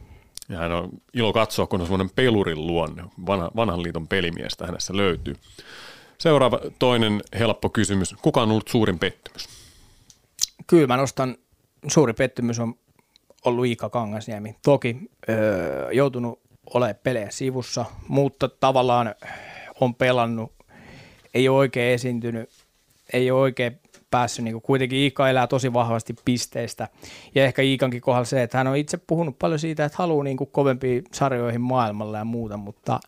Ja 0.50 0.58
hän 0.58 0.72
on 0.72 0.90
ilo 1.14 1.32
katsoa, 1.32 1.66
kun 1.66 1.80
on 1.80 1.86
semmoinen 1.86 2.10
pelurin 2.14 2.66
luonne, 2.66 3.04
vanha, 3.26 3.50
vanhan 3.56 3.82
liiton 3.82 4.08
pelimiestä 4.08 4.66
hänessä 4.66 4.96
löytyy. 4.96 5.36
Seuraava 6.18 6.60
toinen 6.78 7.20
helppo 7.38 7.68
kysymys. 7.68 8.14
Kuka 8.22 8.42
on 8.42 8.50
ollut 8.50 8.68
suurin 8.68 8.98
pettymys? 8.98 9.48
Kyllä 10.66 10.86
mä 10.86 10.96
nostan, 10.96 11.36
suuri 11.88 12.12
pettymys 12.12 12.58
on 12.58 12.74
ollut 13.44 13.66
Iika 13.66 13.90
Kangasniemi. 13.90 14.56
Toki 14.62 14.96
öö, 15.28 15.92
joutunut 15.92 16.40
olemaan 16.74 16.94
pelejä 17.02 17.30
sivussa, 17.30 17.84
mutta 18.08 18.48
tavallaan 18.48 19.14
on 19.80 19.94
pelannut, 19.94 20.52
ei 21.34 21.48
ole 21.48 21.58
oikein 21.58 21.94
esiintynyt, 21.94 22.50
ei 23.12 23.30
ole 23.30 23.40
oikein 23.40 23.80
päässyt, 24.10 24.44
niin 24.44 24.62
kuitenkin 24.62 24.98
Iika 24.98 25.30
elää 25.30 25.46
tosi 25.46 25.72
vahvasti 25.72 26.14
pisteistä. 26.24 26.88
Ja 27.34 27.44
ehkä 27.44 27.62
Iikankin 27.62 28.00
kohdalla 28.00 28.24
se, 28.24 28.42
että 28.42 28.58
hän 28.58 28.66
on 28.66 28.76
itse 28.76 28.96
puhunut 29.06 29.38
paljon 29.38 29.58
siitä, 29.58 29.84
että 29.84 29.98
haluaa 29.98 30.24
niin 30.24 30.36
kuin 30.36 30.50
kovempiin 30.52 31.04
sarjoihin 31.12 31.60
maailmalla 31.60 32.18
ja 32.18 32.24
muuta, 32.24 32.56
mutta 32.56 33.00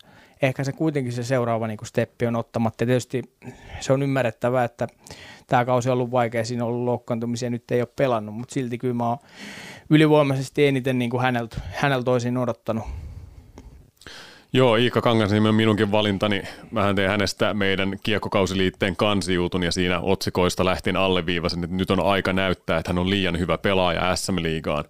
ehkä 0.43 0.65
se 0.65 0.73
kuitenkin 0.73 1.13
se 1.13 1.25
seuraava 1.25 1.67
niin 1.67 1.79
kuin 1.79 1.89
steppi 1.89 2.27
on 2.27 2.37
ottamatta. 2.37 2.83
Ja 2.83 2.87
tietysti 2.87 3.23
se 3.81 3.93
on 3.93 4.03
ymmärrettävää, 4.03 4.65
että 4.65 4.89
tämä 5.47 5.65
kausi 5.65 5.89
on 5.89 5.93
ollut 5.93 6.11
vaikea, 6.11 6.45
siinä 6.45 6.65
on 6.65 6.71
ollut 6.71 6.85
loukkaantumisia, 6.85 7.51
nyt 7.51 7.71
ei 7.71 7.81
ole 7.81 7.89
pelannut, 7.97 8.35
mutta 8.35 8.55
silti 8.55 8.79
kyllä 8.79 8.95
mä 8.95 9.09
oon 9.09 9.19
ylivoimaisesti 9.91 10.67
eniten 10.67 10.99
niin 10.99 11.11
kuin 11.11 11.23
häneltä, 11.23 11.61
häneltä 11.73 12.11
olisin 12.11 12.39
odottanut 12.39 12.85
Joo, 14.55 14.77
Iikka 14.77 15.01
Kangasniemi 15.01 15.49
on 15.49 15.55
minunkin 15.55 15.93
valintani. 15.93 16.43
Mähän 16.71 16.97
tein 16.97 17.11
hänestä 17.11 17.55
meidän 17.55 17.99
kiekkokausiliitteen 18.03 18.97
kansijuutun 18.97 19.63
ja 19.63 19.73
siinä 19.73 20.01
otsikoista 20.01 20.65
lähtien 20.65 20.97
alleviivasin, 20.97 21.65
että 21.65 21.77
nyt 21.77 21.91
on 21.91 22.01
aika 22.01 22.33
näyttää, 22.33 22.79
että 22.79 22.89
hän 22.89 22.99
on 22.99 23.11
liian 23.11 23.39
hyvä 23.39 23.59
pelaaja 23.59 24.17
SM-liigaan. 24.17 24.85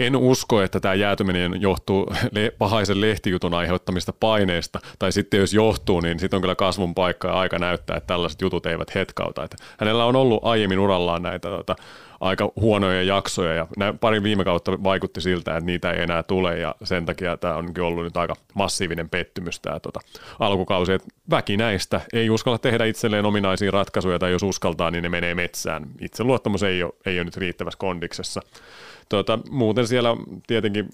En 0.00 0.16
usko, 0.16 0.62
että 0.62 0.80
tämä 0.80 0.94
jäätyminen 0.94 1.60
johtuu 1.60 2.06
le- 2.32 2.52
pahaisen 2.58 3.00
lehtijutun 3.00 3.54
aiheuttamista 3.54 4.12
paineista, 4.12 4.80
tai 4.98 5.12
sitten 5.12 5.40
jos 5.40 5.54
johtuu, 5.54 6.00
niin 6.00 6.18
sitten 6.18 6.36
on 6.36 6.40
kyllä 6.42 6.54
kasvun 6.54 6.94
paikka 6.94 7.28
ja 7.28 7.34
aika 7.34 7.58
näyttää, 7.58 7.96
että 7.96 8.06
tällaiset 8.06 8.40
jutut 8.40 8.66
eivät 8.66 8.94
hetkauta. 8.94 9.44
Että 9.44 9.56
hänellä 9.78 10.04
on 10.04 10.16
ollut 10.16 10.40
aiemmin 10.42 10.78
urallaan 10.78 11.22
näitä 11.22 11.48
tota, 11.48 11.76
aika 12.20 12.52
huonoja 12.56 13.02
jaksoja 13.02 13.54
ja 13.54 13.66
pari 14.00 14.22
viime 14.22 14.44
kautta 14.44 14.82
vaikutti 14.84 15.20
siltä, 15.20 15.56
että 15.56 15.66
niitä 15.66 15.92
ei 15.92 16.02
enää 16.02 16.22
tule 16.22 16.58
ja 16.58 16.74
sen 16.84 17.06
takia 17.06 17.36
tämä 17.36 17.54
on 17.54 17.72
ollut 17.80 18.04
nyt 18.04 18.16
aika 18.16 18.34
massiivinen 18.54 19.08
pettymys 19.08 19.60
tämä 19.60 19.80
tota, 19.80 20.00
alkukausi, 20.38 20.92
että 20.92 21.08
väki 21.30 21.56
näistä 21.56 22.00
ei 22.12 22.30
uskalla 22.30 22.58
tehdä 22.58 22.84
itselleen 22.84 23.26
ominaisia 23.26 23.70
ratkaisuja 23.70 24.18
tai 24.18 24.32
jos 24.32 24.42
uskaltaa, 24.42 24.90
niin 24.90 25.02
ne 25.02 25.08
menee 25.08 25.34
metsään. 25.34 25.86
Itseluottamus 26.00 26.62
ei 26.62 26.82
ole, 26.82 26.92
ei 27.06 27.18
ole 27.18 27.24
nyt 27.24 27.36
riittävässä 27.36 27.78
kondiksessa. 27.78 28.42
Tuota, 29.08 29.38
muuten 29.50 29.86
siellä 29.86 30.16
tietenkin 30.46 30.88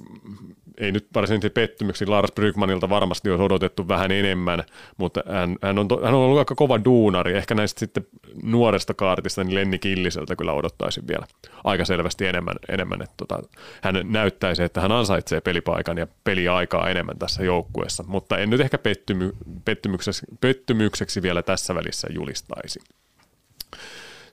ei 0.78 0.92
nyt 0.92 1.06
varsinaisesti 1.14 1.50
pettymyksiä 1.50 2.10
Lars 2.10 2.32
Brygmanilta 2.32 2.88
varmasti 2.88 3.30
olisi 3.30 3.42
odotettu 3.42 3.88
vähän 3.88 4.12
enemmän, 4.12 4.64
mutta 4.96 5.22
hän, 5.26 5.56
hän, 5.62 5.78
on, 5.78 5.88
hän 6.04 6.14
on 6.14 6.20
ollut 6.20 6.38
aika 6.38 6.54
kova 6.54 6.84
duunari. 6.84 7.36
Ehkä 7.36 7.54
näistä 7.54 7.80
sitten 7.80 8.06
nuoresta 8.42 8.94
kaartista, 8.94 9.44
niin 9.44 9.54
Lenni 9.54 9.78
Killiseltä 9.78 10.36
kyllä 10.36 10.52
odottaisin 10.52 11.08
vielä 11.08 11.26
aika 11.64 11.84
selvästi 11.84 12.26
enemmän, 12.26 12.56
enemmän 12.68 13.02
että 13.02 13.14
tota, 13.16 13.42
hän 13.82 14.00
näyttäisi, 14.04 14.62
että 14.62 14.80
hän 14.80 14.92
ansaitsee 14.92 15.40
pelipaikan 15.40 15.98
ja 15.98 16.06
peliaikaa 16.24 16.90
enemmän 16.90 17.18
tässä 17.18 17.44
joukkueessa, 17.44 18.04
mutta 18.06 18.38
en 18.38 18.50
nyt 18.50 18.60
ehkä 18.60 18.78
pettymy, 18.78 19.32
pettymykseksi, 19.64 20.26
pettymykseksi 20.40 21.22
vielä 21.22 21.42
tässä 21.42 21.74
välissä 21.74 22.08
julistaisi. 22.10 22.80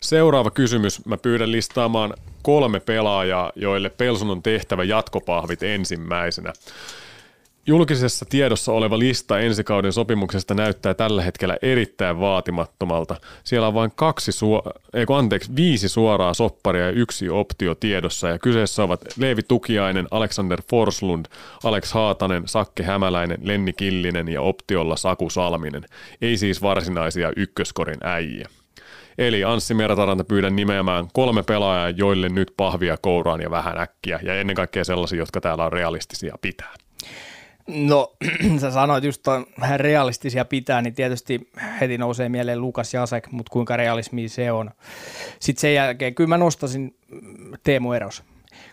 Seuraava 0.04 0.52
kysymys. 0.52 1.06
Mä 1.06 1.18
pyydän 1.18 1.52
listaamaan 1.52 2.14
kolme 2.42 2.80
pelaajaa, 2.80 3.52
joille 3.56 3.90
Pelson 3.90 4.30
on 4.30 4.44
tehtävä 4.44 4.84
jatkopahvit 4.84 5.64
ensimmäisenä. 5.64 6.54
Julkisessa 7.68 8.26
tiedossa 8.30 8.72
oleva 8.72 9.00
lista 9.00 9.40
ensikauden 9.40 9.94
sopimuksesta 9.94 10.54
näyttää 10.54 10.94
tällä 10.94 11.22
hetkellä 11.22 11.58
erittäin 11.62 12.20
vaatimattomalta. 12.20 13.16
Siellä 13.44 13.68
on 13.68 13.74
vain 13.74 13.92
kaksi 13.96 14.32
suo- 14.32 14.64
ei, 14.94 15.06
anteeksi, 15.10 15.56
viisi 15.56 15.90
suoraa 15.90 16.34
sopparia 16.34 16.86
ja 16.86 16.92
yksi 16.92 17.30
optio 17.30 17.76
tiedossa 17.76 18.30
ja 18.30 18.40
kyseessä 18.40 18.84
ovat 18.84 19.02
Leevi 19.18 19.44
Tukiainen, 19.44 20.08
Alexander 20.12 20.62
Forslund, 20.70 21.26
Alex 21.64 21.92
Haatanen, 21.92 22.44
Sakke 22.46 22.84
Hämäläinen, 22.84 23.38
Lenni 23.42 23.74
Killinen 23.74 24.30
ja 24.30 24.42
optiolla 24.42 24.96
Saku 24.96 25.30
Salminen. 25.30 25.86
Ei 26.22 26.38
siis 26.38 26.62
varsinaisia 26.62 27.32
ykköskorin 27.36 28.00
äijiä. 28.04 28.50
Eli 29.18 29.44
Anssi 29.44 29.74
Mertaranta 29.74 30.24
pyydän 30.24 30.56
nimeämään 30.56 31.08
kolme 31.14 31.44
pelaajaa, 31.44 31.90
joille 31.90 32.30
nyt 32.30 32.54
pahvia 32.58 32.98
kouraan 32.98 33.42
ja 33.42 33.52
vähän 33.52 33.78
äkkiä, 33.78 34.20
ja 34.24 34.40
ennen 34.40 34.56
kaikkea 34.56 34.84
sellaisia, 34.84 35.20
jotka 35.20 35.42
täällä 35.42 35.66
on 35.66 35.74
realistisia 35.74 36.36
pitää. 36.42 36.74
No, 37.68 38.14
sä 38.62 38.72
sanoit 38.72 39.04
just 39.04 39.24
ton 39.24 39.46
realistisia 39.78 40.46
pitää, 40.46 40.82
niin 40.82 40.96
tietysti 40.96 41.50
heti 41.82 41.98
nousee 41.98 42.30
mieleen 42.30 42.62
Lukas 42.62 42.94
Jasek, 42.94 43.32
mutta 43.32 43.50
kuinka 43.50 43.78
realismi 43.78 44.30
se 44.30 44.52
on. 44.52 44.72
Sitten 45.40 45.62
sen 45.62 45.74
jälkeen, 45.74 46.16
kyllä 46.16 46.28
mä 46.28 46.38
nostasin 46.38 46.96
Teemu 47.64 47.94
Eros. 47.94 48.24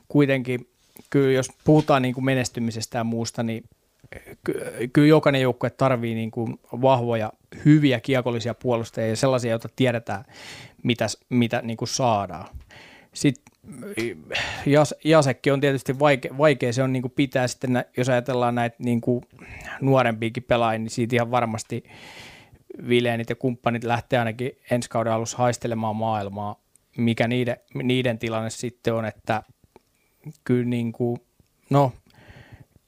Kuitenkin, 0.09 0.68
kyllä 1.11 1.33
jos 1.33 1.48
puhutaan 1.64 2.03
niin 2.03 2.14
kuin 2.14 2.24
menestymisestä 2.24 2.98
ja 2.98 3.05
muusta, 3.05 3.42
niin 3.42 3.64
kyllä 4.92 5.08
jokainen 5.08 5.42
joukkue 5.42 5.70
tarvii 5.70 6.14
niin 6.14 6.30
kuin 6.30 6.60
vahvoja, 6.72 7.32
hyviä 7.64 8.00
kiekollisia 8.00 8.54
puolustajia 8.54 9.08
ja 9.08 9.16
sellaisia, 9.16 9.50
joita 9.50 9.68
tiedetään, 9.76 10.24
mitä, 10.82 11.06
mitä 11.28 11.62
niin 11.62 11.76
kuin 11.76 11.88
saadaan. 11.88 12.48
Sitten 13.12 13.54
Jas, 14.66 14.94
Jasekki 15.04 15.50
on 15.50 15.60
tietysti 15.60 15.98
vaikea, 15.98 16.38
vaikea 16.38 16.72
se 16.72 16.82
on 16.82 16.92
niin 16.92 17.02
kuin 17.02 17.12
pitää 17.16 17.46
sitten, 17.46 17.84
jos 17.96 18.08
ajatellaan 18.08 18.54
näitä 18.54 18.76
niin 18.78 19.00
kuin 19.00 19.24
nuorempiakin 19.80 20.42
pelaajia, 20.42 20.78
niin 20.78 20.90
siitä 20.90 21.16
ihan 21.16 21.30
varmasti 21.30 21.84
Vileenit 22.88 23.30
ja 23.30 23.36
kumppanit 23.36 23.84
lähtee 23.84 24.18
ainakin 24.18 24.52
ensi 24.70 24.90
kauden 24.90 25.12
alussa 25.12 25.38
haistelemaan 25.38 25.96
maailmaa, 25.96 26.60
mikä 26.96 27.28
niiden, 27.28 27.56
niiden 27.74 28.18
tilanne 28.18 28.50
sitten 28.50 28.94
on, 28.94 29.04
että 29.04 29.42
kyllä 30.44 30.64
niin 30.64 30.92
kuin, 30.92 31.20
no 31.70 31.92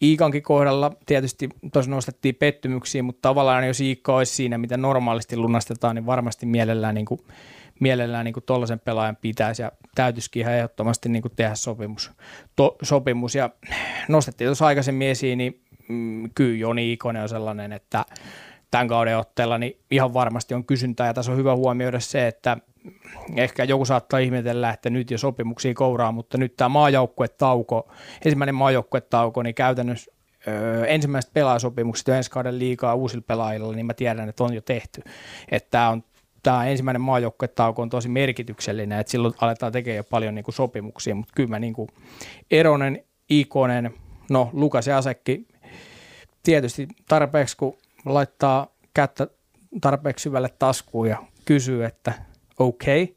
Iikankin 0.03 0.43
kohdalla 0.43 0.93
tietysti 1.07 1.49
tuossa 1.73 1.91
nostettiin 1.91 2.35
pettymyksiä, 2.35 3.03
mutta 3.03 3.29
tavallaan 3.29 3.67
jos 3.67 3.81
Iikka 3.81 4.17
olisi 4.17 4.35
siinä, 4.35 4.59
mitä 4.59 4.77
normaalisti 4.77 5.37
lunastetaan, 5.37 5.97
niin 5.97 6.07
varmasti 6.07 6.47
mielellään 6.47 6.95
niin 6.95 7.07
kuin 7.07 7.21
mielellään 7.81 8.25
niin 8.25 8.35
tuollaisen 8.47 8.81
pelaajan 8.81 9.17
pitäisi 9.17 9.63
ja 9.63 9.73
täytyisikin 9.95 10.41
ihan 10.41 10.55
ehdottomasti 10.55 11.09
niin 11.09 11.23
kuin 11.23 11.33
tehdä 11.37 11.55
sopimus, 11.55 12.11
to, 12.57 12.77
sopimus. 12.83 13.35
Ja 13.35 13.51
nostettiin 14.09 14.49
tuossa 14.49 14.67
aikaisemmin 14.67 15.09
esiin, 15.09 15.39
niin 15.39 15.61
mm, 15.89 16.31
kyllä 16.35 16.57
Joni 16.57 16.93
Ikonen 16.93 17.23
on 17.23 17.29
sellainen, 17.29 17.73
että 17.73 18.05
tämän 18.71 18.89
kauden 18.89 19.19
otteella 19.19 19.59
niin 19.59 19.81
ihan 19.91 20.15
varmasti 20.15 20.55
on 20.55 20.65
kysyntää 20.65 21.07
ja 21.07 21.15
tässä 21.15 21.33
on 21.33 21.39
hyvä 21.39 21.57
huomioida 21.57 22.01
se, 22.01 22.27
että 22.27 22.57
ehkä 23.37 23.64
joku 23.64 23.85
saattaa 23.85 24.19
ihmetellä, 24.19 24.71
että 24.71 24.90
nyt 24.90 25.11
jo 25.11 25.19
sopimuksia 25.19 25.75
kouraa, 25.75 26.12
mutta 26.12 26.38
nyt 26.38 26.57
tämä 26.57 26.69
maajoukkuetauko, 26.69 27.88
ensimmäinen 28.25 28.55
maajoukkuetauko, 28.55 29.43
niin 29.43 29.55
käytännössä 29.55 30.12
öö, 30.49 30.87
ensimmäiset 30.87 31.33
pelaajasopimukset 31.33 32.09
jo 32.09 32.14
ensi 32.14 32.31
kauden 32.31 32.59
liikaa 32.59 32.95
uusilla 32.95 33.25
pelaajilla, 33.27 33.75
niin 33.75 33.87
mä 33.87 33.95
tiedän, 33.95 34.29
että 34.29 34.45
on 34.45 34.55
jo 34.55 34.61
tehty. 34.61 35.03
Että 35.51 35.71
tämä 35.71 35.88
on 35.88 36.05
tämä 36.43 36.66
ensimmäinen 36.66 37.01
maajoukkuetauko 37.01 37.83
on 37.83 37.90
tosi 37.90 38.09
merkityksellinen, 38.09 39.01
että 39.01 39.11
silloin 39.11 39.35
aletaan 39.40 39.73
tekemään 39.73 39.97
jo 39.97 40.05
paljon 40.05 40.35
niin 40.35 40.45
kuin 40.45 40.55
sopimuksia, 40.55 41.14
mutta 41.14 41.33
kyllä 41.37 41.49
mä 41.49 41.59
niin 41.59 41.75
kuin 41.75 41.88
Eronen, 42.51 43.05
Ikonen, 43.31 43.95
no 44.31 44.51
Lukas 44.53 44.87
ja 44.87 44.99
Asekki, 44.99 45.49
tietysti 46.43 46.88
tarpeeksi 47.09 47.57
kun 47.57 47.77
laittaa 48.05 48.66
kättä 48.95 49.27
tarpeeksi 49.81 50.23
syvälle 50.23 50.49
taskuun 50.59 51.09
ja 51.09 51.23
kysyy, 51.45 51.85
että 51.85 52.12
okei, 52.64 53.03
okay, 53.03 53.14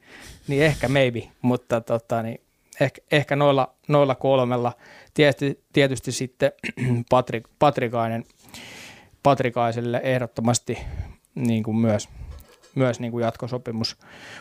niin 0.48 0.64
ehkä 0.64 0.88
maybe, 0.88 1.30
mutta 1.42 1.82
tota, 1.82 2.24
niin 2.24 2.42
ehkä, 2.80 3.02
ehkä 3.12 3.36
noilla, 3.36 3.74
noilla 3.88 4.16
kolmella, 4.16 4.74
tietysti, 5.14 5.64
tietysti 5.74 6.12
sitten 6.12 6.52
Patrik, 7.10 7.48
Patrikainen, 7.60 8.24
Patrikaiselle 9.24 10.02
ehdottomasti 10.04 10.78
niin 11.36 11.64
kuin 11.64 11.78
myös– 11.78 12.10
myös 12.76 13.00
niin 13.00 13.12
kuin 13.12 13.24
jatkosopimus. 13.24 13.98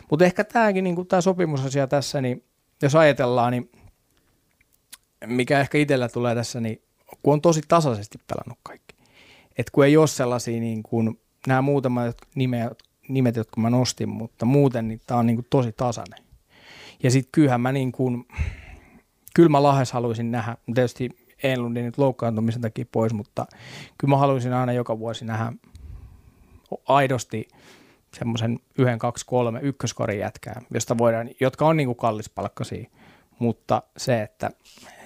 Mutta 0.09 0.25
ehkä 0.25 0.43
tämäkin, 0.43 0.83
niin 0.83 0.95
kuin 0.95 1.07
tämä 1.07 1.21
sopimusasia 1.21 1.87
tässä, 1.87 2.21
niin 2.21 2.43
jos 2.81 2.95
ajatellaan, 2.95 3.51
niin 3.51 3.71
mikä 5.25 5.59
ehkä 5.59 5.77
itsellä 5.77 6.09
tulee 6.09 6.35
tässä, 6.35 6.61
niin 6.61 6.81
kun 7.23 7.33
on 7.33 7.41
tosi 7.41 7.61
tasaisesti 7.67 8.17
pelannut 8.27 8.59
kaikki. 8.63 8.95
Et 9.57 9.69
kun 9.69 9.85
ei 9.85 9.97
ole 9.97 10.07
sellaisia 10.07 10.59
niin 10.59 10.83
kuin, 10.83 11.19
nämä 11.47 11.61
muutamat 11.61 12.17
nimet, 12.35 12.83
nimet, 13.13 13.35
jotka 13.35 13.61
mä 13.61 13.69
nostin, 13.69 14.09
mutta 14.09 14.45
muuten 14.45 14.87
niin 14.87 15.01
tämä 15.07 15.19
on 15.19 15.25
niin 15.25 15.37
kuin 15.37 15.47
tosi 15.49 15.71
tasainen. 15.71 16.19
Ja 17.03 17.11
sitten 17.11 17.31
kyllähän 17.31 17.61
mä 17.61 17.71
niin 17.71 17.91
kuin, 17.91 18.27
kyllä 19.35 19.49
mä 19.49 19.63
Lahes 19.63 19.91
haluaisin 19.91 20.31
nähdä, 20.31 20.57
tietysti 20.75 21.09
Enlundin 21.43 21.85
nyt 21.85 21.97
loukkaantumisen 21.97 22.61
takia 22.61 22.85
pois, 22.91 23.13
mutta 23.13 23.45
kyllä 23.97 24.11
mä 24.11 24.17
haluaisin 24.17 24.53
aina 24.53 24.73
joka 24.73 24.99
vuosi 24.99 25.25
nähdä 25.25 25.53
aidosti 26.85 27.47
semmoisen 28.17 28.59
yhden, 28.77 28.99
kaksi, 28.99 29.25
kolme 29.25 29.59
ykköskorin 29.61 30.19
jätkää, 30.19 30.61
josta 30.73 30.97
voidaan, 30.97 31.29
jotka 31.39 31.67
on 31.67 31.77
niin 31.77 31.87
kuin 31.87 31.97
kallispalkkaisia, 31.97 32.89
mutta 33.39 33.83
se, 33.97 34.21
että 34.21 34.51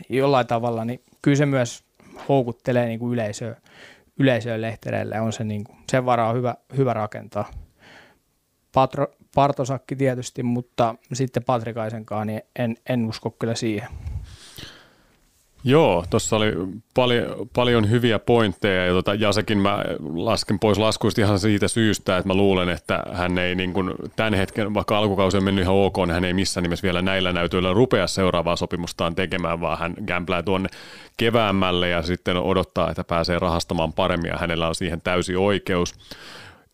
jollain 0.10 0.48
tavalla, 0.48 0.86
niin 0.86 1.02
kyllä 1.22 1.38
se 1.38 1.46
myös 1.46 1.84
houkuttelee 2.30 2.86
niin 2.86 3.00
kuin 3.00 3.14
yleisöä, 3.14 3.56
yleisöä 4.20 4.62
lehtereille, 4.62 5.22
on 5.22 5.34
se 5.34 5.44
niin 5.44 5.64
kuin, 5.64 5.78
sen 5.92 6.06
varaa 6.06 6.34
hyvä, 6.34 6.56
hyvä 6.78 6.94
rakentaa. 6.94 7.52
Patro, 8.78 9.08
Partosakki 9.36 9.96
tietysti, 9.96 10.44
mutta 10.44 10.96
sitten 11.14 11.44
Patrikaisenkaan, 11.44 12.28
niin 12.28 12.42
en, 12.60 12.76
en 12.90 13.06
usko 13.06 13.30
kyllä 13.30 13.56
siihen. 13.56 13.90
Joo, 15.64 16.06
tuossa 16.10 16.36
oli 16.36 16.54
paljon, 16.94 17.50
paljon 17.56 17.90
hyviä 17.90 18.20
pointteja 18.20 18.86
ja 18.86 18.94
tota, 18.94 19.14
Jasekin 19.14 19.58
mä 19.58 19.84
lasken 20.16 20.60
pois 20.60 20.78
laskuista 20.78 21.22
ihan 21.22 21.40
siitä 21.40 21.68
syystä, 21.68 22.18
että 22.18 22.28
mä 22.28 22.34
luulen, 22.34 22.70
että 22.70 23.04
hän 23.12 23.38
ei 23.38 23.56
niin 23.56 23.74
kuin 23.74 23.94
tämän 24.16 24.34
hetken, 24.34 24.74
vaikka 24.74 24.98
alkukausi 24.98 25.38
on 25.38 25.44
mennyt 25.44 25.62
ihan 25.62 25.76
ok, 25.76 25.98
niin 25.98 26.14
hän 26.14 26.26
ei 26.26 26.34
missään 26.34 26.64
nimessä 26.64 26.84
vielä 26.84 27.02
näillä 27.02 27.34
näytöillä 27.34 27.74
rupea 27.74 28.08
seuraavaa 28.08 28.56
sopimustaan 28.56 29.16
tekemään, 29.16 29.62
vaan 29.62 29.78
hän 29.78 29.94
kämplää 30.06 30.44
tuonne 30.44 30.70
keväämmälle 31.18 31.90
ja 31.90 32.02
sitten 32.02 32.38
odottaa, 32.38 32.90
että 32.90 33.04
pääsee 33.04 33.40
rahastamaan 33.40 33.94
paremmin 33.94 34.30
ja 34.30 34.38
hänellä 34.38 34.68
on 34.68 34.76
siihen 34.76 35.02
täysi 35.02 35.36
oikeus. 35.36 35.96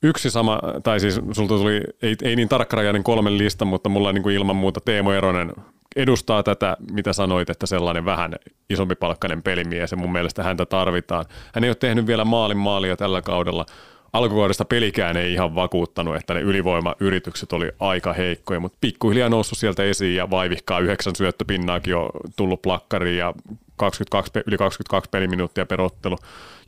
Yksi 0.04 0.30
sama, 0.30 0.60
tai 0.84 1.00
siis 1.00 1.20
sulta 1.32 1.58
tuli, 1.58 1.82
ei, 2.02 2.16
ei 2.24 2.36
niin 2.36 2.50
tarkkarajainen 2.50 3.04
kolmen 3.04 3.38
lista, 3.38 3.66
mutta 3.66 3.90
mulla 3.90 4.14
niin 4.14 4.24
kuin 4.24 4.36
ilman 4.36 4.56
muuta 4.56 4.80
Teemo 4.86 5.14
Eronen 5.14 5.52
edustaa 5.96 6.44
tätä, 6.44 6.78
mitä 6.92 7.14
sanoit, 7.14 7.50
että 7.50 7.66
sellainen 7.66 8.06
vähän 8.06 8.36
isompi 8.70 8.96
palkkainen 8.96 9.44
pelimies 9.44 9.92
ja 9.92 9.98
mun 9.98 10.12
mielestä 10.12 10.44
häntä 10.44 10.66
tarvitaan. 10.66 11.26
Hän 11.54 11.64
ei 11.64 11.70
ole 11.70 11.76
tehnyt 11.76 12.08
vielä 12.08 12.26
maalin 12.26 12.58
maalia 12.58 12.98
tällä 12.98 13.22
kaudella. 13.22 13.66
Alkukaudesta 14.14 14.66
pelikään 14.66 15.18
ei 15.18 15.34
ihan 15.34 15.56
vakuuttanut, 15.56 16.16
että 16.16 16.34
ne 16.34 16.42
ylivoimayritykset 16.42 17.54
oli 17.54 17.72
aika 17.80 18.14
heikkoja, 18.14 18.60
mutta 18.60 18.78
pikkuhiljaa 18.82 19.30
noussut 19.30 19.58
sieltä 19.58 19.84
esiin 19.84 20.16
ja 20.16 20.30
vaivihkaa 20.30 20.80
yhdeksän 20.80 21.16
syöttöpinnaakin 21.16 21.96
on 21.96 22.10
tullut 22.36 22.62
plakkariin 22.62 23.18
ja 23.18 23.34
22, 23.78 24.32
yli 24.48 24.58
22 24.58 25.10
peliminuuttia 25.10 25.66
perottelu. 25.66 26.18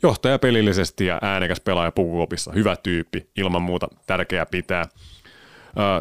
Johtaja 0.04 0.40
pelillisesti 0.40 1.06
ja 1.06 1.20
äänekäs 1.22 1.60
pelaaja 1.60 1.92
pukukopissa. 1.92 2.52
Hyvä 2.52 2.76
tyyppi, 2.76 3.28
ilman 3.38 3.62
muuta 3.62 3.88
tärkeää 4.08 4.46
pitää. 4.46 4.86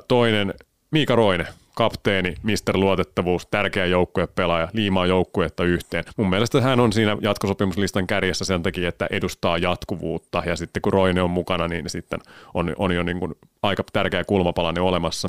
Toinen, 0.09 0.55
Miika 0.91 1.15
Roine, 1.15 1.47
kapteeni, 1.75 2.35
mister 2.43 2.77
luotettavuus, 2.77 3.47
tärkeä 3.47 3.87
joukkuepelaaja, 3.87 4.69
liimaa 4.73 5.07
joukkuetta 5.07 5.65
yhteen. 5.65 6.05
Mun 6.17 6.31
mielestä 6.31 6.61
hän 6.61 6.81
on 6.81 6.93
siinä 6.93 7.17
jatkosopimuslistan 7.21 8.07
kärjessä 8.07 8.45
sen 8.45 8.63
takia, 8.63 8.89
että 8.89 9.07
edustaa 9.11 9.59
jatkuvuutta 9.59 10.43
ja 10.47 10.57
sitten 10.57 10.83
kun 10.83 10.93
Roine 10.93 11.23
on 11.23 11.31
mukana, 11.31 11.69
niin 11.69 11.91
sitten 11.91 12.21
on, 12.55 12.75
on 12.79 12.93
jo 12.93 13.03
niin 13.03 13.21
kuin 13.21 13.35
aika 13.63 13.85
tärkeä 13.93 14.25
kulmapalainen 14.25 14.83
olemassa. 14.83 15.29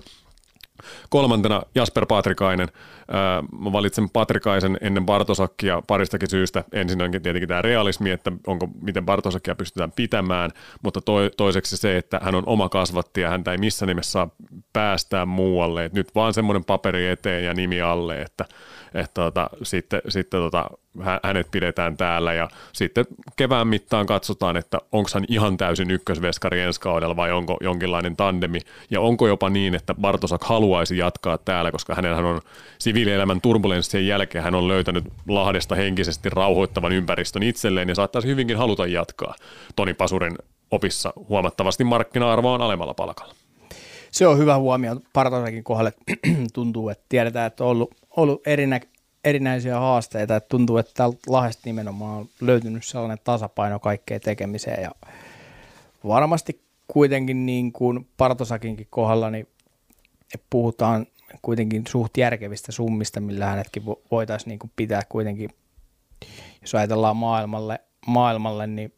Kolmantena 1.10 1.62
Jasper 1.76 2.06
Patrikainen. 2.06 2.68
Mä 3.60 3.72
valitsen 3.72 4.10
Patrikaisen 4.10 4.78
ennen 4.82 5.06
Bartosakkia 5.06 5.82
paristakin 5.88 6.30
syystä. 6.30 6.64
Ensinnäkin 6.74 7.22
tietenkin 7.22 7.48
tämä 7.48 7.62
realismi, 7.62 8.12
että 8.12 8.32
onko, 8.48 8.68
miten 8.82 9.06
Bartosakkia 9.06 9.56
pystytään 9.56 9.92
pitämään, 9.92 10.52
mutta 10.84 11.02
toiseksi 11.38 11.78
se, 11.78 11.98
että 11.98 12.20
hän 12.24 12.36
on 12.36 12.44
oma 12.46 12.70
kasvatti 12.70 13.22
ja 13.22 13.30
häntä 13.30 13.52
ei 13.52 13.58
missään 13.58 13.88
nimessä 13.88 14.12
saa 14.12 14.30
päästään 14.74 15.28
muualle. 15.28 15.86
Et 15.86 15.94
nyt 15.94 16.16
vaan 16.16 16.34
semmoinen 16.34 16.66
paperi 16.66 17.08
eteen 17.08 17.46
ja 17.46 17.54
nimi 17.54 17.82
alle, 17.82 18.22
että, 18.22 18.46
että 18.94 19.22
tota, 19.22 19.50
sitten, 19.64 20.02
sitten 20.10 20.40
tota, 20.40 20.70
hänet 21.24 21.52
pidetään 21.52 21.98
täällä 21.98 22.34
ja 22.34 22.48
sitten 22.74 23.06
kevään 23.36 23.68
mittaan 23.68 24.06
katsotaan, 24.06 24.58
että 24.58 24.78
onko 24.92 25.10
hän 25.14 25.26
ihan 25.28 25.58
täysin 25.58 25.92
ykkösveskari 25.92 26.62
ensi 26.62 26.80
kaudella 26.80 27.16
vai 27.16 27.32
onko 27.32 27.58
jonkinlainen 27.62 28.16
tandemi 28.16 28.60
ja 28.90 29.02
onko 29.02 29.28
jopa 29.28 29.50
niin, 29.50 29.76
että 29.76 29.94
Bartosak 29.94 30.44
haluaisi 30.44 30.98
jatkaa 30.98 31.38
täällä, 31.38 31.72
koska 31.72 31.96
hänellä 31.96 32.30
on 32.30 32.42
siviilielämän 32.80 33.42
turbulenssien 33.42 34.08
jälkeen 34.08 34.44
hän 34.44 34.56
on 34.56 34.68
löytänyt 34.68 35.04
Lahdesta 35.28 35.76
henkisesti 35.76 36.30
rauhoittavan 36.30 36.92
ympäristön 36.92 37.44
itselleen 37.44 37.90
ja 37.90 37.96
saattaisi 37.96 38.28
hyvinkin 38.28 38.58
haluta 38.58 38.88
jatkaa 38.88 39.36
Toni 39.76 39.94
Pasurin 39.94 40.36
opissa 40.72 41.14
huomattavasti 41.30 41.84
markkina-arvo 41.84 42.54
on 42.54 42.62
alemmalla 42.62 42.94
palkalla. 42.94 43.36
Se 44.12 44.28
on 44.28 44.38
hyvä 44.38 44.58
huomio 44.58 44.96
Partosakin 45.14 45.64
kohdalle. 45.64 45.94
tuntuu, 46.54 46.90
että 46.90 47.06
tiedetään, 47.10 47.48
että 47.48 47.64
on 47.64 47.70
ollut, 47.70 47.96
ollut 48.18 48.48
erinä, 48.48 48.80
erinäisiä 49.26 49.80
haasteita. 49.80 50.36
Että 50.36 50.50
tuntuu, 50.50 50.78
että 50.78 50.92
täällä 50.96 51.18
Lahdesta 51.28 51.62
nimenomaan 51.66 52.18
on 52.18 52.30
löytynyt 52.42 52.86
sellainen 52.86 53.18
tasapaino 53.24 53.80
kaikkeen 53.80 54.22
tekemiseen. 54.22 54.84
Ja 54.84 54.92
varmasti 56.08 56.62
kuitenkin 56.88 57.46
niin 57.46 57.72
kuin 57.72 58.08
Partosakinkin 58.18 58.88
kohdalla, 58.90 59.30
niin 59.30 59.48
puhutaan 60.50 61.06
kuitenkin 61.42 61.84
suht 61.88 62.18
järkevistä 62.18 62.72
summista, 62.72 63.20
millä 63.20 63.46
hänetkin 63.46 63.84
voitaisiin 64.12 64.50
niin 64.50 64.60
kuin 64.60 64.72
pitää 64.76 65.02
kuitenkin, 65.10 65.50
jos 66.62 66.76
ajatellaan 66.76 67.18
maailmalle, 67.18 67.80
maailmalle 68.08 68.68
niin 68.68 68.94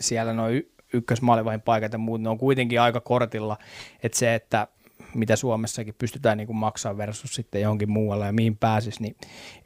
siellä 0.00 0.32
noin 0.32 0.72
ykkösmaalivahin 0.92 1.60
paikat 1.60 1.92
ja 1.92 1.98
muut, 1.98 2.20
ne 2.20 2.28
on 2.28 2.38
kuitenkin 2.38 2.80
aika 2.80 3.00
kortilla, 3.00 3.56
että 4.02 4.18
se, 4.18 4.34
että 4.34 4.66
mitä 5.18 5.36
Suomessakin 5.36 5.94
pystytään 5.98 6.38
niin 6.38 6.46
kuin 6.46 6.56
maksamaan 6.56 6.98
versus 6.98 7.34
sitten 7.34 7.62
johonkin 7.62 7.90
muualle 7.90 8.26
ja 8.26 8.32
mihin 8.32 8.56
pääsisi, 8.56 9.02
niin 9.02 9.16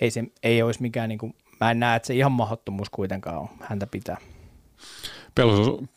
ei, 0.01 0.11
se, 0.11 0.25
ei 0.43 0.63
olisi 0.63 0.83
mikään, 0.83 1.09
niin 1.09 1.19
kuin, 1.19 1.35
mä 1.61 1.71
en 1.71 1.81
näe, 1.81 1.97
että 1.97 2.07
se 2.07 2.15
ihan 2.15 2.33
mahdottomuus 2.33 2.91
kuitenkaan 2.91 3.39
on 3.39 3.49
häntä 3.61 3.87
pitää. 3.87 4.17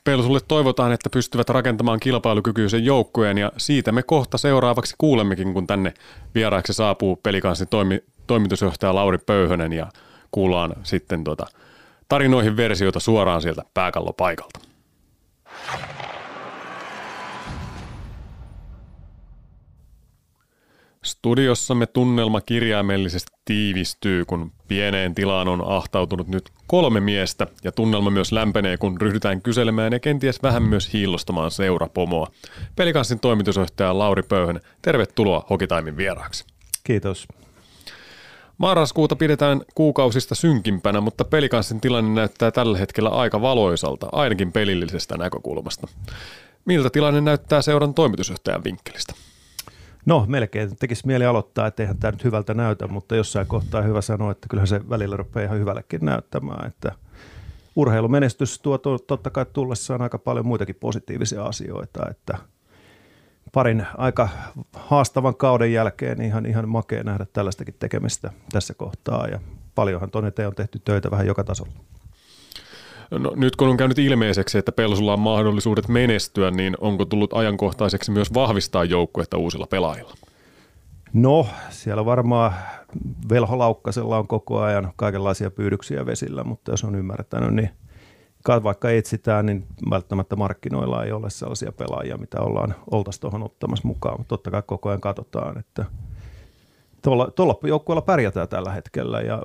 Pelsulle 0.03 0.39
toivotaan, 0.47 0.91
että 0.91 1.09
pystyvät 1.09 1.49
rakentamaan 1.49 1.99
kilpailukykyisen 1.99 2.85
joukkueen 2.85 3.37
ja 3.37 3.51
siitä 3.57 3.91
me 3.91 4.03
kohta 4.03 4.37
seuraavaksi 4.37 4.95
kuulemmekin, 4.97 5.53
kun 5.53 5.67
tänne 5.67 5.93
vieraaksi 6.35 6.73
saapuu 6.73 7.15
pelikanssin 7.15 7.67
toimi, 7.67 8.03
toimitusjohtaja 8.27 8.95
Lauri 8.95 9.17
Pöyhönen 9.17 9.73
ja 9.73 9.87
kuullaan 10.31 10.75
sitten 10.83 11.23
tuota, 11.23 11.45
tarinoihin 12.09 12.57
versioita 12.57 12.99
suoraan 12.99 13.41
sieltä 13.41 13.63
pääkallopaikalta. 13.73 14.59
Studiossamme 21.05 21.85
tunnelma 21.85 22.41
kirjaimellisesti 22.41 23.31
tiivistyy, 23.45 24.25
kun 24.25 24.51
pieneen 24.67 25.15
tilaan 25.15 25.47
on 25.47 25.63
ahtautunut 25.67 26.27
nyt 26.27 26.49
kolme 26.67 26.99
miestä 26.99 27.47
ja 27.63 27.71
tunnelma 27.71 28.09
myös 28.09 28.31
lämpenee, 28.31 28.77
kun 28.77 29.01
ryhdytään 29.01 29.41
kyselemään 29.41 29.93
ja 29.93 29.99
kenties 29.99 30.43
vähän 30.43 30.63
myös 30.63 30.93
hiillostamaan 30.93 31.51
seurapomoa. 31.51 32.27
Pelikanssin 32.75 33.19
toimitusjohtaja 33.19 33.97
Lauri 33.97 34.23
Pöyhön, 34.23 34.59
tervetuloa 34.81 35.45
Hokitaimin 35.49 35.97
vieraaksi. 35.97 36.45
Kiitos. 36.83 37.27
Marraskuuta 38.57 39.15
pidetään 39.15 39.61
kuukausista 39.75 40.35
synkimpänä, 40.35 41.01
mutta 41.01 41.25
pelikanssin 41.25 41.81
tilanne 41.81 42.15
näyttää 42.15 42.51
tällä 42.51 42.77
hetkellä 42.77 43.09
aika 43.09 43.41
valoisalta, 43.41 44.09
ainakin 44.11 44.51
pelillisestä 44.51 45.17
näkökulmasta. 45.17 45.87
Miltä 46.65 46.89
tilanne 46.89 47.21
näyttää 47.21 47.61
seuran 47.61 47.93
toimitusjohtajan 47.93 48.63
vinkkelistä? 48.63 49.13
No 50.05 50.25
melkein 50.27 50.75
tekisi 50.75 51.07
mieli 51.07 51.25
aloittaa, 51.25 51.67
että 51.67 51.83
eihän 51.83 51.97
tämä 51.97 52.11
nyt 52.11 52.23
hyvältä 52.23 52.53
näytä, 52.53 52.87
mutta 52.87 53.15
jossain 53.15 53.47
kohtaa 53.47 53.81
hyvä 53.81 54.01
sanoa, 54.01 54.31
että 54.31 54.47
kyllähän 54.49 54.67
se 54.67 54.89
välillä 54.89 55.17
rupeaa 55.17 55.45
ihan 55.45 55.59
hyvällekin 55.59 56.05
näyttämään, 56.05 56.67
että 56.67 56.91
urheilumenestys 57.75 58.59
tuo 58.59 58.77
totta 58.77 59.29
kai 59.29 59.45
tullessaan 59.53 60.01
aika 60.01 60.17
paljon 60.17 60.47
muitakin 60.47 60.75
positiivisia 60.75 61.43
asioita, 61.43 62.09
että– 62.09 62.37
parin 63.51 63.87
aika 63.97 64.29
haastavan 64.73 65.35
kauden 65.35 65.73
jälkeen 65.73 66.17
niin 66.17 66.27
ihan, 66.27 66.45
ihan 66.45 66.69
makea 66.69 67.03
nähdä 67.03 67.25
tällaistakin 67.33 67.75
tekemistä 67.79 68.31
tässä 68.51 68.73
kohtaa 68.73 69.27
ja 69.27 69.39
paljonhan 69.75 70.11
tuonne 70.11 70.47
on 70.47 70.55
tehty 70.55 70.79
töitä 70.79 71.11
vähän 71.11 71.27
joka 71.27 71.43
tasolla. 71.43 71.73
No, 73.11 73.33
nyt 73.35 73.55
kun 73.55 73.67
on 73.67 73.77
käynyt 73.77 73.99
ilmeiseksi, 73.99 74.57
että 74.57 74.71
Pelsulla 74.71 75.13
on 75.13 75.19
mahdollisuudet 75.19 75.87
menestyä, 75.87 76.51
niin 76.51 76.77
onko 76.81 77.05
tullut 77.05 77.33
ajankohtaiseksi 77.33 78.11
myös 78.11 78.33
vahvistaa 78.33 78.83
joukkuetta 78.83 79.37
uusilla 79.37 79.67
pelaajilla? 79.67 80.13
No, 81.13 81.47
siellä 81.69 82.05
varmaan 82.05 82.53
Velho 83.29 83.57
Laukkasella 83.57 84.17
on 84.17 84.27
koko 84.27 84.59
ajan 84.59 84.91
kaikenlaisia 84.95 85.51
pyydyksiä 85.51 86.05
vesillä, 86.05 86.43
mutta 86.43 86.71
jos 86.71 86.83
on 86.83 86.95
ymmärtänyt, 86.95 87.53
niin 87.53 87.69
vaikka 88.63 88.89
etsitään, 88.89 89.45
niin 89.45 89.65
välttämättä 89.89 90.35
markkinoilla 90.35 91.03
ei 91.03 91.11
ole 91.11 91.29
sellaisia 91.29 91.71
pelaajia, 91.71 92.17
mitä 92.17 92.41
ollaan 92.41 92.75
oltaisiin 92.91 93.21
tuohon 93.21 93.43
ottamassa 93.43 93.87
mukaan, 93.87 94.19
mutta 94.19 94.29
totta 94.29 94.51
kai 94.51 94.63
koko 94.65 94.89
ajan 94.89 95.01
katsotaan, 95.01 95.57
että 95.57 95.85
tuolla, 97.01 97.31
tuolla 97.31 97.59
joukkueella 97.63 98.01
pärjätään 98.01 98.47
tällä 98.49 98.71
hetkellä 98.71 99.21
ja 99.21 99.41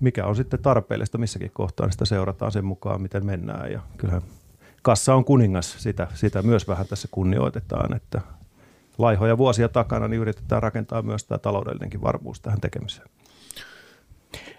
mikä 0.00 0.26
on 0.26 0.36
sitten 0.36 0.62
tarpeellista 0.62 1.18
missäkin 1.18 1.50
kohtaa, 1.54 1.86
niin 1.86 1.92
sitä 1.92 2.04
seurataan 2.04 2.52
sen 2.52 2.64
mukaan, 2.64 3.02
miten 3.02 3.26
mennään 3.26 3.72
ja 3.72 3.80
kyllähän 3.96 4.22
kassa 4.82 5.14
on 5.14 5.24
kuningas, 5.24 5.76
sitä, 5.78 6.06
sitä 6.14 6.42
myös 6.42 6.68
vähän 6.68 6.86
tässä 6.86 7.08
kunnioitetaan, 7.10 7.96
että 7.96 8.20
laihoja 8.98 9.38
vuosia 9.38 9.68
takana 9.68 10.08
niin 10.08 10.20
yritetään 10.20 10.62
rakentaa 10.62 11.02
myös 11.02 11.24
tämä 11.24 11.38
taloudellinenkin 11.38 12.02
varmuus 12.02 12.40
tähän 12.40 12.60
tekemiseen. 12.60 13.08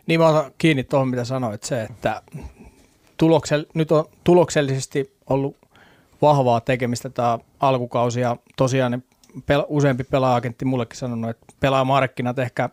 Niin 0.07 0.19
mä 0.19 0.27
otan 0.27 0.51
kiinni 0.57 0.83
tuohon, 0.83 1.07
mitä 1.07 1.25
sanoit, 1.25 1.63
se, 1.63 1.83
että 1.83 2.21
tuloksell, 3.17 3.63
nyt 3.73 3.91
on 3.91 4.05
tuloksellisesti 4.23 5.15
ollut 5.29 5.57
vahvaa 6.21 6.61
tekemistä 6.61 7.09
tämä 7.09 7.39
alkukausi 7.59 8.21
ja 8.21 8.37
tosiaan 8.57 9.03
pel, 9.45 9.63
useampi 9.67 10.03
pelaajagentti 10.03 10.65
mullekin 10.65 10.97
sanonut, 10.97 11.29
että 11.29 11.45
pelaajamarkkinat 11.59 12.39
ehkä 12.39 12.69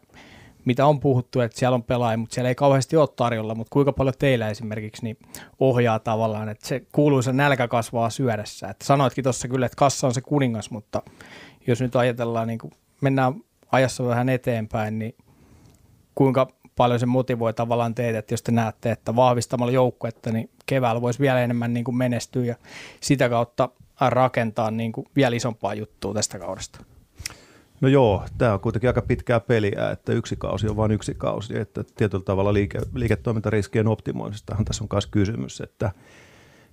mitä 0.66 0.86
on 0.86 1.00
puhuttu, 1.00 1.40
että 1.40 1.58
siellä 1.58 1.74
on 1.74 1.82
pelaajia, 1.82 2.16
mutta 2.16 2.34
siellä 2.34 2.48
ei 2.48 2.54
kauheasti 2.54 2.96
ole 2.96 3.08
tarjolla, 3.16 3.54
mutta 3.54 3.72
kuinka 3.72 3.92
paljon 3.92 4.14
teillä 4.18 4.48
esimerkiksi 4.48 5.02
niin 5.04 5.18
ohjaa 5.60 5.98
tavallaan, 5.98 6.48
että 6.48 6.66
se 6.66 6.82
kuuluisa 6.92 7.32
nälkä 7.32 7.68
kasvaa 7.68 8.10
syödessä. 8.10 8.68
Että 8.68 8.84
sanoitkin 8.84 9.24
tuossa 9.24 9.48
kyllä, 9.48 9.66
että 9.66 9.76
kassa 9.76 10.06
on 10.06 10.14
se 10.14 10.20
kuningas, 10.20 10.70
mutta 10.70 11.02
jos 11.66 11.80
nyt 11.80 11.96
ajatellaan, 11.96 12.48
niin 12.48 12.58
kuin 12.58 12.72
mennään 13.00 13.34
ajassa 13.72 14.04
vähän 14.04 14.28
eteenpäin, 14.28 14.98
niin 14.98 15.14
kuinka 16.14 16.48
paljon 16.76 17.00
se 17.00 17.06
motivoi 17.06 17.54
tavallaan 17.54 17.94
teitä, 17.94 18.18
että 18.18 18.32
jos 18.32 18.42
te 18.42 18.52
näette, 18.52 18.90
että 18.90 19.16
vahvistamalla 19.16 19.72
joukkuetta, 19.72 20.32
niin 20.32 20.50
keväällä 20.66 21.00
voisi 21.00 21.18
vielä 21.18 21.40
enemmän 21.40 21.74
niin 21.74 21.84
kuin 21.84 21.96
menestyä 21.96 22.44
ja 22.44 22.56
sitä 23.00 23.28
kautta 23.28 23.68
rakentaa 24.00 24.70
niin 24.70 24.92
kuin 24.92 25.06
vielä 25.16 25.36
isompaa 25.36 25.74
juttua 25.74 26.14
tästä 26.14 26.38
kaudesta. 26.38 26.95
No 27.86 27.90
joo, 27.90 28.24
tämä 28.38 28.52
on 28.52 28.60
kuitenkin 28.60 28.90
aika 28.90 29.02
pitkää 29.02 29.40
peliä, 29.40 29.90
että 29.90 30.12
yksi 30.12 30.36
kausi 30.36 30.68
on 30.68 30.76
vain 30.76 30.90
yksi 30.90 31.14
kausi, 31.14 31.58
että 31.58 31.84
tietyllä 31.96 32.24
tavalla 32.24 32.52
liike, 32.52 32.78
liiketoimintariskien 32.94 33.88
optimoinnistahan 33.88 34.64
tässä 34.64 34.84
on 34.84 34.88
myös 34.92 35.06
kysymys, 35.06 35.60
että 35.60 35.90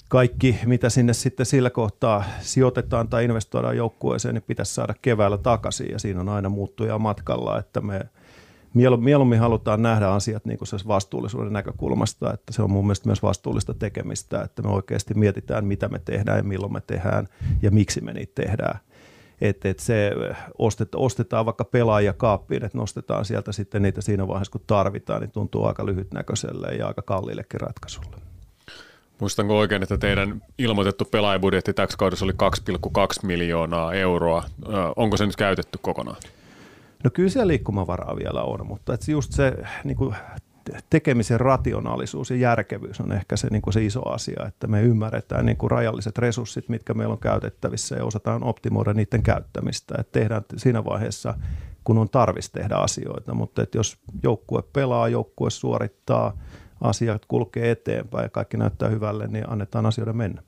kaikki, 0.09 0.59
mitä 0.65 0.89
sinne 0.89 1.13
sitten 1.13 1.45
sillä 1.45 1.69
kohtaa 1.69 2.23
sijoitetaan 2.41 3.07
tai 3.07 3.25
investoidaan 3.25 3.77
joukkueeseen, 3.77 4.35
niin 4.35 4.43
pitäisi 4.47 4.73
saada 4.73 4.93
keväällä 5.01 5.37
takaisin 5.37 5.91
ja 5.91 5.99
siinä 5.99 6.19
on 6.19 6.29
aina 6.29 6.49
muuttuja 6.49 6.99
matkalla, 6.99 7.59
että 7.59 7.81
me– 7.81 8.01
mieluummin 8.73 9.39
halutaan 9.39 9.81
nähdä 9.81 10.07
asiat 10.07 10.45
niin 10.45 10.57
kuin 10.57 10.67
vastuullisuuden 10.87 11.53
näkökulmasta, 11.53 12.33
että 12.33 12.53
se 12.53 12.61
on 12.61 12.71
mun 12.71 12.85
mielestä 12.85 13.09
myös 13.09 13.23
vastuullista 13.23 13.73
tekemistä, 13.73 14.41
että 14.41 14.61
me 14.61 14.69
oikeasti 14.69 15.13
mietitään, 15.13 15.65
mitä 15.65 15.87
me 15.87 15.99
tehdään 15.99 16.37
ja 16.37 16.43
milloin 16.43 16.73
me 16.73 16.81
tehdään 16.81 17.27
ja 17.61 17.71
miksi 17.71 18.01
me 18.01 18.13
niitä 18.13 18.41
tehdään. 18.41 18.79
Että 19.43 19.69
et 19.69 19.79
se 19.79 20.11
ostetaan, 20.57 21.03
ostetaan 21.03 21.45
vaikka 21.45 21.65
pelaajia 21.65 22.13
kaappiin, 22.13 22.65
että 22.65 22.77
nostetaan 22.77 23.25
sieltä 23.25 23.51
sitten 23.51 23.81
niitä 23.81 24.01
siinä 24.01 24.27
vaiheessa, 24.27 24.51
kun 24.51 24.61
tarvitaan, 24.67 25.21
niin 25.21 25.31
tuntuu 25.31 25.65
aika 25.65 25.85
lyhytnäköiselle 25.85 26.67
ja 26.67 26.87
aika 26.87 27.01
kalliillekin 27.01 27.61
ratkaisulle. 27.61 28.17
Muistanko 29.19 29.59
oikein, 29.59 29.83
että 29.83 29.97
teidän 29.97 30.41
ilmoitettu 30.57 31.05
pelaajabudjetti 31.05 31.73
täksi 31.73 31.97
kaudessa 31.97 32.25
oli 32.25 32.33
2,2 32.33 32.99
miljoonaa 33.23 33.93
euroa. 33.93 34.43
Onko 34.95 35.17
se 35.17 35.25
nyt 35.25 35.35
käytetty 35.35 35.79
kokonaan? 35.81 36.17
No 37.03 37.09
kyllä 37.13 37.29
siellä 37.29 37.47
liikkumavaraa 37.47 38.15
vielä 38.15 38.43
on, 38.43 38.67
mutta 38.67 38.93
että 38.93 39.11
just 39.11 39.31
se 39.31 39.53
niin 39.83 39.97
kuin 39.97 40.15
tekemisen 40.89 41.39
rationaalisuus 41.39 42.29
ja 42.31 42.35
järkevyys 42.35 43.01
on 43.01 43.11
ehkä 43.11 43.37
se, 43.37 43.47
niin 43.51 43.61
kuin 43.61 43.73
se 43.73 43.85
iso 43.85 44.09
asia, 44.09 44.45
että 44.47 44.67
me 44.67 44.81
ymmärretään 44.81 45.45
niin 45.45 45.57
kuin 45.57 45.71
rajalliset 45.71 46.17
resurssit, 46.17 46.69
mitkä 46.69 46.93
meillä 46.93 47.11
on 47.11 47.19
käytettävissä 47.19 47.95
ja 47.95 48.05
osataan 48.05 48.43
optimoida 48.43 48.93
niiden 48.93 49.23
käyttämistä. 49.23 49.95
Että 49.99 50.19
tehdään 50.19 50.41
siinä 50.57 50.85
vaiheessa, 50.85 51.33
kun 51.83 51.97
on 51.97 52.09
tarvis 52.09 52.49
tehdä 52.49 52.75
asioita, 52.75 53.33
mutta 53.33 53.63
että 53.63 53.77
jos 53.77 53.97
joukkue 54.23 54.63
pelaa, 54.73 55.07
joukkue 55.07 55.49
suorittaa, 55.49 56.37
asiat 56.81 57.25
kulkee 57.27 57.71
eteenpäin 57.71 58.23
ja 58.23 58.29
kaikki 58.29 58.57
näyttää 58.57 58.89
hyvälle, 58.89 59.27
niin 59.27 59.49
annetaan 59.49 59.85
asioiden 59.85 60.17
mennä. 60.17 60.41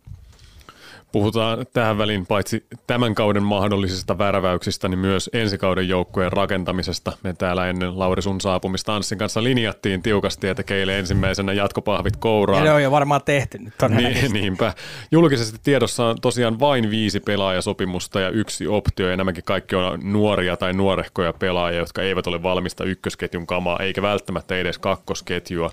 Puhutaan 1.11 1.65
tähän 1.73 1.97
väliin 1.97 2.25
paitsi 2.25 2.65
tämän 2.87 3.15
kauden 3.15 3.43
mahdollisista 3.43 4.17
värväyksistä, 4.17 4.87
niin 4.87 4.99
myös 4.99 5.29
ensi 5.33 5.57
kauden 5.57 5.89
joukkueen 5.89 6.31
rakentamisesta. 6.31 7.17
Me 7.23 7.33
täällä 7.33 7.67
ennen 7.67 7.99
Lauri 7.99 8.21
sun 8.21 8.41
saapumista 8.41 8.95
Anssin 8.95 9.17
kanssa 9.17 9.43
linjattiin 9.43 10.01
tiukasti, 10.01 10.47
että 10.47 10.63
keille 10.63 10.99
ensimmäisenä 10.99 11.53
jatkopahvit 11.53 12.15
kouraan. 12.15 12.59
Ja 12.59 12.63
ne 12.63 12.71
on 12.71 12.83
jo 12.83 12.91
varmaan 12.91 13.21
tehty 13.25 13.57
nyt 13.57 13.73
niin, 13.89 14.33
Niinpä. 14.33 14.73
Julkisesti 15.11 15.59
tiedossa 15.63 16.05
on 16.05 16.21
tosiaan 16.21 16.59
vain 16.59 16.89
viisi 16.89 17.19
pelaajasopimusta 17.19 18.19
ja 18.19 18.29
yksi 18.29 18.67
optio, 18.67 19.09
ja 19.09 19.17
nämäkin 19.17 19.43
kaikki 19.43 19.75
on 19.75 19.99
nuoria 20.03 20.57
tai 20.57 20.73
nuorehkoja 20.73 21.33
pelaajia, 21.33 21.79
jotka 21.79 22.01
eivät 22.01 22.27
ole 22.27 22.43
valmista 22.43 22.83
ykkösketjun 22.83 23.47
kamaa, 23.47 23.79
eikä 23.79 24.01
välttämättä 24.01 24.57
edes 24.57 24.77
kakkosketjua. 24.77 25.71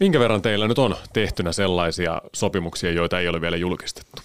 Minkä 0.00 0.20
verran 0.20 0.42
teillä 0.42 0.68
nyt 0.68 0.78
on 0.78 0.96
tehtynä 1.12 1.52
sellaisia 1.52 2.22
sopimuksia, 2.32 2.92
joita 2.92 3.20
ei 3.20 3.28
ole 3.28 3.40
vielä 3.40 3.56
julkistettu? 3.56 4.22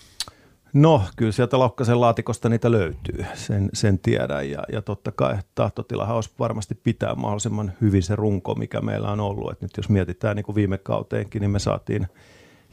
No, 0.76 1.02
kyllä 1.16 1.32
sieltä 1.32 1.60
Laukkasen 1.60 2.02
laatikosta 2.02 2.50
niitä 2.50 2.72
löytyy, 2.72 3.26
sen, 3.34 3.70
sen 3.74 4.00
tiedän. 4.00 4.50
Ja, 4.50 4.64
ja 4.72 4.82
totta 4.82 5.12
kai 5.12 5.38
tahtotilahan 5.56 6.16
olisi 6.16 6.32
varmasti 6.40 6.76
pitää 6.76 7.16
mahdollisimman 7.16 7.74
hyvin 7.82 8.04
se 8.04 8.16
runko, 8.16 8.56
mikä 8.56 8.82
meillä 8.82 9.12
on 9.12 9.20
ollut. 9.20 9.52
Et 9.52 9.62
nyt 9.62 9.78
jos 9.78 9.90
mietitään 9.90 10.36
niin 10.36 10.44
kuin 10.44 10.56
viime 10.56 10.78
kauteenkin, 10.78 11.40
niin 11.40 11.52
me 11.52 11.60
saatiin 11.60 12.08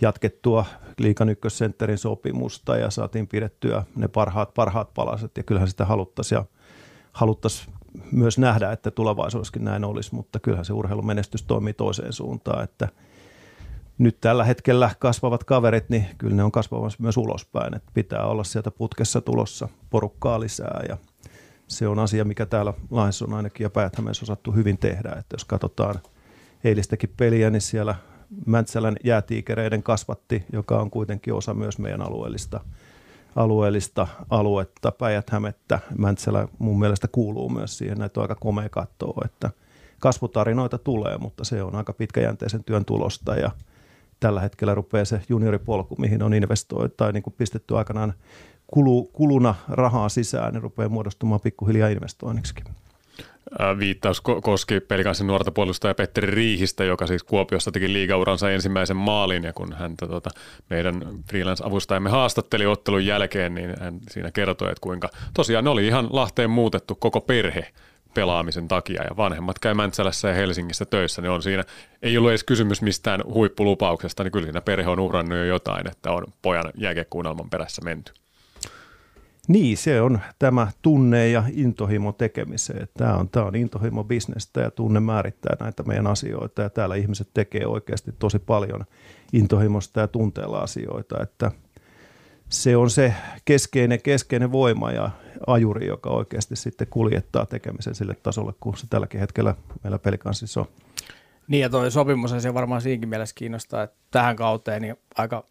jatkettua 0.00 0.64
Liikan 0.98 1.28
ykkössentterin 1.28 1.98
sopimusta 1.98 2.76
ja 2.76 2.90
saatiin 2.90 3.26
pidettyä 3.28 3.84
ne 3.96 4.08
parhaat, 4.08 4.54
parhaat 4.54 4.94
palaset. 4.94 5.36
Ja 5.36 5.42
kyllähän 5.42 5.68
sitä 5.68 5.84
haluttaisiin 5.84 6.36
ja 6.36 6.44
haluttaisiin 7.12 7.74
myös 8.12 8.38
nähdä, 8.38 8.72
että 8.72 8.90
tulevaisuudessakin 8.90 9.64
näin 9.64 9.84
olisi, 9.84 10.14
mutta 10.14 10.40
kyllähän 10.40 10.64
se 10.64 10.72
urheilumenestys 10.72 11.42
toimii 11.42 11.72
toiseen 11.72 12.12
suuntaan, 12.12 12.64
että– 12.64 12.88
nyt 14.02 14.20
tällä 14.20 14.44
hetkellä 14.44 14.90
kasvavat 14.98 15.44
kaverit, 15.44 15.88
niin 15.88 16.06
kyllä 16.18 16.36
ne 16.36 16.44
on 16.44 16.52
kasvamassa 16.52 17.02
myös 17.02 17.16
ulospäin. 17.16 17.74
Että 17.74 17.90
pitää 17.94 18.26
olla 18.26 18.44
sieltä 18.44 18.70
putkessa 18.70 19.20
tulossa 19.20 19.68
porukkaa 19.90 20.40
lisää 20.40 20.84
ja 20.88 20.96
se 21.68 21.88
on 21.88 21.98
asia, 21.98 22.24
mikä 22.24 22.46
täällä 22.46 22.74
Lahdessa 22.90 23.24
on 23.24 23.34
ainakin 23.34 23.64
ja 23.64 23.70
päät 23.70 23.92
osattu 24.22 24.52
hyvin 24.52 24.78
tehdä. 24.78 25.08
Että 25.08 25.34
jos 25.34 25.44
katsotaan 25.44 25.94
eilistäkin 26.64 27.14
peliä, 27.16 27.50
niin 27.50 27.60
siellä 27.60 27.94
Mäntsälän 28.46 28.96
jäätiikereiden 29.04 29.82
kasvatti, 29.82 30.44
joka 30.52 30.80
on 30.80 30.90
kuitenkin 30.90 31.34
osa 31.34 31.54
myös 31.54 31.78
meidän 31.78 32.02
alueellista, 32.02 32.60
alueellista 33.36 34.06
aluetta, 34.30 34.92
Päijät-Hämettä. 34.92 35.78
Mäntsälä 35.98 36.48
mun 36.58 36.78
mielestä 36.78 37.08
kuuluu 37.08 37.48
myös 37.48 37.78
siihen, 37.78 37.98
näitä 37.98 38.20
on 38.20 38.24
aika 38.24 38.34
komea 38.34 38.68
katsoa, 38.68 39.22
että 39.24 39.50
kasvutarinoita 40.00 40.78
tulee, 40.78 41.18
mutta 41.18 41.44
se 41.44 41.62
on 41.62 41.74
aika 41.74 41.92
pitkäjänteisen 41.92 42.64
työn 42.64 42.84
tulosta 42.84 43.36
ja– 43.36 43.50
tällä 44.22 44.40
hetkellä 44.40 44.74
rupeaa 44.74 45.04
se 45.04 45.20
junioripolku, 45.28 45.96
mihin 45.98 46.22
on 46.22 46.34
investoitu 46.34 46.94
tai 46.96 47.12
niin 47.12 47.22
kuin 47.22 47.34
pistetty 47.38 47.76
aikanaan 47.76 48.14
kulu, 48.66 49.04
kuluna 49.04 49.54
rahaa 49.68 50.08
sisään, 50.08 50.52
niin 50.52 50.62
rupeaa 50.62 50.88
muodostumaan 50.88 51.40
pikkuhiljaa 51.40 51.88
investoinniksi. 51.88 52.54
Viittaus 53.78 54.20
koski 54.20 54.80
pelikansin 54.80 55.26
nuorta 55.26 55.50
puolustaja 55.50 55.94
Petteri 55.94 56.30
Riihistä, 56.30 56.84
joka 56.84 57.06
siis 57.06 57.22
Kuopiossa 57.22 57.72
teki 57.72 57.92
liigauransa 57.92 58.50
ensimmäisen 58.50 58.96
maalin, 58.96 59.44
ja 59.44 59.52
kun 59.52 59.72
hän 59.72 59.96
tota, 59.96 60.30
meidän 60.70 61.02
freelance-avustajamme 61.30 62.10
haastatteli 62.10 62.66
ottelun 62.66 63.06
jälkeen, 63.06 63.54
niin 63.54 63.74
hän 63.80 63.98
siinä 64.10 64.30
kertoi, 64.30 64.68
että 64.68 64.80
kuinka 64.80 65.08
tosiaan 65.34 65.64
ne 65.64 65.70
oli 65.70 65.86
ihan 65.86 66.08
Lahteen 66.10 66.50
muutettu 66.50 66.94
koko 66.94 67.20
perhe 67.20 67.68
pelaamisen 68.14 68.68
takia 68.68 69.02
ja 69.02 69.16
vanhemmat 69.16 69.58
käy 69.58 69.74
Mäntsälässä 69.74 70.28
ja 70.28 70.34
Helsingissä 70.34 70.84
töissä, 70.84 71.22
niin 71.22 71.30
on 71.30 71.42
siinä, 71.42 71.64
ei 72.02 72.18
ollut 72.18 72.30
edes 72.30 72.44
kysymys 72.44 72.82
mistään 72.82 73.20
huippulupauksesta, 73.24 74.24
niin 74.24 74.32
kyllä 74.32 74.46
siinä 74.46 74.60
perhe 74.60 74.90
on 74.90 75.00
uhrannut 75.00 75.38
jo 75.38 75.44
jotain, 75.44 75.88
että 75.88 76.10
on 76.10 76.24
pojan 76.42 76.70
jääkekuunnelman 76.74 77.50
perässä 77.50 77.82
menty. 77.84 78.12
Niin, 79.48 79.76
se 79.76 80.00
on 80.00 80.20
tämä 80.38 80.68
tunne 80.82 81.28
ja 81.28 81.44
intohimo 81.52 82.12
tekemiseen. 82.12 82.88
Tämä 82.98 83.14
on, 83.14 83.28
tämä 83.28 83.46
on 83.46 83.56
intohimo 83.56 84.04
bisnestä 84.04 84.60
ja 84.60 84.70
tunne 84.70 85.00
määrittää 85.00 85.56
näitä 85.60 85.82
meidän 85.82 86.06
asioita 86.06 86.62
ja 86.62 86.70
täällä 86.70 86.94
ihmiset 86.94 87.28
tekee 87.34 87.66
oikeasti 87.66 88.10
tosi 88.18 88.38
paljon 88.38 88.84
intohimosta 89.32 90.00
ja 90.00 90.08
tunteella 90.08 90.58
asioita, 90.58 91.22
että– 91.22 91.50
se 92.52 92.76
on 92.76 92.90
se 92.90 93.14
keskeinen, 93.44 94.02
keskeinen 94.02 94.52
voima 94.52 94.90
ja 94.90 95.10
ajuri, 95.46 95.86
joka 95.86 96.10
oikeasti 96.10 96.56
sitten 96.56 96.86
kuljettaa 96.90 97.46
tekemisen 97.46 97.94
sille 97.94 98.14
tasolle, 98.14 98.52
kun 98.60 98.76
se 98.76 98.86
tälläkin 98.90 99.20
hetkellä 99.20 99.54
meillä 99.82 99.98
pelikanssissa 99.98 100.60
on. 100.60 100.66
Niin 101.48 101.60
ja 101.60 101.70
tuo 101.70 101.90
sopimus 101.90 102.34
se 102.38 102.54
varmaan 102.54 102.80
siinkin 102.80 103.08
mielessä 103.08 103.34
kiinnostaa, 103.34 103.82
että 103.82 103.96
tähän 104.10 104.36
kauteen 104.36 104.82
niin 104.82 104.96
aika 105.18 105.44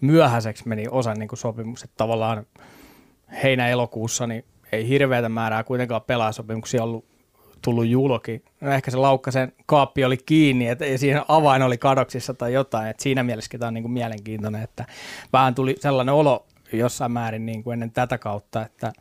myöhäiseksi 0.00 0.68
meni 0.68 0.84
osa 0.90 1.14
niin 1.14 1.28
kuin 1.28 1.38
sopimus, 1.38 1.82
että 1.82 1.96
tavallaan 1.96 2.46
heinä-elokuussa 3.42 4.26
niin 4.26 4.44
ei 4.72 4.88
hirveätä 4.88 5.28
määrää 5.28 5.64
kuitenkaan 5.64 6.02
pelaajasopimuksia 6.02 6.82
ollut 6.82 7.04
tullut 7.62 7.86
julki. 7.86 8.44
No 8.60 8.70
ehkä 8.70 8.90
se 8.90 8.96
Laukkasen 8.96 9.52
kaappi 9.66 10.04
oli 10.04 10.16
kiinni 10.16 10.68
että, 10.68 10.84
siihen 10.96 11.22
avain 11.28 11.62
oli 11.62 11.78
kadoksissa 11.78 12.34
tai 12.34 12.52
jotain. 12.52 12.88
Et 12.88 13.00
siinä 13.00 13.22
mielessä 13.22 13.58
tämä 13.58 13.68
on 13.68 13.74
niin 13.74 13.82
kuin 13.84 13.92
mielenkiintoinen, 13.92 14.62
että 14.62 14.84
vähän 15.32 15.54
tuli 15.54 15.76
sellainen 15.80 16.14
olo 16.14 16.46
jossain 16.72 17.12
määrin 17.12 17.46
niin 17.46 17.64
kuin 17.64 17.72
ennen 17.72 17.90
tätä 17.90 18.18
kautta, 18.18 18.62
että 18.62 18.92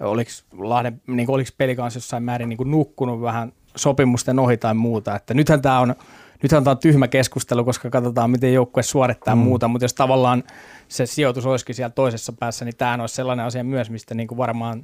oliko, 0.00 0.30
Lahden, 0.58 1.02
niin 1.06 1.26
kuin, 1.26 1.34
oliko 1.34 1.50
peli 1.58 1.76
kanssa 1.76 1.96
jossain 1.96 2.22
määrin 2.22 2.48
niin 2.48 2.56
kuin 2.56 2.70
nukkunut 2.70 3.20
vähän 3.20 3.52
sopimusten 3.76 4.38
ohi 4.38 4.56
tai 4.56 4.74
muuta. 4.74 5.16
Että 5.16 5.34
nythän 5.34 5.62
tämä 5.62 5.80
on, 5.80 5.94
nythän 6.42 6.64
tämä 6.64 6.72
on 6.72 6.78
tyhmä 6.78 7.08
keskustelu, 7.08 7.64
koska 7.64 7.90
katsotaan, 7.90 8.30
miten 8.30 8.54
joukkue 8.54 8.82
suorittaa 8.82 9.34
mm. 9.34 9.42
muuta, 9.42 9.68
mutta 9.68 9.84
jos 9.84 9.94
tavallaan 9.94 10.42
se 10.88 11.06
sijoitus 11.06 11.46
olisikin 11.46 11.74
siellä 11.74 11.90
toisessa 11.90 12.32
päässä, 12.32 12.64
niin 12.64 12.76
tämä 12.76 12.96
olisi 13.00 13.14
sellainen 13.14 13.46
asia 13.46 13.64
myös, 13.64 13.90
mistä 13.90 14.14
niin 14.14 14.28
kuin 14.28 14.38
varmaan 14.38 14.82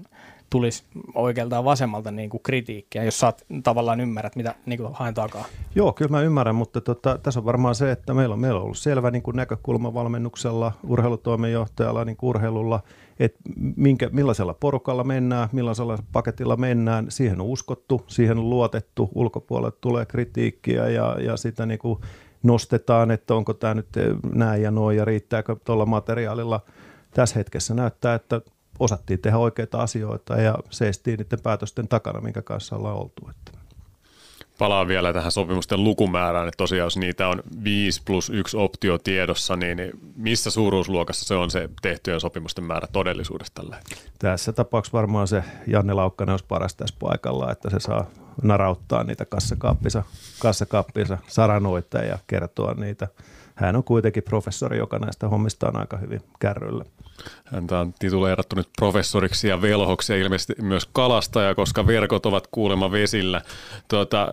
tulisi 0.50 0.84
oikealta 1.14 1.56
ja 1.56 1.64
vasemmalta 1.64 2.11
niin 2.11 2.30
kuin 2.30 2.42
kritiikkiä, 2.42 3.04
jos 3.04 3.20
saat 3.20 3.44
tavallaan 3.62 4.00
ymmärrät, 4.00 4.36
mitä 4.36 4.54
niin 4.66 4.78
kuin 4.78 4.94
haen 4.94 5.14
takaa. 5.14 5.44
Joo, 5.74 5.92
kyllä 5.92 6.11
mä 6.11 6.22
ymmärrän, 6.22 6.54
mutta 6.54 6.80
tota, 6.80 7.18
tässä 7.18 7.40
on 7.40 7.44
varmaan 7.44 7.74
se, 7.74 7.90
että 7.90 8.14
meillä 8.14 8.32
on, 8.32 8.40
meillä 8.40 8.58
on 8.58 8.64
ollut 8.64 8.78
selvä 8.78 9.11
niin 9.11 9.22
kuin 9.22 9.36
näkökulma 9.36 9.94
valmennuksella, 9.94 10.72
urheilutoimenjohtajalla, 10.86 12.04
niin 12.04 12.16
kuin 12.16 12.28
urheilulla, 12.28 12.80
että 13.21 13.41
minkä, 13.77 14.09
millaisella 14.12 14.55
porukalla 14.55 15.05
mennään, 15.05 15.49
millaisella 15.53 15.99
paketilla 16.12 16.57
mennään, 16.57 17.07
siihen 17.09 17.41
on 17.41 17.47
uskottu, 17.47 18.05
siihen 18.07 18.39
on 18.39 18.51
luotettu, 18.51 19.11
ulkopuolelle 19.14 19.77
tulee 19.81 20.07
kritiikkiä 20.07 20.89
ja, 20.89 21.16
ja 21.21 21.37
sitä 21.37 21.66
niin 21.66 21.79
kuin 21.79 22.01
nostetaan, 22.43 23.11
että 23.11 23.35
onko 23.35 23.55
tämä 23.55 23.75
nyt 23.75 23.89
näin 24.35 24.62
ja 24.62 24.71
noin 24.71 24.97
ja 24.97 25.05
riittääkö 25.05 25.57
tuolla 25.64 25.87
materiaalilla. 25.87 26.61
Tässä 27.11 27.39
hetkessä 27.39 27.75
näyttää, 27.75 28.14
että 28.14 28.41
osattiin 28.79 29.21
tehdä 29.21 29.39
oikeita 29.39 29.83
asioita 29.83 30.37
ja 30.37 30.59
seistiin 30.71 31.18
niiden 31.18 31.41
päätösten 31.43 31.89
takana, 31.89 32.21
minkä 32.21 32.43
kanssa 32.43 32.77
ollaan 32.77 32.97
oltu. 32.97 33.31
Että. 33.31 33.59
Palaan 34.61 34.88
vielä 34.88 35.12
tähän 35.12 35.32
sopimusten 35.32 35.84
lukumäärään, 35.84 36.48
että 36.48 36.56
tosiaan 36.56 36.86
jos 36.86 36.96
niitä 36.96 37.28
on 37.28 37.42
5 37.64 38.02
plus 38.04 38.30
1 38.30 38.56
optio 38.56 38.98
tiedossa, 38.98 39.56
niin 39.56 39.90
missä 40.16 40.50
suuruusluokassa 40.50 41.24
se 41.24 41.34
on 41.34 41.50
se 41.50 41.68
tehtyjen 41.82 42.20
sopimusten 42.20 42.64
määrä 42.64 42.86
todellisuudessa 42.92 43.54
tällä? 43.54 43.76
Tässä 44.18 44.52
tapauksessa 44.52 44.98
varmaan 44.98 45.28
se 45.28 45.44
Janne 45.66 45.92
Laukkanen 45.92 46.32
olisi 46.32 46.44
paras 46.48 46.74
tässä 46.74 46.94
paikalla, 46.98 47.52
että 47.52 47.70
se 47.70 47.80
saa 47.80 48.06
narauttaa 48.42 49.04
niitä 49.04 49.24
kassakaappinsa, 49.24 50.02
kassakaappinsa 50.38 51.18
saranoita 51.26 51.98
ja 51.98 52.18
kertoa 52.26 52.74
niitä. 52.74 53.08
Hän 53.54 53.76
on 53.76 53.84
kuitenkin 53.84 54.22
professori, 54.22 54.78
joka 54.78 54.98
näistä 54.98 55.28
hommista 55.28 55.68
on 55.68 55.76
aika 55.76 55.96
hyvin 55.96 56.22
kärryllä. 56.38 56.84
Häntä 57.45 57.79
on 57.79 57.95
tituleerattu 57.99 58.57
nyt 58.57 58.68
professoriksi 58.79 59.49
ja 59.49 59.62
velhoksi 59.62 60.12
ja 60.12 60.18
ilmeisesti 60.18 60.55
myös 60.62 60.89
kalastaja, 60.93 61.55
koska 61.55 61.87
verkot 61.87 62.27
ovat 62.27 62.47
kuulemma 62.47 62.93
vesillä. 62.93 63.41
Tuota, 63.89 64.33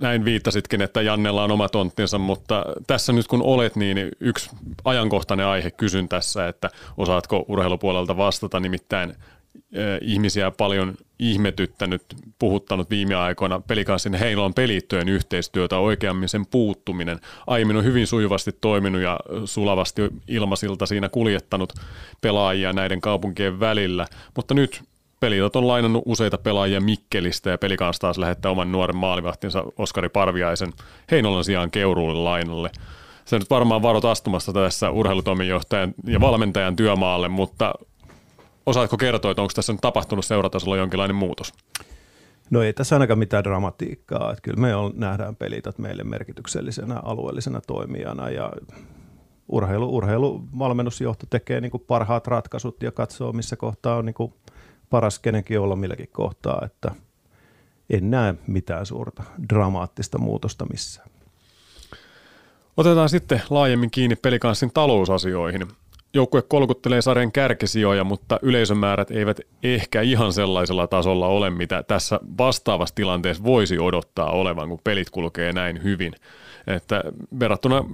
näin 0.00 0.24
viittasitkin, 0.24 0.82
että 0.82 1.02
Jannella 1.02 1.44
on 1.44 1.50
oma 1.50 1.68
tonttinsa, 1.68 2.18
mutta 2.18 2.64
tässä 2.86 3.12
nyt 3.12 3.26
kun 3.26 3.42
olet, 3.42 3.76
niin 3.76 4.08
yksi 4.20 4.50
ajankohtainen 4.84 5.46
aihe 5.46 5.70
kysyn 5.70 6.08
tässä, 6.08 6.48
että 6.48 6.70
osaatko 6.96 7.44
urheilupuolelta 7.48 8.16
vastata, 8.16 8.60
nimittäin 8.60 9.14
ihmisiä 10.02 10.50
paljon 10.50 10.94
ihmetyttänyt, 11.18 12.02
puhuttanut 12.38 12.90
viime 12.90 13.14
aikoina 13.14 13.60
pelikanssin 13.60 14.14
Heinolan 14.14 14.54
pelittöjen 14.54 15.08
yhteistyötä, 15.08 15.78
oikeammin 15.78 16.28
sen 16.28 16.46
puuttuminen. 16.46 17.20
Aiemmin 17.46 17.76
on 17.76 17.84
hyvin 17.84 18.06
sujuvasti 18.06 18.52
toiminut 18.60 19.02
ja 19.02 19.20
sulavasti 19.44 20.02
ilmasilta 20.28 20.86
siinä 20.86 21.08
kuljettanut 21.08 21.72
pelaajia 22.20 22.72
näiden 22.72 23.00
kaupunkien 23.00 23.60
välillä, 23.60 24.06
mutta 24.36 24.54
nyt 24.54 24.82
Pelitot 25.20 25.56
on 25.56 25.68
lainannut 25.68 26.02
useita 26.06 26.38
pelaajia 26.38 26.80
Mikkelistä 26.80 27.50
ja 27.50 27.58
Pelikans 27.58 27.98
taas 27.98 28.18
lähettää 28.18 28.50
oman 28.50 28.72
nuoren 28.72 28.96
maalivahtinsa 28.96 29.64
Oskari 29.78 30.08
Parviaisen 30.08 30.72
Heinolan 31.10 31.44
sijaan 31.44 31.70
Keuruulle 31.70 32.20
lainalle. 32.20 32.70
Se 33.24 33.38
nyt 33.38 33.50
varmaan 33.50 33.82
varot 33.82 34.04
astumasta 34.04 34.52
tässä 34.52 34.90
urheilutoimenjohtajan 34.90 35.94
ja 36.06 36.20
valmentajan 36.20 36.76
työmaalle, 36.76 37.28
mutta 37.28 37.74
Osaatko 38.66 38.96
kertoa, 38.96 39.30
että 39.30 39.42
onko 39.42 39.52
tässä 39.54 39.72
nyt 39.72 39.80
tapahtunut 39.80 40.24
seuratasolla 40.24 40.76
jonkinlainen 40.76 41.16
muutos? 41.16 41.52
No 42.50 42.62
ei 42.62 42.72
tässä 42.72 42.96
ainakaan 42.96 43.18
mitään 43.18 43.44
dramatiikkaa. 43.44 44.30
Että 44.30 44.42
kyllä 44.42 44.60
me 44.60 44.74
on, 44.74 44.92
nähdään 44.96 45.36
pelitot 45.36 45.78
meille 45.78 46.04
merkityksellisenä 46.04 47.00
alueellisena 47.02 47.60
toimijana 47.60 48.30
ja 48.30 48.52
urheilu, 49.48 49.96
urheiluvalmennusjohto 49.96 51.26
tekee 51.30 51.60
niin 51.60 51.70
kuin 51.70 51.84
parhaat 51.86 52.26
ratkaisut 52.26 52.82
ja 52.82 52.92
katsoo, 52.92 53.32
missä 53.32 53.56
kohtaa 53.56 53.96
on 53.96 54.06
niin 54.06 54.14
kuin 54.14 54.34
paras 54.90 55.18
kenenkin 55.18 55.60
olla 55.60 55.76
milläkin 55.76 56.08
kohtaa, 56.12 56.62
että 56.64 56.90
en 57.90 58.10
näe 58.10 58.34
mitään 58.46 58.86
suurta 58.86 59.22
dramaattista 59.48 60.18
muutosta 60.18 60.66
missään. 60.66 61.10
Otetaan 62.76 63.08
sitten 63.08 63.42
laajemmin 63.50 63.90
kiinni 63.90 64.16
pelikanssin 64.16 64.70
talousasioihin. 64.74 65.68
Joukkue 66.14 66.42
kolkuttelee 66.42 67.02
sarjan 67.02 67.32
kärkisijoja, 67.32 68.04
mutta 68.04 68.38
yleisömäärät 68.42 69.10
eivät 69.10 69.40
ehkä 69.62 70.00
ihan 70.00 70.32
sellaisella 70.32 70.86
tasolla 70.86 71.26
ole, 71.26 71.50
mitä 71.50 71.82
tässä 71.82 72.20
vastaavassa 72.38 72.94
tilanteessa 72.94 73.44
voisi 73.44 73.78
odottaa 73.78 74.30
olevan, 74.30 74.68
kun 74.68 74.80
pelit 74.84 75.10
kulkee 75.10 75.52
näin 75.52 75.82
hyvin. 75.82 76.12
Että 76.66 77.04
verrattuna 77.40 77.84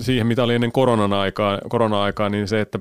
siihen, 0.00 0.26
mitä 0.26 0.42
oli 0.42 0.54
ennen 0.54 0.72
koronan 0.72 1.12
aikaa, 1.12 1.58
korona-aikaa, 1.68 2.28
niin 2.28 2.48
se, 2.48 2.60
että 2.60 2.78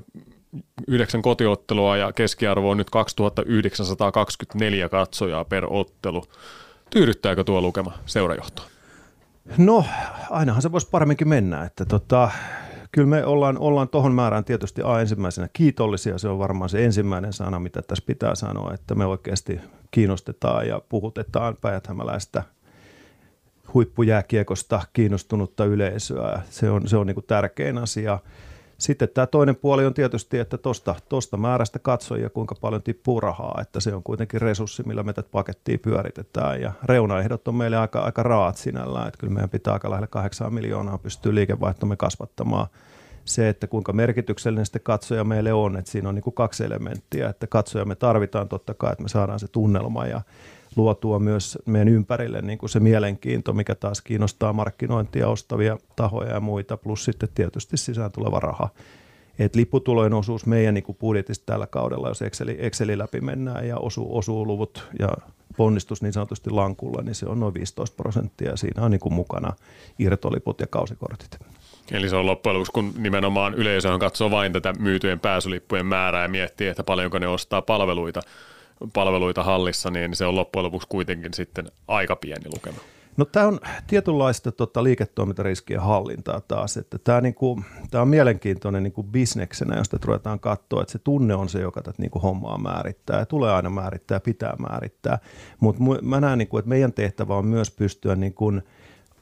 yhdeksän 0.87 1.21
kotiottelua 1.21 1.97
ja 1.97 2.13
keskiarvo 2.13 2.69
on 2.69 2.77
nyt 2.77 2.89
2924 2.89 4.89
katsojaa 4.89 5.45
per 5.45 5.65
ottelu. 5.69 6.23
Tyydyttääkö 6.89 7.43
tuo 7.43 7.61
lukema 7.61 7.91
seurajohtoa? 8.05 8.65
No, 9.57 9.85
ainahan 10.29 10.61
se 10.61 10.71
voisi 10.71 10.87
paremminkin 10.91 11.27
mennä. 11.27 11.63
Että 11.63 11.85
tota, 11.85 12.31
kyllä 12.97 13.09
me 13.09 13.25
ollaan, 13.25 13.57
ollaan 13.57 13.89
tuohon 13.89 14.11
määrään 14.11 14.43
tietysti 14.43 14.81
A 14.85 14.99
ensimmäisenä 15.01 15.49
kiitollisia. 15.53 16.17
Se 16.17 16.27
on 16.27 16.39
varmaan 16.39 16.69
se 16.69 16.85
ensimmäinen 16.85 17.33
sana, 17.33 17.59
mitä 17.59 17.81
tässä 17.81 18.03
pitää 18.07 18.35
sanoa, 18.35 18.73
että 18.73 18.95
me 18.95 19.05
oikeasti 19.05 19.59
kiinnostetaan 19.91 20.67
ja 20.67 20.81
puhutetaan 20.89 21.57
päijäthämäläistä 21.61 22.43
huippujääkiekosta 23.73 24.81
kiinnostunutta 24.93 25.65
yleisöä. 25.65 26.41
Se 26.49 26.69
on, 26.69 26.87
se 26.87 26.97
on 26.97 27.07
niin 27.07 27.15
kuin 27.15 27.25
tärkein 27.27 27.77
asia. 27.77 28.19
Sitten 28.77 29.09
tämä 29.09 29.27
toinen 29.27 29.55
puoli 29.55 29.85
on 29.85 29.93
tietysti, 29.93 30.39
että 30.39 30.57
tuosta 30.57 30.95
tosta 31.09 31.37
määrästä 31.37 31.79
katsojia 31.79 32.29
kuinka 32.29 32.55
paljon 32.61 32.83
tippuu 32.83 33.19
rahaa, 33.19 33.59
että 33.61 33.79
se 33.79 33.95
on 33.95 34.03
kuitenkin 34.03 34.41
resurssi, 34.41 34.83
millä 34.85 35.03
me 35.03 35.13
tätä 35.13 35.29
pakettia 35.31 35.77
pyöritetään 35.77 36.61
ja 36.61 36.71
reunaehdot 36.83 37.47
on 37.47 37.55
meille 37.55 37.77
aika, 37.77 37.99
aika 37.99 38.23
raat 38.23 38.57
sinällään, 38.57 39.07
että 39.07 39.19
kyllä 39.19 39.33
meidän 39.33 39.49
pitää 39.49 39.73
aika 39.73 39.89
lähellä 39.89 40.07
8 40.07 40.53
miljoonaa 40.53 40.97
pystyä 40.97 41.35
liikevaihtomme 41.35 41.95
kasvattamaan. 41.95 42.67
Se, 43.25 43.49
että 43.49 43.67
kuinka 43.67 43.93
merkityksellinen 43.93 44.65
sitten 44.65 44.81
katsoja 44.83 45.23
meille 45.23 45.53
on, 45.53 45.77
että 45.77 45.91
siinä 45.91 46.09
on 46.09 46.15
niin 46.15 46.23
kuin 46.23 46.33
kaksi 46.33 46.63
elementtiä, 46.63 47.29
että 47.29 47.47
katsoja 47.47 47.85
me 47.85 47.95
tarvitaan 47.95 48.49
totta 48.49 48.73
kai, 48.73 48.91
että 48.91 49.03
me 49.03 49.09
saadaan 49.09 49.39
se 49.39 49.47
tunnelma 49.47 50.05
ja 50.05 50.21
luotua 50.77 51.19
myös 51.19 51.57
meidän 51.65 51.87
ympärille 51.87 52.41
niin 52.41 52.57
kuin 52.57 52.69
se 52.69 52.79
mielenkiinto, 52.79 53.53
mikä 53.53 53.75
taas 53.75 54.01
kiinnostaa 54.01 54.53
markkinointia 54.53 55.27
ostavia 55.27 55.77
tahoja 55.95 56.33
ja 56.33 56.39
muita, 56.39 56.77
plus 56.77 57.05
sitten 57.05 57.29
tietysti 57.35 57.77
sisään 57.77 58.11
tuleva 58.11 58.39
raha. 58.39 58.69
Et 59.39 59.55
lipputulojen 59.55 60.13
osuus 60.13 60.45
meidän 60.45 60.73
niin 60.73 60.83
kuin 60.83 60.97
budjetista 60.97 61.45
tällä 61.45 61.67
kaudella, 61.67 62.07
jos 62.07 62.21
Exceli, 62.21 62.57
Exceli 62.59 62.97
läpi 62.97 63.21
mennään 63.21 63.67
ja 63.67 63.77
osuu, 63.77 64.17
osuu 64.17 64.47
luvut 64.47 64.87
ja 64.99 65.09
ponnistus 65.57 66.01
niin 66.01 66.13
sanotusti 66.13 66.49
lankulla, 66.49 67.01
niin 67.01 67.15
se 67.15 67.25
on 67.25 67.39
noin 67.39 67.53
15 67.53 67.95
prosenttia. 67.95 68.57
Siinä 68.57 68.85
on 68.85 68.91
niin 68.91 68.99
kuin 68.99 69.13
mukana 69.13 69.53
irtoliput 69.99 70.59
ja 70.59 70.67
kausikortit. 70.67 71.39
Eli 71.91 72.09
se 72.09 72.15
on 72.15 72.25
loppujen 72.25 72.53
lopuksi, 72.53 72.71
kun 72.71 72.93
nimenomaan 72.97 73.53
yleisö 73.53 73.97
katsoo 73.99 74.31
vain 74.31 74.53
tätä 74.53 74.73
myytyjen 74.79 75.19
pääsylippujen 75.19 75.85
määrää 75.85 76.21
ja 76.21 76.29
miettii, 76.29 76.67
että 76.67 76.83
paljonko 76.83 77.19
ne 77.19 77.27
ostaa 77.27 77.61
palveluita, 77.61 78.21
palveluita 78.93 79.43
hallissa, 79.43 79.91
niin 79.91 80.15
se 80.15 80.25
on 80.25 80.35
loppujen 80.35 80.63
lopuksi 80.63 80.87
kuitenkin 80.87 81.33
sitten 81.33 81.71
aika 81.87 82.15
pieni 82.15 82.45
lukema. 82.53 82.77
No 83.17 83.25
tämä 83.25 83.47
on 83.47 83.59
tietynlaista 83.87 84.51
tota, 84.51 84.83
liiketoimintariskien 84.83 85.81
hallintaa 85.81 86.41
taas, 86.41 86.77
että 86.77 86.97
tämä, 86.99 87.21
niinku, 87.21 87.61
tämä 87.91 88.01
on 88.01 88.07
mielenkiintoinen 88.07 88.83
niinku 88.83 89.03
bisneksenä, 89.03 89.77
josta 89.77 89.97
ruvetaan 90.05 90.39
katsoa, 90.39 90.81
että 90.81 90.91
se 90.91 90.99
tunne 90.99 91.35
on 91.35 91.49
se, 91.49 91.59
joka 91.59 91.81
tätä 91.81 92.01
niinku 92.01 92.19
hommaa 92.19 92.57
määrittää 92.57 93.19
ja 93.19 93.25
tulee 93.25 93.53
aina 93.53 93.69
määrittää 93.69 94.19
pitää 94.19 94.55
määrittää, 94.69 95.19
mutta 95.59 95.83
mä 96.01 96.19
näen, 96.19 96.37
niinku, 96.37 96.57
että 96.57 96.69
meidän 96.69 96.93
tehtävä 96.93 97.35
on 97.35 97.45
myös 97.45 97.71
pystyä 97.71 98.15
niinku, 98.15 98.51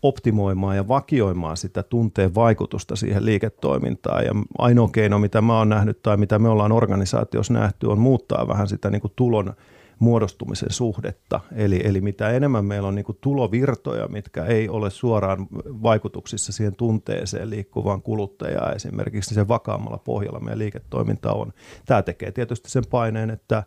optimoimaan 0.08 0.76
ja 0.76 0.88
vakioimaan 0.88 1.58
sitä 1.58 1.84
tunteen 1.84 2.36
vaikutusta 2.36 2.96
siihen 2.96 3.26
liiketoimintaan. 3.26 4.26
Ja 4.26 4.32
ainoa 4.58 4.88
keino, 4.88 5.20
mitä 5.20 5.42
mä 5.42 5.58
oon 5.58 5.70
nähnyt 5.70 6.02
tai 6.02 6.18
mitä 6.18 6.40
me 6.40 6.50
ollaan 6.50 6.72
organisaatiossa 6.72 7.54
nähty, 7.54 7.88
on 7.88 8.00
muuttaa 8.00 8.48
vähän 8.48 8.68
sitä 8.68 8.90
niin 8.90 9.02
kuin 9.02 9.14
tulon 9.16 9.54
muodostumisen 10.00 10.72
suhdetta. 10.72 11.40
Eli, 11.56 11.82
eli 11.84 12.02
mitä 12.02 12.30
enemmän 12.30 12.66
meillä 12.66 12.88
on 12.88 12.96
niin 12.96 13.06
kuin 13.06 13.18
tulovirtoja, 13.22 14.08
mitkä 14.08 14.46
ei 14.46 14.70
ole 14.70 14.90
suoraan 14.90 15.48
vaikutuksissa 15.66 16.52
siihen 16.54 16.76
tunteeseen 16.76 17.50
liikkuvaan 17.50 18.02
kuluttajaan 18.02 18.76
esimerkiksi, 18.76 19.30
niin 19.30 19.36
sen 19.36 19.48
vakaammalla 19.48 19.98
pohjalla 19.98 20.40
meidän 20.40 20.60
liiketoiminta 20.60 21.34
on. 21.34 21.54
Tämä 21.86 22.02
tekee 22.02 22.32
tietysti 22.32 22.70
sen 22.70 22.84
paineen, 22.90 23.30
että 23.30 23.64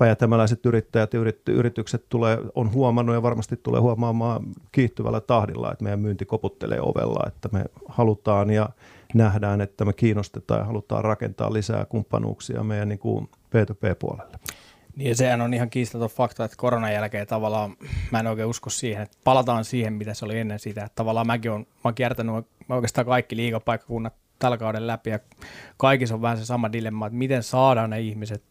päijätämäläiset 0.00 0.66
yrittäjät 0.66 1.14
ja 1.14 1.20
yritykset 1.48 2.04
tulee, 2.08 2.38
on 2.54 2.72
huomannut 2.72 3.14
ja 3.14 3.22
varmasti 3.22 3.56
tulee 3.56 3.80
huomaamaan 3.80 4.42
kiihtyvällä 4.72 5.20
tahdilla, 5.20 5.72
että 5.72 5.84
meidän 5.84 6.00
myynti 6.00 6.24
koputtelee 6.24 6.80
ovella, 6.80 7.24
että 7.26 7.48
me 7.52 7.64
halutaan 7.88 8.50
ja 8.50 8.68
nähdään, 9.14 9.60
että 9.60 9.84
me 9.84 9.92
kiinnostetaan 9.92 10.60
ja 10.60 10.64
halutaan 10.64 11.04
rakentaa 11.04 11.52
lisää 11.52 11.84
kumppanuuksia 11.84 12.62
meidän 12.62 12.88
niin 12.88 12.98
kuin 12.98 13.28
P2P-puolelle. 13.34 14.38
Niin 14.96 15.08
ja 15.08 15.16
sehän 15.16 15.40
on 15.40 15.54
ihan 15.54 15.70
kiistaton 15.70 16.10
fakta, 16.10 16.44
että 16.44 16.56
koronan 16.56 16.92
jälkeen 16.92 17.26
tavallaan, 17.26 17.76
mä 18.10 18.20
en 18.20 18.26
oikein 18.26 18.48
usko 18.48 18.70
siihen, 18.70 19.02
että 19.02 19.16
palataan 19.24 19.64
siihen, 19.64 19.92
mitä 19.92 20.14
se 20.14 20.24
oli 20.24 20.38
ennen 20.38 20.58
sitä. 20.58 20.84
Että 20.84 20.96
tavallaan 20.96 21.26
mäkin 21.26 21.50
olen, 21.50 21.60
mä 21.60 21.80
olen 21.84 21.94
kiertänyt 21.94 22.46
oikeastaan 22.68 23.06
kaikki 23.06 23.36
liigapaikkakunnat 23.36 24.14
tällä 24.38 24.58
kauden 24.58 24.86
läpi 24.86 25.10
ja 25.10 25.18
kaikissa 25.76 26.14
on 26.14 26.22
vähän 26.22 26.38
se 26.38 26.44
sama 26.44 26.72
dilemma, 26.72 27.06
että 27.06 27.18
miten 27.18 27.42
saadaan 27.42 27.90
ne 27.90 28.00
ihmiset 28.00 28.42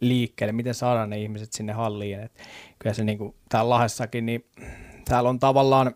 liikkeelle, 0.00 0.52
miten 0.52 0.74
saadaan 0.74 1.10
ne 1.10 1.20
ihmiset 1.20 1.52
sinne 1.52 1.72
halliin. 1.72 2.20
Et 2.20 2.32
kyllä 2.78 2.94
se 2.94 3.04
niin 3.04 3.18
kuin 3.18 3.34
täällä 3.48 3.70
Lahdessakin, 3.70 4.26
niin 4.26 4.44
täällä 5.04 5.30
on 5.30 5.38
tavallaan 5.38 5.94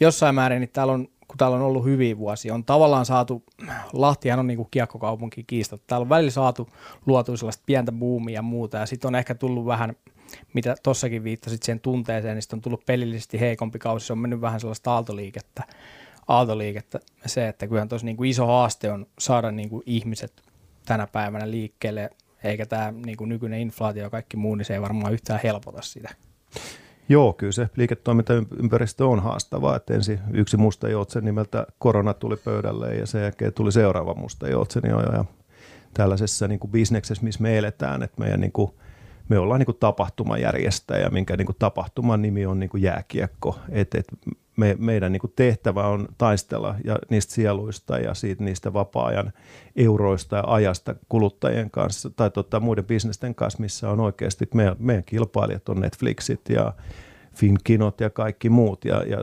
jossain 0.00 0.34
määrin, 0.34 0.60
niin 0.60 0.70
täällä 0.72 0.92
on, 0.92 1.08
kun 1.28 1.36
täällä 1.38 1.56
on 1.56 1.62
ollut 1.62 1.84
hyviä 1.84 2.18
vuosia, 2.18 2.54
on 2.54 2.64
tavallaan 2.64 3.06
saatu, 3.06 3.44
Lahtihan 3.92 4.38
on 4.38 4.46
niin 4.46 4.56
kuin 4.56 4.68
kiekkokaupunki 4.70 5.44
kiista, 5.44 5.78
täällä 5.86 6.02
on 6.04 6.08
välillä 6.08 6.30
saatu 6.30 6.68
luotu 7.06 7.36
sellaista 7.36 7.62
pientä 7.66 7.92
buumia 7.92 8.34
ja 8.34 8.42
muuta, 8.42 8.76
ja 8.78 8.86
sitten 8.86 9.08
on 9.08 9.14
ehkä 9.14 9.34
tullut 9.34 9.66
vähän, 9.66 9.96
mitä 10.54 10.76
tossakin 10.82 11.24
viittasit 11.24 11.62
siihen 11.62 11.80
tunteeseen, 11.80 12.36
niin 12.36 12.42
on 12.52 12.60
tullut 12.60 12.86
pelillisesti 12.86 13.40
heikompi 13.40 13.78
kausi, 13.78 14.06
se 14.06 14.12
on 14.12 14.18
mennyt 14.18 14.40
vähän 14.40 14.60
sellaista 14.60 14.92
aaltoliikettä, 14.92 15.62
aaltoliikettä 16.28 17.00
se, 17.26 17.48
että 17.48 17.66
kyllähän 17.66 17.88
tuossa 17.88 18.04
niin 18.04 18.24
iso 18.24 18.46
haaste 18.46 18.92
on 18.92 19.06
saada 19.18 19.50
niin 19.50 19.68
kuin 19.68 19.82
ihmiset 19.86 20.42
tänä 20.86 21.06
päivänä 21.06 21.50
liikkeelle 21.50 22.10
eikä 22.44 22.66
tämä 22.66 22.92
niin 22.92 23.16
kuin 23.16 23.28
nykyinen 23.28 23.60
inflaatio 23.60 24.02
ja 24.02 24.10
kaikki 24.10 24.36
muu, 24.36 24.54
niin 24.54 24.64
se 24.64 24.74
ei 24.74 24.80
varmaan 24.80 25.12
yhtään 25.12 25.40
helpota 25.42 25.82
sitä. 25.82 26.14
Joo, 27.08 27.32
kyllä 27.32 27.52
se 27.52 27.68
liiketoimintaympäristö 27.76 29.06
on 29.06 29.22
haastavaa, 29.22 29.76
että 29.76 29.94
ensin 29.94 30.20
yksi 30.32 30.56
musta 30.56 30.88
joutsen 30.88 31.24
nimeltä 31.24 31.66
korona 31.78 32.14
tuli 32.14 32.36
pöydälle 32.36 32.94
ja 32.94 33.06
sen 33.06 33.22
jälkeen 33.22 33.52
tuli 33.52 33.72
seuraava 33.72 34.14
musta 34.14 34.48
joutsen 34.48 34.82
jo 34.88 35.00
ja 35.00 35.24
tällaisessa 35.94 36.48
niin 36.48 36.60
kuin 36.60 36.70
bisneksessä, 36.70 37.24
missä 37.24 37.42
me 37.42 37.58
eletään, 37.58 38.02
että 38.02 38.20
meidän 38.20 38.40
niin 38.40 38.52
kuin, 38.52 38.72
me 39.28 39.38
ollaan 39.38 39.58
niin 39.58 39.66
kuin 39.66 39.78
tapahtumajärjestäjä, 39.80 41.08
minkä 41.08 41.36
niin 41.36 41.46
kuin 41.46 41.56
tapahtuman 41.58 42.22
nimi 42.22 42.46
on 42.46 42.58
niin 42.58 42.70
kuin 42.70 42.82
jääkiekko. 42.82 43.58
Et, 43.70 43.94
et 43.94 44.06
me, 44.56 44.76
meidän 44.78 45.12
niin 45.12 45.20
kuin 45.20 45.32
tehtävä 45.36 45.86
on 45.86 46.08
taistella 46.18 46.74
ja 46.84 46.98
niistä 47.10 47.34
sieluista 47.34 47.98
ja 47.98 48.14
siitä 48.14 48.44
niistä 48.44 48.72
vapaa-ajan 48.72 49.32
euroista 49.76 50.36
ja 50.36 50.44
ajasta 50.46 50.94
kuluttajien 51.08 51.70
kanssa 51.70 52.10
tai 52.10 52.30
tota, 52.30 52.60
muiden 52.60 52.84
bisnesten 52.84 53.34
kanssa, 53.34 53.60
missä 53.60 53.90
on 53.90 54.00
oikeasti, 54.00 54.48
meidän, 54.54 54.76
meidän 54.78 55.04
kilpailijat 55.04 55.68
on 55.68 55.80
Netflixit 55.80 56.40
ja 56.48 56.72
Finkinot 57.38 58.00
ja 58.00 58.10
kaikki 58.10 58.50
muut. 58.50 58.84
Ja, 58.84 59.02
ja 59.06 59.18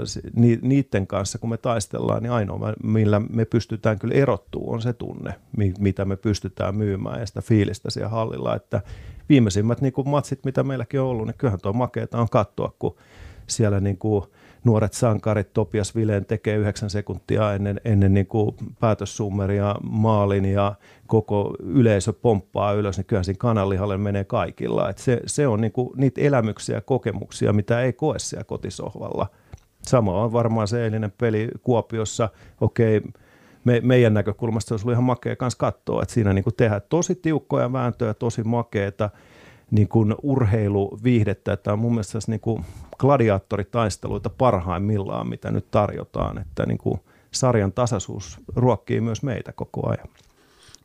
niiden 0.61 1.07
kanssa 1.07 1.38
kun 1.38 1.49
me 1.49 1.57
taistellaan, 1.57 2.24
niin 2.24 2.32
ainoa 2.32 2.74
millä 2.84 3.20
me 3.20 3.45
pystytään 3.45 3.99
kyllä 3.99 4.16
erottuu 4.16 4.72
on 4.72 4.82
se 4.82 4.93
tunne, 4.93 5.34
mitä 5.80 6.05
me 6.05 6.16
pystytään 6.16 6.76
myymään 6.76 7.20
ja 7.20 7.26
sitä 7.26 7.41
fiilistä 7.41 7.89
siellä 7.89 8.09
hallilla, 8.09 8.55
että 8.55 8.82
viimeisimmät 9.30 9.82
niin 9.82 9.93
kuin 9.93 10.09
matsit, 10.09 10.45
mitä 10.45 10.63
meilläkin 10.63 11.01
on 11.01 11.07
ollut, 11.07 11.28
niin 11.28 11.36
kyllähän 11.38 11.59
tuo 11.61 11.74
makeeta 11.74 12.22
on 12.22 12.30
katsoa, 12.32 12.74
kun 12.80 12.95
siellä 13.47 13.80
niin 13.80 13.97
kuin 13.97 14.24
nuoret 14.66 14.93
sankarit 14.93 15.53
Topias 15.53 15.95
Vileen 15.95 16.26
tekee 16.26 16.55
yhdeksän 16.57 16.89
sekuntia 16.89 17.53
ennen, 17.53 17.82
ennen 17.86 18.13
niin 18.13 18.28
kuin 18.28 18.55
päätössummeria 18.80 19.76
maalin 19.84 20.45
ja 20.45 20.76
koko 21.07 21.55
yleisö 21.59 22.13
pomppaa 22.13 22.74
ylös, 22.74 22.97
niin 22.97 23.05
kyllä 23.05 23.24
siinä 23.24 23.38
kananlihalle 23.38 23.97
menee 23.97 24.24
kaikilla. 24.24 24.89
Et 24.89 24.97
se, 24.97 25.22
se 25.26 25.47
on 25.47 25.61
niin 25.61 25.72
kuin 25.72 25.89
niitä 25.95 26.22
elämyksiä 26.22 26.76
ja 26.76 26.82
kokemuksia, 26.82 27.53
mitä 27.53 27.82
ei 27.82 27.93
koe 27.93 28.20
siellä 28.20 28.43
kotisohvalla. 28.43 29.28
Sama 29.82 30.24
on 30.24 30.34
varmaan 30.34 30.68
se 30.68 30.84
eilinen 30.84 31.13
peli 31.18 31.49
Kuopiossa. 31.61 32.30
Okei, 32.61 33.01
me, 33.63 33.82
meidän 33.84 34.13
näkökulmasta 34.13 34.68
se 34.68 34.74
olisi 34.74 34.86
ollut 34.86 34.93
ihan 34.93 35.03
makea 35.03 35.36
kanssa 35.36 35.57
katsoa, 35.57 36.01
että 36.01 36.13
siinä 36.13 36.34
niin 36.34 36.43
kuin 36.43 36.55
tehdään 36.55 36.82
tosi 36.89 37.16
tiukkoja 37.16 37.74
vääntöjä, 37.74 38.13
tosi 38.13 38.43
makeita 38.43 39.09
niin 39.72 39.88
kuin 39.88 40.16
urheiluviihdettä. 40.24 41.57
Tämä 41.57 41.74
on 41.74 41.80
mun 41.80 41.91
mielestä 41.91 42.20
niin 42.28 42.39
kuin 42.39 42.66
gladiaattoritaisteluita 43.00 44.30
parhaimmillaan, 44.30 45.30
mitä 45.30 45.52
nyt 45.52 45.72
tarjotaan. 45.72 46.38
Että 46.38 46.66
niin 46.66 46.78
kuin 46.78 47.00
sarjan 47.32 47.72
tasaisuus 47.74 48.39
ruokkii 48.56 49.02
myös 49.02 49.24
meitä 49.24 49.52
koko 49.52 49.89
ajan. 49.89 50.08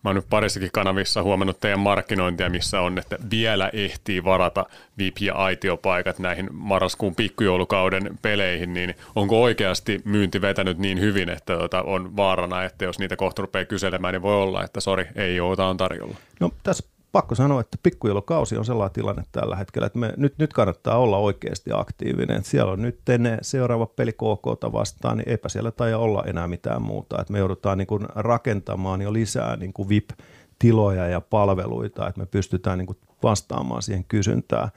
Mä 0.05 0.09
oon 0.09 0.17
nyt 0.17 0.27
parissakin 0.31 0.71
kanavissa 0.73 1.23
huomannut 1.23 1.61
teidän 1.61 1.81
markkinointia, 1.81 2.51
missä 2.51 2.81
on, 2.81 2.99
että 2.99 3.19
vielä 3.31 3.71
ehtii 3.73 4.25
varata 4.25 4.67
VIP- 4.99 5.21
ja 5.21 5.35
aitiopaikat 5.35 6.19
näihin 6.19 6.49
marraskuun 6.53 7.15
pikkujoulukauden 7.15 8.19
peleihin, 8.23 8.75
niin 8.75 8.95
onko 9.15 9.43
oikeasti 9.43 10.03
myynti 10.05 10.41
vetänyt 10.41 10.79
niin 10.79 11.01
hyvin, 11.01 11.29
että 11.29 11.57
tota 11.57 11.83
on 11.83 12.17
vaarana, 12.17 12.65
että 12.65 12.85
jos 12.85 12.99
niitä 12.99 13.17
kohta 13.17 13.43
rupeaa 13.43 13.65
kyselemään, 13.65 14.15
niin 14.15 14.23
voi 14.23 14.43
olla, 14.43 14.65
että 14.65 14.81
sori, 14.81 15.07
ei 15.15 15.41
ole, 15.41 15.63
on 15.63 15.77
tarjolla? 15.77 16.17
No 16.41 16.51
tässä 16.63 16.85
pakko 17.13 17.35
sanoa, 17.35 17.61
että 17.61 17.79
pikkujoulukausi 17.83 18.57
on 18.57 18.65
sellainen 18.65 18.93
tilanne 18.93 19.23
tällä 19.33 19.57
hetkellä, 19.57 19.87
että 19.87 19.99
me, 19.99 20.15
nyt, 20.17 20.39
nyt 20.39 20.53
kannattaa 20.53 20.99
olla 20.99 21.19
oikeasti 21.19 21.71
aktiivinen. 21.75 22.37
Että 22.37 22.51
siellä 22.51 22.73
on 22.73 22.83
nyt 22.83 23.01
seuraava 23.43 23.87
peli 23.87 24.13
KK 24.13 24.73
vastaan, 24.73 25.17
niin 25.19 25.29
eipä 25.29 25.49
siellä 25.49 25.71
taida 25.71 25.99
olla 25.99 26.25
enää 26.27 26.49
mitään 26.49 26.83
muuta. 26.83 27.21
Että 27.21 27.33
me 27.33 27.39
joudutaan 27.39 27.79
niin 27.79 27.87
kuin 27.87 28.07
rakentamaan 28.15 29.03
jo 29.03 29.13
lisää 29.13 29.57
niin 29.57 29.73
kuin 29.73 29.89
VIP-tiloja 29.89 31.09
ja 31.09 31.21
palveluita, 31.21 32.09
että 32.09 32.21
me 32.21 32.27
pystytään 32.27 32.79
niin 32.79 32.87
kuin 32.87 32.99
vastaamaan 33.23 33.83
siihen 33.83 34.05
kysyntään. 34.05 34.69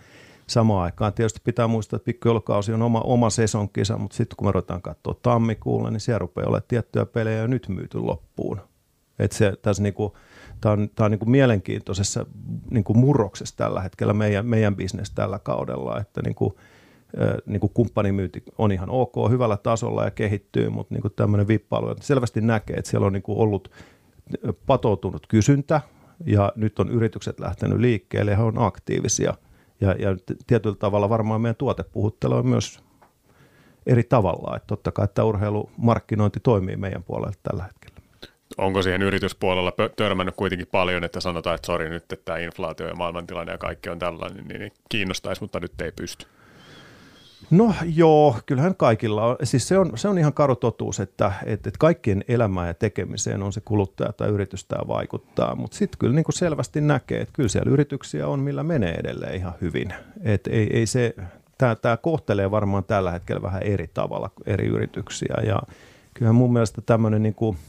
Samaan 0.48 0.84
aikaan 0.84 1.14
tietysti 1.14 1.42
pitää 1.44 1.68
muistaa, 1.68 1.98
että 1.98 2.06
pikkujoulukausi 2.06 2.74
on 2.74 2.82
oma, 2.82 3.02
oma 3.02 3.30
sesonkisa, 3.30 3.98
mutta 3.98 4.18
sitten 4.18 4.36
kun 4.38 4.48
me 4.48 4.52
ruvetaan 4.52 4.82
katsoa 4.82 5.16
tammikuulla, 5.22 5.92
niin 5.92 6.00
siellä 6.00 6.20
rupeaa 6.20 6.48
olemaan 6.48 6.68
tiettyjä 6.68 7.06
pelejä 7.06 7.42
jo 7.42 7.48
nyt 7.48 7.70
myyty 7.70 8.00
loppuun. 8.00 8.62
Että 9.20 9.38
se 9.38 9.54
tässä 9.62 9.84
niin 9.84 9.94
kuin, 9.94 10.14
tämä 10.64 10.74
on, 10.74 10.90
tämä 10.96 11.06
on 11.06 11.12
niin 11.12 11.20
kuin 11.20 11.32
mielenkiintoisessa 11.32 12.26
niin 12.72 12.84
kuin 12.84 12.98
murroksessa 12.98 13.58
tällä 13.58 13.82
hetkellä 13.82 14.14
meidän, 14.14 14.46
meidän 14.46 14.76
bisnes 14.76 15.12
tällä 15.12 15.40
kaudella, 15.40 16.00
että 16.00 16.22
niin 16.22 16.36
kuin, 16.36 16.54
niin 17.46 17.60
kuin 17.60 17.72
kumppanimyynti 17.74 18.44
on 18.58 18.72
ihan 18.72 18.90
ok, 18.90 19.14
hyvällä 19.30 19.58
tasolla 19.58 20.04
ja 20.04 20.12
kehittyy, 20.12 20.70
mutta 20.70 20.94
niin 20.94 21.02
kuin 21.02 21.14
tämmöinen 21.16 21.48
vippailu, 21.48 21.96
selvästi 22.00 22.42
näkee, 22.42 22.76
että 22.76 22.92
siellä 22.92 23.08
on 23.08 23.14
niin 23.14 23.24
kuin 23.24 23.38
ollut 23.38 23.72
patoutunut 24.66 25.28
kysyntä 25.28 25.82
ja 26.26 26.54
nyt 26.56 26.80
on 26.80 26.90
yritykset 26.90 27.40
lähtenyt 27.40 27.80
liikkeelle 27.80 28.32
ja 28.32 28.38
he 28.38 28.44
on 28.44 28.58
aktiivisia. 28.58 29.34
Ja, 29.82 29.92
ja 29.92 30.18
tietyllä 30.48 30.76
tavalla 30.76 31.10
varmaan 31.10 31.42
meidän 31.42 31.56
tuote 31.56 31.84
puhuttelee 31.84 32.44
myös 32.44 32.80
eri 33.86 34.04
tavalla, 34.04 34.56
että 34.56 34.68
totta 34.68 34.92
kai 34.92 35.08
tämä 35.14 35.26
urheilumarkkinointi 35.26 36.40
toimii 36.40 36.78
meidän 36.78 37.04
puolella 37.04 37.34
tällä 37.44 37.64
hetkellä 37.64 37.93
onko 38.58 38.82
siihen 38.82 39.02
yrityspuolella 39.02 39.74
törmännyt 39.96 40.36
kuitenkin 40.36 40.68
paljon, 40.72 41.04
että 41.04 41.20
sanotaan, 41.20 41.56
että 41.56 41.66
sori 41.66 41.90
nyt, 41.90 42.04
että 42.04 42.26
tämä 42.26 42.38
inflaatio 42.38 42.88
ja 42.88 42.96
maailmantilanne 42.96 43.52
ja 43.52 43.58
kaikki 43.58 43.90
on 43.90 44.00
tällainen, 44.00 44.48
niin 44.48 44.72
kiinnostaisi, 44.90 45.42
mutta 45.42 45.60
nyt 45.60 45.82
ei 45.82 45.92
pysty. 45.92 46.26
No 47.52 47.74
joo, 47.96 48.36
kyllähän 48.46 48.76
kaikilla 48.76 49.26
on. 49.26 49.38
Siis 49.44 49.68
se 49.68 49.78
on, 49.78 49.92
se 49.96 50.08
on 50.08 50.18
ihan 50.18 50.34
karu 50.34 50.56
totuus, 50.56 51.00
että, 51.00 51.34
että, 51.46 51.70
että 51.70 51.80
kaikkien 51.80 52.24
elämään 52.28 52.68
ja 52.68 52.74
tekemiseen 52.74 53.44
on 53.44 53.54
se 53.54 53.62
kuluttaja 53.62 54.14
tai 54.14 54.30
yritys 54.30 54.66
tämä 54.66 54.88
vaikuttaa, 54.88 55.56
mutta 55.56 55.78
sitten 55.78 55.98
kyllä 56.00 56.14
niin 56.14 56.24
kuin 56.24 56.36
selvästi 56.36 56.82
näkee, 56.82 57.22
että 57.22 57.34
kyllä 57.34 57.50
siellä 57.50 57.72
yrityksiä 57.72 58.28
on, 58.28 58.40
millä 58.40 58.64
menee 58.64 58.94
edelleen 58.94 59.36
ihan 59.36 59.54
hyvin. 59.62 59.94
Et 60.24 60.48
ei, 60.48 60.78
ei 60.78 60.86
se, 60.86 61.16
tämä, 61.58 61.76
tämä 61.76 61.98
kohtelee 61.98 62.52
varmaan 62.52 62.84
tällä 62.84 63.12
hetkellä 63.12 63.42
vähän 63.42 63.64
eri 63.64 63.90
tavalla 63.94 64.32
eri 64.46 64.68
yrityksiä 64.68 65.36
ja 65.46 65.62
kyllähän 66.14 66.36
mun 66.36 66.54
mielestä 66.54 66.82
tämmöinen 66.82 67.24
niin 67.24 67.36
kuin– 67.36 67.58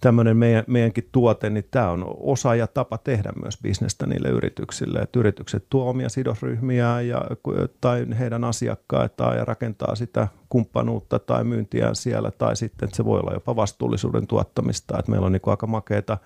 tämmöinen 0.00 0.36
meidän, 0.36 0.64
meidänkin 0.66 1.08
tuote, 1.12 1.50
niin 1.50 1.68
tämä 1.70 1.90
on 1.90 2.04
osa 2.20 2.54
ja 2.54 2.66
tapa 2.66 2.98
tehdä 2.98 3.32
myös 3.42 3.58
bisnestä 3.62 4.06
niille 4.06 4.28
yrityksille. 4.28 4.98
Että 4.98 5.18
yritykset 5.18 5.66
tuo 5.70 5.90
omia 5.90 6.08
sidosryhmiä 6.08 7.00
ja, 7.00 7.22
tai 7.80 8.06
heidän 8.18 8.44
asiakkaitaan 8.44 9.36
ja 9.36 9.44
rakentaa 9.44 9.94
sitä 9.94 10.28
kumppanuutta 10.48 11.18
tai 11.18 11.44
myyntiä 11.44 11.90
siellä, 11.92 12.30
tai 12.30 12.56
sitten 12.56 12.86
että 12.86 12.96
se 12.96 13.04
voi 13.04 13.20
olla 13.20 13.32
jopa 13.32 13.56
vastuullisuuden 13.56 14.26
tuottamista. 14.26 14.98
Että 14.98 15.10
meillä 15.10 15.26
on 15.26 15.32
niin 15.32 15.42
aika 15.46 15.66
makeita 15.66 16.18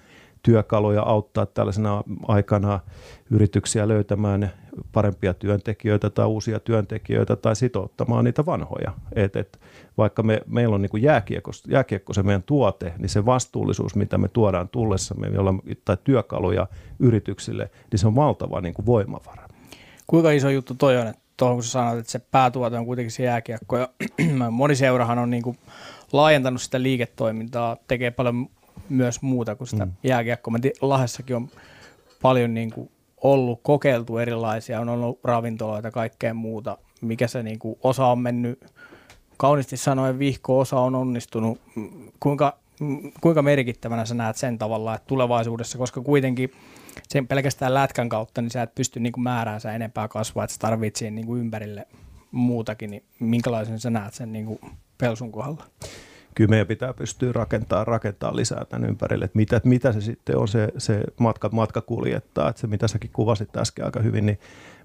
työkaluja 0.42 1.02
auttaa 1.02 1.46
tällaisena 1.46 2.02
aikana 2.28 2.80
yrityksiä 3.30 3.88
löytämään 3.88 4.52
parempia 4.92 5.34
työntekijöitä 5.34 6.10
tai 6.10 6.26
uusia 6.26 6.60
työntekijöitä 6.60 7.36
tai 7.36 7.56
sitouttamaan 7.56 8.24
niitä 8.24 8.46
vanhoja. 8.46 8.92
Et, 9.12 9.36
et, 9.36 9.60
vaikka 9.98 10.22
me, 10.22 10.40
meillä 10.46 10.74
on 10.74 10.82
niin 10.82 11.02
jääkiekko, 11.02 11.50
jääkiekko 11.68 12.12
se 12.12 12.22
meidän 12.22 12.42
tuote, 12.42 12.92
niin 12.98 13.08
se 13.08 13.26
vastuullisuus, 13.26 13.94
mitä 13.94 14.18
me 14.18 14.28
tuodaan 14.28 14.68
tullessamme 14.68 15.28
jolla, 15.28 15.54
tai 15.84 15.96
työkaluja 16.04 16.66
yrityksille, 16.98 17.70
niin 17.90 17.98
se 17.98 18.06
on 18.06 18.16
valtava 18.16 18.60
niin 18.60 18.74
kuin 18.74 18.86
voimavara. 18.86 19.48
Kuinka 20.06 20.30
iso 20.30 20.50
juttu 20.50 20.74
toi 20.74 20.96
on, 20.96 21.06
että 21.06 21.22
tuohon 21.36 21.56
kun 21.56 21.64
sä 21.64 21.70
sanoit, 21.70 21.98
että 21.98 22.12
se 22.12 22.18
päätuote 22.18 22.78
on 22.78 22.86
kuitenkin 22.86 23.10
se 23.10 23.22
jääkiekko 23.22 23.78
ja 23.78 23.88
moni 24.50 24.76
seurahan 24.76 25.18
on 25.18 25.30
niin 25.30 25.42
kuin 25.42 25.58
laajentanut 26.12 26.62
sitä 26.62 26.82
liiketoimintaa, 26.82 27.76
tekee 27.88 28.10
paljon 28.10 28.48
myös 28.88 29.22
muuta 29.22 29.56
kuin 29.56 29.68
sitä 29.68 29.86
mm. 29.86 29.92
jääkiekkoa. 30.02 30.54
Lahdessakin 30.80 31.36
on 31.36 31.48
paljon 32.22 32.54
niin 32.54 32.70
kuin 32.70 32.90
ollut, 33.22 33.60
kokeiltu 33.62 34.18
erilaisia, 34.18 34.80
on 34.80 34.88
ollut 34.88 35.20
ravintoloita, 35.24 35.90
kaikkea 35.90 36.34
muuta, 36.34 36.78
mikä 37.00 37.28
se 37.28 37.42
niin 37.42 37.58
kuin, 37.58 37.78
osa 37.82 38.06
on 38.06 38.18
mennyt, 38.18 38.64
kauniisti 39.36 39.76
sanoen 39.76 40.18
vihko, 40.18 40.58
osa 40.58 40.80
on 40.80 40.94
onnistunut. 40.94 41.60
Kuinka, 42.20 42.58
kuinka 43.20 43.42
merkittävänä 43.42 44.04
sä 44.04 44.14
näet 44.14 44.36
sen 44.36 44.58
tavalla, 44.58 44.94
että 44.94 45.06
tulevaisuudessa, 45.06 45.78
koska 45.78 46.00
kuitenkin 46.00 46.52
sen 47.08 47.26
pelkästään 47.26 47.74
lätkän 47.74 48.08
kautta, 48.08 48.42
niin 48.42 48.50
sä 48.50 48.62
et 48.62 48.74
pysty 48.74 49.00
niin 49.00 49.12
kuin 49.12 49.22
määräänsä 49.22 49.72
enempää 49.72 50.08
kasvaa, 50.08 50.44
että 50.44 50.54
sä 50.54 50.60
tarvitset 50.60 50.96
siihen 50.96 51.14
niin 51.14 51.26
kuin 51.26 51.40
ympärille 51.40 51.86
muutakin, 52.30 52.90
niin 52.90 53.04
minkälaisen 53.18 53.80
sä 53.80 53.90
näet 53.90 54.14
sen 54.14 54.32
niin 54.32 54.46
kuin 54.46 54.58
Pelsun 54.98 55.32
kohdalla? 55.32 55.64
Kyllä 56.34 56.50
meidän 56.50 56.66
pitää 56.66 56.94
pystyä 56.94 57.32
rakentamaan, 57.32 57.86
rakentamaan 57.86 58.36
lisää 58.36 58.64
tämän 58.64 58.88
ympärille, 58.88 59.24
että 59.24 59.36
mitä, 59.36 59.60
mitä 59.64 59.92
se 59.92 60.00
sitten 60.00 60.38
on 60.38 60.48
se, 60.48 60.68
se 60.78 61.02
matka, 61.20 61.48
matka 61.52 61.80
kuljettaa, 61.80 62.48
että 62.48 62.60
se 62.60 62.66
mitä 62.66 62.88
säkin 62.88 63.10
kuvasit 63.12 63.56
äsken 63.56 63.84
aika 63.84 64.00
hyvin, 64.00 64.26
niin 64.26 64.38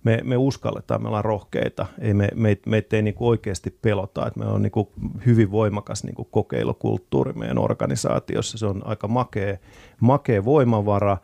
me, 0.03 0.21
me 0.23 0.37
uskalletaan, 0.37 1.01
me 1.01 1.07
ollaan 1.07 1.25
rohkeita, 1.25 1.85
ei 1.99 2.13
me, 2.13 2.29
me, 2.35 2.57
meitä 2.65 2.95
ei 2.95 3.01
niin 3.01 3.13
kuin 3.15 3.27
oikeasti 3.27 3.77
pelota, 3.81 4.27
että 4.27 4.39
me 4.39 4.45
on 4.45 4.61
niin 4.61 4.71
kuin 4.71 4.87
hyvin 5.25 5.51
voimakas 5.51 6.03
niin 6.03 6.15
kuin 6.15 6.27
kokeilukulttuuri 6.31 7.33
meidän 7.33 7.57
organisaatiossa, 7.57 8.57
se 8.57 8.65
on 8.65 8.81
aika 8.85 9.07
makea, 9.07 9.57
makea 9.99 10.45
voimavara, 10.45 11.17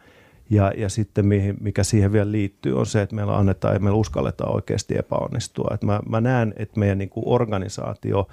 ja, 0.49 0.73
ja 0.77 0.89
sitten 0.89 1.25
mikä 1.61 1.83
siihen 1.83 2.11
vielä 2.11 2.31
liittyy 2.31 2.79
on 2.79 2.85
se, 2.85 3.01
että 3.01 3.15
meillä 3.15 3.37
annetaan 3.37 3.73
ja 3.73 3.79
meillä 3.79 3.97
uskalletaan 3.97 4.55
oikeasti 4.55 4.97
epäonnistua. 4.97 5.71
Että 5.73 5.85
mä, 5.85 5.99
mä 6.09 6.21
näen, 6.21 6.53
että 6.57 6.79
meidän 6.79 6.97
niin 6.97 7.09
kuin 7.09 7.23
organisaatio– 7.27 8.27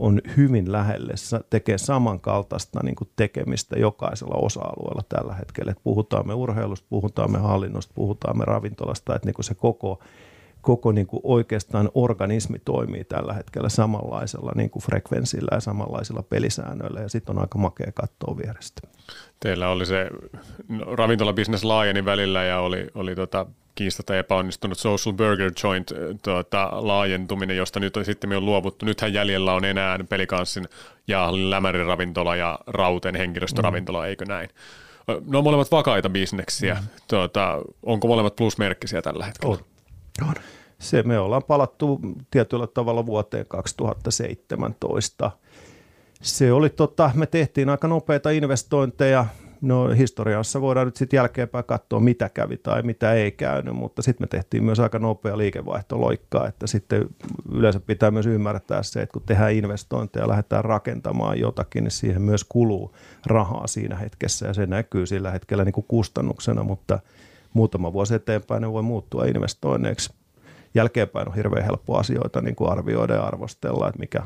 on 0.00 0.20
hyvin 0.36 0.72
lähelle, 0.72 1.12
tekee 1.50 1.78
samankaltaista 1.78 2.80
niin 2.82 2.96
kuin 2.96 3.10
tekemistä 3.16 3.78
jokaisella 3.78 4.34
osa-alueella 4.34 5.02
tällä 5.08 5.34
hetkellä. 5.34 5.72
Et 5.72 5.82
puhutaan 5.82 6.26
me 6.26 6.34
urheilusta, 6.34 6.86
puhutaan 6.90 7.32
me 7.32 7.38
hallinnosta, 7.38 7.94
puhutaan 7.94 8.38
me 8.38 8.44
ravintolasta, 8.44 9.14
että 9.14 9.26
niin 9.26 9.34
kuin 9.34 9.44
se 9.44 9.54
koko, 9.54 10.00
koko 10.62 10.92
niin 10.92 11.06
kuin 11.06 11.20
oikeastaan 11.24 11.90
organismi 11.94 12.58
toimii 12.58 13.04
tällä 13.04 13.32
hetkellä 13.32 13.68
samanlaisella 13.68 14.52
niin 14.54 14.70
kuin 14.70 14.82
frekvenssillä 14.82 15.56
ja 15.56 15.60
samanlaisilla 15.60 16.22
pelisäännöillä 16.22 17.00
ja 17.00 17.08
sitten 17.08 17.36
on 17.36 17.42
aika 17.42 17.58
makea 17.58 17.92
katsoa 17.94 18.36
vierestä. 18.36 18.80
Teillä 19.40 19.68
oli 19.68 19.86
se 19.86 20.10
no, 20.68 20.96
ravintolabisnes 20.96 21.64
laajeni 21.64 22.04
välillä 22.04 22.44
ja 22.44 22.60
oli, 22.60 22.86
oli 22.94 23.14
tota 23.14 23.46
kiistata 23.74 24.18
epäonnistunut 24.18 24.78
Social 24.78 25.14
Burger 25.16 25.52
Joint 25.64 25.92
tuota, 26.22 26.68
laajentuminen, 26.72 27.56
josta 27.56 27.80
nyt 27.80 27.96
on 27.96 28.04
sitten 28.04 28.32
on 28.32 28.44
luovuttu. 28.44 28.86
Nythän 28.86 29.12
jäljellä 29.12 29.52
on 29.52 29.64
enää 29.64 29.98
pelikanssin 30.08 30.64
ja 31.08 31.30
Lämärin 31.32 31.86
ravintola 31.86 32.36
ja 32.36 32.58
Rauten 32.66 33.14
henkilöstöravintola, 33.14 34.00
mm. 34.00 34.04
eikö 34.04 34.24
näin? 34.24 34.48
Ne 35.26 35.38
on 35.38 35.44
molemmat 35.44 35.70
vakaita 35.70 36.10
bisneksiä. 36.10 36.74
Mm. 36.74 36.86
Tuota, 37.08 37.58
onko 37.82 38.08
molemmat 38.08 38.36
plusmerkkisiä 38.36 39.02
tällä 39.02 39.26
hetkellä? 39.26 39.52
On. 39.52 39.69
On. 40.22 40.34
Se 40.78 41.02
me 41.02 41.18
ollaan 41.18 41.42
palattu 41.42 42.00
tietyllä 42.30 42.66
tavalla 42.66 43.06
vuoteen 43.06 43.46
2017. 43.48 45.30
Se 46.22 46.52
oli 46.52 46.70
tota, 46.70 47.10
me 47.14 47.26
tehtiin 47.26 47.68
aika 47.68 47.88
nopeita 47.88 48.30
investointeja 48.30 49.26
No 49.60 49.88
historiassa 49.88 50.60
voidaan 50.60 50.86
nyt 50.86 50.96
sitten 50.96 51.16
jälkeenpäin 51.16 51.64
katsoa, 51.64 52.00
mitä 52.00 52.28
kävi 52.28 52.56
tai 52.56 52.82
mitä 52.82 53.12
ei 53.12 53.32
käynyt, 53.32 53.74
mutta 53.74 54.02
sitten 54.02 54.22
me 54.24 54.28
tehtiin 54.28 54.64
myös 54.64 54.80
aika 54.80 54.98
nopea 54.98 55.38
liikevaihtoloikka, 55.38 56.46
että 56.48 56.66
sitten 56.66 57.08
yleensä 57.52 57.80
pitää 57.80 58.10
myös 58.10 58.26
ymmärtää 58.26 58.82
se, 58.82 59.02
että 59.02 59.12
kun 59.12 59.22
tehdään 59.26 59.52
investointeja 59.52 60.24
ja 60.24 60.28
lähdetään 60.28 60.64
rakentamaan 60.64 61.40
jotakin, 61.40 61.84
niin 61.84 61.90
siihen 61.90 62.22
myös 62.22 62.44
kuluu 62.44 62.94
rahaa 63.26 63.66
siinä 63.66 63.96
hetkessä 63.96 64.46
ja 64.46 64.54
se 64.54 64.66
näkyy 64.66 65.06
sillä 65.06 65.30
hetkellä 65.30 65.64
niin 65.64 65.72
kuin 65.72 65.86
kustannuksena, 65.88 66.62
mutta 66.62 66.98
muutama 67.52 67.92
vuosi 67.92 68.14
eteenpäin 68.14 68.62
ne 68.62 68.72
voi 68.72 68.82
muuttua 68.82 69.24
investoinneiksi. 69.24 70.12
Jälkeenpäin 70.74 71.28
on 71.28 71.34
hirveän 71.34 71.64
helppo 71.64 71.96
asioita 71.96 72.40
niin 72.40 72.56
kuin 72.56 72.70
arvioida 72.70 73.14
ja 73.14 73.22
arvostella, 73.22 73.88
että 73.88 74.00
mikä, 74.00 74.22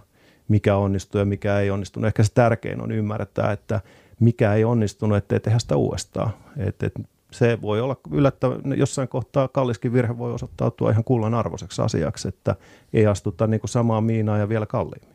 mikä 0.48 0.76
onnistuu 0.76 1.18
ja 1.18 1.24
mikä 1.24 1.58
ei 1.58 1.70
onnistunut. 1.70 2.06
Ehkä 2.06 2.22
se 2.22 2.32
tärkein 2.34 2.82
on 2.82 2.92
ymmärtää, 2.92 3.52
että 3.52 3.80
mikä 4.20 4.54
ei 4.54 4.64
onnistunut, 4.64 5.18
ettei 5.18 5.40
tehdä 5.40 5.58
sitä 5.58 5.76
uudestaan. 5.76 6.30
Et, 6.56 6.82
et 6.82 6.92
se 7.30 7.58
voi 7.62 7.80
olla 7.80 7.96
yllättävän, 8.10 8.60
jossain 8.76 9.08
kohtaa 9.08 9.48
kalliskin 9.48 9.92
virhe 9.92 10.18
voi 10.18 10.32
osoittautua 10.32 10.90
ihan 10.90 11.04
kullan 11.04 11.34
arvoiseksi 11.34 11.82
asiaksi, 11.82 12.28
että 12.28 12.56
ei 12.92 13.06
astuta 13.06 13.46
niin 13.46 13.60
kuin 13.60 13.70
samaa 13.70 14.00
miinaa 14.00 14.38
ja 14.38 14.48
vielä 14.48 14.66
kalliimmin. 14.66 15.14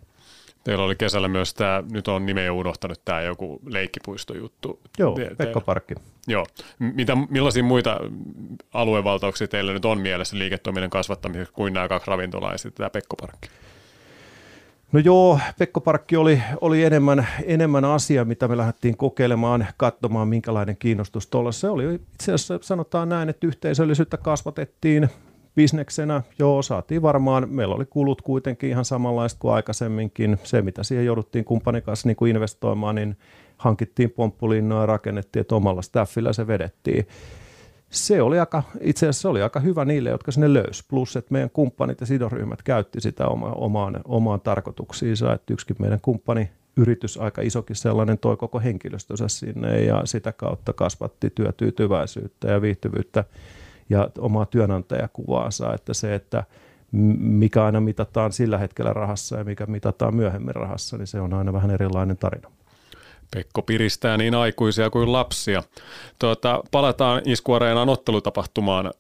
Teillä 0.64 0.84
oli 0.84 0.96
kesällä 0.96 1.28
myös 1.28 1.54
tämä, 1.54 1.84
nyt 1.92 2.08
on 2.08 2.26
nimeä 2.26 2.54
unohtanut, 2.54 3.02
tämä 3.06 3.22
joku 3.22 3.60
leikkipuistojuttu. 3.66 4.80
Joo, 4.98 5.16
Te, 5.16 5.32
Pekka 5.38 5.62
Parkki. 5.62 5.96
Joo. 6.28 6.46
Mitä, 6.80 7.18
millaisia 7.30 7.64
muita 7.64 8.00
aluevaltauksia 8.74 9.48
teillä 9.48 9.74
nyt 9.74 9.86
on 9.86 10.00
mielessä 10.00 10.38
liiketoiminnan 10.38 10.90
kasvattamiseksi 10.90 11.54
kuin 11.54 11.74
nämä 11.74 11.88
kaksi 11.88 12.12
ravintolaa 12.12 12.52
ja 12.52 12.58
sitten 12.58 12.78
tämä 12.78 12.90
Pekko 12.90 13.16
Parkki? 13.16 13.50
No 14.92 15.00
joo, 15.00 15.40
Pekko 15.60 15.82
Parkki 15.82 16.18
oli, 16.18 16.42
oli 16.62 16.84
enemmän, 16.84 17.28
enemmän 17.44 17.86
asia, 17.86 18.26
mitä 18.26 18.48
me 18.48 18.58
lähdettiin 18.58 18.98
kokeilemaan, 18.98 19.68
katsomaan 19.78 20.28
minkälainen 20.28 20.78
kiinnostus 20.78 21.28
tuolla. 21.28 21.52
Se 21.52 21.70
oli 21.70 21.96
itse 21.96 22.34
asiassa 22.34 22.60
sanotaan 22.62 23.10
näin, 23.10 23.30
että 23.30 23.48
yhteisöllisyyttä 23.48 24.18
kasvatettiin 24.18 25.10
bisneksenä. 25.60 26.22
Joo, 26.40 26.62
saatiin 26.62 27.02
varmaan, 27.02 27.48
meillä 27.50 27.76
oli 27.76 27.86
kulut 27.86 28.22
kuitenkin 28.22 28.70
ihan 28.70 28.86
samanlaista 28.86 29.40
kuin 29.40 29.54
aikaisemminkin. 29.54 30.38
Se, 30.44 30.62
mitä 30.62 30.84
siihen 30.84 31.06
jouduttiin 31.06 31.46
kumppanin 31.46 31.84
kanssa 31.84 32.10
niin 32.10 32.16
kuin 32.16 32.30
investoimaan, 32.30 32.96
niin 32.96 33.18
hankittiin 33.58 34.12
pomppulinnoa 34.12 34.80
ja 34.80 34.86
rakennettiin, 34.86 35.42
että 35.42 35.56
omalla 35.56 35.82
staffilla 35.82 36.34
se 36.34 36.48
vedettiin 36.48 37.08
se 37.90 38.22
oli 38.22 38.40
aika, 38.40 38.64
itse 38.82 39.06
asiassa 39.06 39.22
se 39.22 39.28
oli 39.28 39.42
aika 39.42 39.60
hyvä 39.60 39.86
niille, 39.86 40.10
jotka 40.10 40.32
sinne 40.32 40.54
löysi. 40.54 40.84
Plus, 40.88 41.16
että 41.16 41.34
meidän 41.34 41.50
kumppanit 41.50 42.02
ja 42.02 42.06
sidosryhmät 42.06 42.64
käytti 42.64 43.02
sitä 43.02 43.28
oma, 43.28 43.52
omaan, 43.52 44.02
omaan 44.06 44.42
tarkoituksiinsa, 44.42 45.34
että 45.34 45.54
yksikin 45.54 45.76
meidän 45.80 46.00
kumppani 46.02 46.50
yritys, 46.78 47.18
aika 47.18 47.42
isokin 47.42 47.76
sellainen, 47.76 48.18
toi 48.18 48.38
koko 48.38 48.60
henkilöstönsä 48.60 49.28
sinne 49.28 49.82
ja 49.82 50.02
sitä 50.06 50.32
kautta 50.32 50.74
kasvatti 50.74 51.30
työtyytyväisyyttä 51.30 52.48
ja 52.48 52.62
viihtyvyyttä 52.62 53.24
ja 53.90 54.10
omaa 54.18 54.46
työnantajakuvaansa, 54.46 55.74
että 55.74 55.94
se, 55.94 56.16
että 56.16 56.44
mikä 57.20 57.66
aina 57.66 57.82
mitataan 57.82 58.32
sillä 58.32 58.58
hetkellä 58.58 58.94
rahassa 58.94 59.38
ja 59.38 59.44
mikä 59.44 59.66
mitataan 59.66 60.16
myöhemmin 60.16 60.56
rahassa, 60.56 60.98
niin 60.98 61.08
se 61.08 61.22
on 61.22 61.34
aina 61.34 61.54
vähän 61.54 61.72
erilainen 61.72 62.18
tarina. 62.18 62.52
Pekko 63.36 63.62
piristää 63.62 64.18
niin 64.18 64.36
aikuisia 64.36 64.90
kuin 64.90 65.12
lapsia. 65.12 65.64
Tuota, 66.20 66.64
palataan 66.72 67.22
Iskuareenan 67.26 67.90
ottelutapahtumaan. 67.90 68.92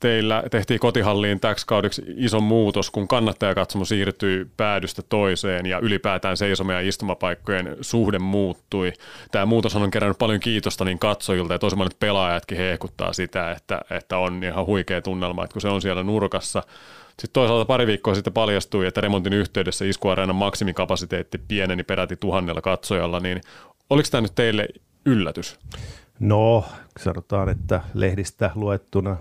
Teillä 0.00 0.42
tehtiin 0.50 0.80
kotihalliin 0.80 1.40
täksi 1.40 1.66
kaudeksi 1.66 2.02
iso 2.16 2.40
muutos, 2.40 2.90
kun 2.90 3.08
kannattajakatsomo 3.08 3.84
siirtyi 3.84 4.46
päädystä 4.56 5.02
toiseen 5.08 5.66
ja 5.66 5.78
ylipäätään 5.78 6.36
seisomme 6.36 6.74
ja 6.74 6.80
istumapaikkojen 6.80 7.76
suhde 7.80 8.18
muuttui. 8.18 8.92
Tämä 9.32 9.46
muutos 9.46 9.76
on 9.76 9.90
kerännyt 9.90 10.18
paljon 10.18 10.40
kiitosta 10.40 10.84
niin 10.84 10.98
katsojilta 10.98 11.54
ja 11.54 11.76
monet 11.76 11.96
pelaajatkin 12.00 12.58
hehkuttaa 12.58 13.12
sitä, 13.12 13.50
että, 13.50 13.80
että 13.90 14.18
on 14.18 14.44
ihan 14.44 14.66
huikea 14.66 15.02
tunnelma, 15.02 15.44
että 15.44 15.52
kun 15.52 15.62
se 15.62 15.68
on 15.68 15.82
siellä 15.82 16.02
nurkassa– 16.02 16.62
sitten 17.20 17.32
toisaalta 17.32 17.64
pari 17.64 17.86
viikkoa 17.86 18.14
sitten 18.14 18.32
paljastui, 18.32 18.86
että 18.86 19.00
remontin 19.00 19.32
yhteydessä 19.32 19.84
iskuareenan 19.84 20.36
maksimikapasiteetti 20.36 21.38
pieneni 21.38 21.82
peräti 21.82 22.16
tuhannella 22.16 22.60
katsojalla, 22.60 23.20
niin 23.20 23.40
oliko 23.90 24.08
tämä 24.10 24.20
nyt 24.20 24.34
teille 24.34 24.68
yllätys? 25.04 25.58
No, 26.20 26.64
sanotaan, 26.98 27.48
että 27.48 27.80
lehdistä 27.94 28.50
luettuna 28.54 29.16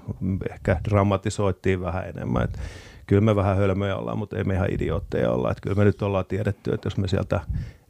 ehkä 0.51 0.79
dramatisoitiin 0.83 1.81
vähän 1.81 2.09
enemmän. 2.09 2.43
Että 2.43 2.59
kyllä 3.07 3.21
me 3.21 3.35
vähän 3.35 3.57
hölmöjä 3.57 3.95
ollaan, 3.95 4.17
mutta 4.17 4.37
ei 4.37 4.43
me 4.43 4.53
ihan 4.53 4.73
idiootteja 4.73 5.31
olla. 5.31 5.51
Että 5.51 5.61
kyllä 5.61 5.75
me 5.75 5.83
nyt 5.83 6.01
ollaan 6.01 6.25
tiedetty, 6.25 6.73
että 6.73 6.87
jos 6.87 6.97
me 6.97 7.07
sieltä 7.07 7.39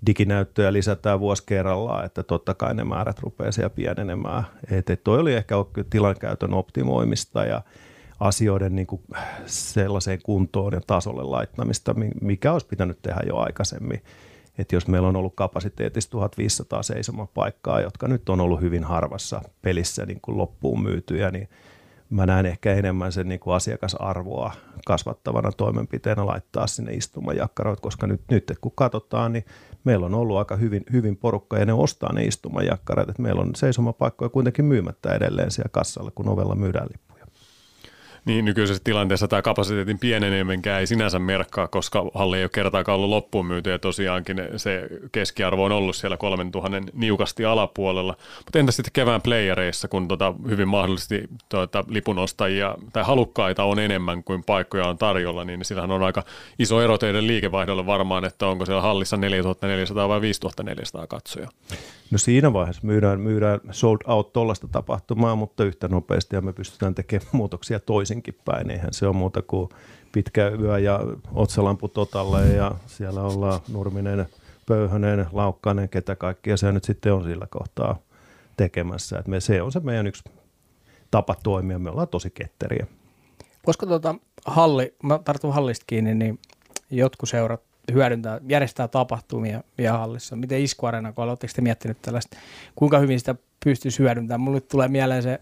diginäyttöjä 0.05 0.73
lisätään 0.73 1.19
vuosi 1.19 1.43
kerrallaan, 1.45 2.05
että 2.05 2.23
totta 2.23 2.53
kai 2.53 2.73
ne 2.73 2.83
määrät 2.83 3.19
rupeaa 3.19 3.51
siellä 3.51 3.69
pienenemään. 3.69 4.43
Että 4.71 4.95
toi 4.95 5.19
oli 5.19 5.33
ehkä 5.33 5.55
tilankäytön 5.89 6.53
optimoimista 6.53 7.45
ja 7.45 7.61
asioiden 8.19 8.75
niin 8.75 8.87
kuin 8.87 9.01
sellaiseen 9.45 10.19
kuntoon 10.23 10.73
ja 10.73 10.81
tasolle 10.87 11.23
laittamista, 11.23 11.95
mikä 12.21 12.53
olisi 12.53 12.67
pitänyt 12.67 13.01
tehdä 13.01 13.21
jo 13.27 13.37
aikaisemmin. 13.37 14.03
Että 14.57 14.75
jos 14.75 14.87
meillä 14.87 15.07
on 15.07 15.15
ollut 15.15 15.35
kapasiteetissa 15.35 16.11
1500 16.11 16.83
seisomapaikkaa, 16.83 17.81
jotka 17.81 18.07
nyt 18.07 18.29
on 18.29 18.41
ollut 18.41 18.61
hyvin 18.61 18.83
harvassa 18.83 19.41
pelissä 19.61 20.05
niin 20.05 20.19
kuin 20.21 20.37
loppuun 20.37 20.83
myytyjä, 20.83 21.31
niin 21.31 21.49
mä 22.09 22.25
näen 22.25 22.45
ehkä 22.45 22.73
enemmän 22.73 23.11
sen 23.11 23.29
niin 23.29 23.39
kuin 23.39 23.55
asiakasarvoa 23.55 24.51
kasvattavana 24.85 25.51
toimenpiteenä 25.51 26.25
laittaa 26.25 26.67
sinne 26.67 26.93
istumajakkaroit, 26.93 27.79
koska 27.79 28.07
nyt, 28.07 28.21
nyt 28.31 28.53
kun 28.61 28.71
katsotaan, 28.75 29.33
niin 29.33 29.45
meillä 29.83 30.05
on 30.05 30.13
ollut 30.13 30.37
aika 30.37 30.55
hyvin, 30.55 30.83
hyvin 30.91 31.17
porukka 31.17 31.57
ja 31.57 31.65
ne 31.65 31.73
ostaa 31.73 32.13
ne 32.13 32.23
istumajakkarat, 32.23 33.09
että 33.09 33.21
meillä 33.21 33.41
on 33.41 33.55
seisomapaikkoja 33.55 34.29
kuitenkin 34.29 34.65
myymättä 34.65 35.13
edelleen 35.13 35.51
siellä 35.51 35.69
kassalla, 35.71 36.11
kun 36.11 36.29
ovella 36.29 36.55
myydään 36.55 36.87
lippu. 36.91 37.14
Niin 38.25 38.45
nykyisessä 38.45 38.83
tilanteessa 38.83 39.27
tämä 39.27 39.41
kapasiteetin 39.41 39.99
pienenemenkään 39.99 40.79
ei 40.79 40.87
sinänsä 40.87 41.19
merkkaa, 41.19 41.67
koska 41.67 42.05
halli 42.13 42.37
ei 42.37 42.43
ole 42.43 42.49
kertaakaan 42.49 42.95
ollut 42.95 43.09
loppuun 43.09 43.45
myyty 43.45 43.69
ja 43.69 43.79
tosiaankin 43.79 44.37
se 44.57 44.87
keskiarvo 45.11 45.63
on 45.63 45.71
ollut 45.71 45.95
siellä 45.95 46.17
3000 46.17 46.81
niukasti 46.93 47.45
alapuolella. 47.45 48.15
Mutta 48.45 48.59
entä 48.59 48.71
sitten 48.71 48.91
kevään 48.93 49.21
playereissa, 49.21 49.87
kun 49.87 50.07
tota 50.07 50.33
hyvin 50.49 50.67
mahdollisesti 50.67 51.23
tuota 51.49 51.83
lipunostajia 51.87 52.75
tai 52.93 53.03
halukkaita 53.03 53.63
on 53.63 53.79
enemmän 53.79 54.23
kuin 54.23 54.43
paikkoja 54.43 54.87
on 54.87 54.97
tarjolla, 54.97 55.45
niin 55.45 55.65
sillähän 55.65 55.91
on 55.91 56.03
aika 56.03 56.23
iso 56.59 56.81
ero 56.81 56.97
teidän 56.97 57.27
liikevaihdolle 57.27 57.85
varmaan, 57.85 58.25
että 58.25 58.47
onko 58.47 58.65
siellä 58.65 58.81
hallissa 58.81 59.17
4400 59.17 60.09
vai 60.09 60.21
5400 60.21 61.07
katsoja. 61.07 61.49
No 62.11 62.17
siinä 62.17 62.53
vaiheessa 62.53 62.81
myydään, 62.85 63.19
myydään 63.19 63.59
sold 63.71 63.97
out 64.07 64.33
tuollaista 64.33 64.67
tapahtumaa, 64.67 65.35
mutta 65.35 65.63
yhtä 65.63 65.87
nopeasti 65.87 66.35
ja 66.35 66.41
me 66.41 66.53
pystytään 66.53 66.95
tekemään 66.95 67.29
muutoksia 67.41 67.79
toisinkin 67.79 68.37
päin. 68.45 68.71
Eihän 68.71 68.93
se 68.93 69.07
ole 69.07 69.15
muuta 69.15 69.41
kuin 69.41 69.69
pitkä 70.11 70.47
yö 70.47 70.79
ja 70.79 70.99
otsalampu 71.33 71.87
totalle 71.87 72.47
ja 72.47 72.71
siellä 72.85 73.21
ollaan 73.21 73.59
Nurminen, 73.67 74.25
Pöyhönen, 74.67 75.25
Laukkanen, 75.31 75.89
ketä 75.89 76.15
kaikkia 76.15 76.57
se 76.57 76.71
nyt 76.71 76.83
sitten 76.83 77.13
on 77.13 77.23
sillä 77.23 77.47
kohtaa 77.49 77.99
tekemässä. 78.57 79.19
Et 79.19 79.27
me, 79.27 79.39
se 79.39 79.61
on 79.61 79.71
se 79.71 79.79
meidän 79.79 80.07
yksi 80.07 80.23
tapa 81.11 81.35
toimia. 81.43 81.79
Me 81.79 81.89
ollaan 81.89 82.07
tosi 82.07 82.29
ketteriä. 82.29 82.87
Koska 83.65 83.85
tuota, 83.85 84.15
halli, 84.45 84.95
mä 85.03 85.19
tartun 85.25 85.53
hallista 85.53 85.83
kiinni, 85.87 86.15
niin 86.15 86.39
jotkut 86.91 87.29
seurat 87.29 87.61
hyödyntää, 87.93 88.39
järjestää 88.49 88.87
tapahtumia 88.87 89.63
hallissa. 89.91 90.35
Miten 90.35 90.61
iskuareena, 90.61 91.13
kun 91.13 91.23
oletteko 91.23 91.53
te 91.55 91.61
miettinyt 91.61 92.01
tällaista, 92.01 92.37
kuinka 92.75 92.99
hyvin 92.99 93.19
sitä 93.19 93.35
pystyisi 93.65 93.99
hyödyntämään? 93.99 94.41
Mulle 94.41 94.61
tulee 94.61 94.87
mieleen 94.87 95.23
se 95.23 95.41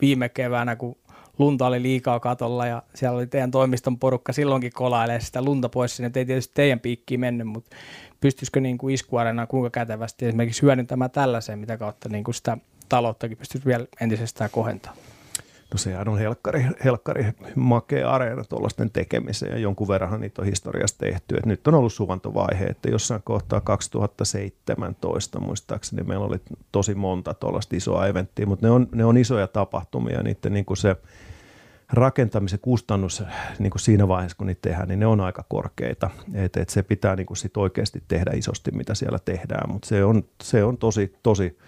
viime 0.00 0.28
keväänä, 0.28 0.76
kun 0.76 0.96
lunta 1.38 1.66
oli 1.66 1.82
liikaa 1.82 2.20
katolla 2.20 2.66
ja 2.66 2.82
siellä 2.94 3.16
oli 3.16 3.26
teidän 3.26 3.50
toimiston 3.50 3.98
porukka 3.98 4.32
silloinkin 4.32 4.72
kolailee 4.74 5.20
sitä 5.20 5.42
lunta 5.42 5.68
pois 5.68 5.96
sinne. 5.96 6.10
Ei 6.14 6.24
tietysti 6.24 6.54
teidän 6.54 6.80
piikkiin 6.80 7.20
mennyt, 7.20 7.46
mutta 7.46 7.76
pystyisikö 8.20 8.60
niin 8.60 8.78
kuin 8.78 8.94
iskuareena 8.94 9.46
kuinka 9.46 9.70
kätevästi 9.70 10.26
esimerkiksi 10.26 10.62
hyödyntämään 10.62 11.10
tällaiseen, 11.10 11.58
mitä 11.58 11.76
kautta 11.76 12.08
niin 12.08 12.24
kuin 12.24 12.34
sitä 12.34 12.58
talouttakin 12.88 13.38
pystyisi 13.38 13.66
vielä 13.66 13.86
entisestään 14.00 14.50
kohentamaan? 14.50 15.11
No 15.72 15.78
sehän 15.78 16.08
on 16.08 16.18
helkkari, 16.18 16.66
helkkari 16.84 17.26
makea 17.56 18.10
areena 18.10 18.44
tuollaisten 18.44 18.90
tekemiseen 18.90 19.52
ja 19.52 19.58
jonkun 19.58 19.88
verran 19.88 20.20
niitä 20.20 20.42
on 20.42 20.46
historiasta 20.46 20.98
tehty. 20.98 21.36
Et 21.36 21.46
nyt 21.46 21.68
on 21.68 21.74
ollut 21.74 21.92
suvantovaihe, 21.92 22.64
että 22.64 22.90
jossain 22.90 23.22
kohtaa 23.24 23.60
2017 23.60 25.40
muistaakseni 25.40 26.02
meillä 26.02 26.26
oli 26.26 26.40
tosi 26.72 26.94
monta 26.94 27.34
tuollaista 27.34 27.76
isoa 27.76 28.06
eventtiä, 28.06 28.46
mutta 28.46 28.66
ne 28.66 28.70
on, 28.70 28.88
ne 28.94 29.04
on 29.04 29.16
isoja 29.16 29.46
tapahtumia, 29.46 30.22
niiden 30.22 30.52
niin 30.52 30.64
kuin 30.64 30.76
se 30.76 30.96
rakentamisen 31.92 32.58
kustannus 32.62 33.22
niin 33.58 33.70
kuin 33.70 33.80
siinä 33.80 34.08
vaiheessa, 34.08 34.38
kun 34.38 34.46
niitä 34.46 34.62
tehdään, 34.62 34.88
niin 34.88 35.00
ne 35.00 35.06
on 35.06 35.20
aika 35.20 35.44
korkeita. 35.48 36.10
Et, 36.34 36.56
et 36.56 36.68
se 36.68 36.82
pitää 36.82 37.16
niin 37.16 37.26
kuin 37.26 37.36
sit 37.36 37.56
oikeasti 37.56 38.02
tehdä 38.08 38.30
isosti, 38.34 38.70
mitä 38.70 38.94
siellä 38.94 39.18
tehdään, 39.24 39.72
mutta 39.72 39.88
se 39.88 40.04
on, 40.04 40.24
se 40.42 40.64
on 40.64 40.78
tosi, 40.78 41.14
tosi 41.22 41.58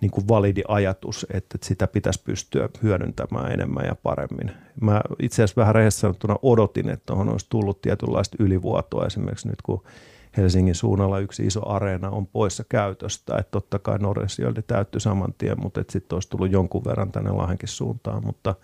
niin 0.00 0.10
kuin 0.10 0.28
validi 0.28 0.62
ajatus, 0.68 1.26
että 1.32 1.58
sitä 1.62 1.86
pitäisi 1.86 2.22
pystyä 2.24 2.68
hyödyntämään 2.82 3.52
enemmän 3.52 3.84
ja 3.86 3.94
paremmin. 4.02 4.52
Mä 4.80 5.00
itse 5.22 5.42
asiassa 5.42 5.60
vähän 5.60 5.74
rehellisesti 5.74 6.00
sanottuna 6.00 6.36
odotin, 6.42 6.88
että 6.88 7.06
tuohon 7.06 7.28
olisi 7.28 7.46
tullut 7.48 7.80
tietynlaista 7.80 8.36
ylivuotoa. 8.40 9.06
Esimerkiksi 9.06 9.48
nyt, 9.48 9.62
kun 9.62 9.82
Helsingin 10.36 10.74
suunnalla 10.74 11.18
yksi 11.18 11.46
iso 11.46 11.68
areena 11.68 12.10
on 12.10 12.26
poissa 12.26 12.64
käytöstä, 12.68 13.36
että 13.38 13.50
totta 13.50 13.78
kai 13.78 13.98
Norresjöldi 13.98 14.62
täyttyi 14.62 15.00
saman 15.00 15.34
tien, 15.38 15.60
mutta 15.60 15.84
sitten 15.88 16.16
olisi 16.16 16.30
tullut 16.30 16.52
jonkun 16.52 16.84
verran 16.84 17.12
tänne 17.12 17.30
Lahenkin 17.30 17.68
suuntaan, 17.68 18.26
mutta 18.26 18.54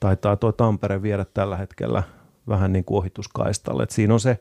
taitaa 0.00 0.36
tuo 0.36 0.52
Tampere 0.52 1.02
viedä 1.02 1.26
tällä 1.34 1.56
hetkellä 1.56 2.02
vähän 2.48 2.72
niin 2.72 2.84
kuin 2.84 2.98
ohituskaistalle, 2.98 3.82
että 3.82 3.94
siinä 3.94 4.14
on 4.14 4.20
se 4.20 4.40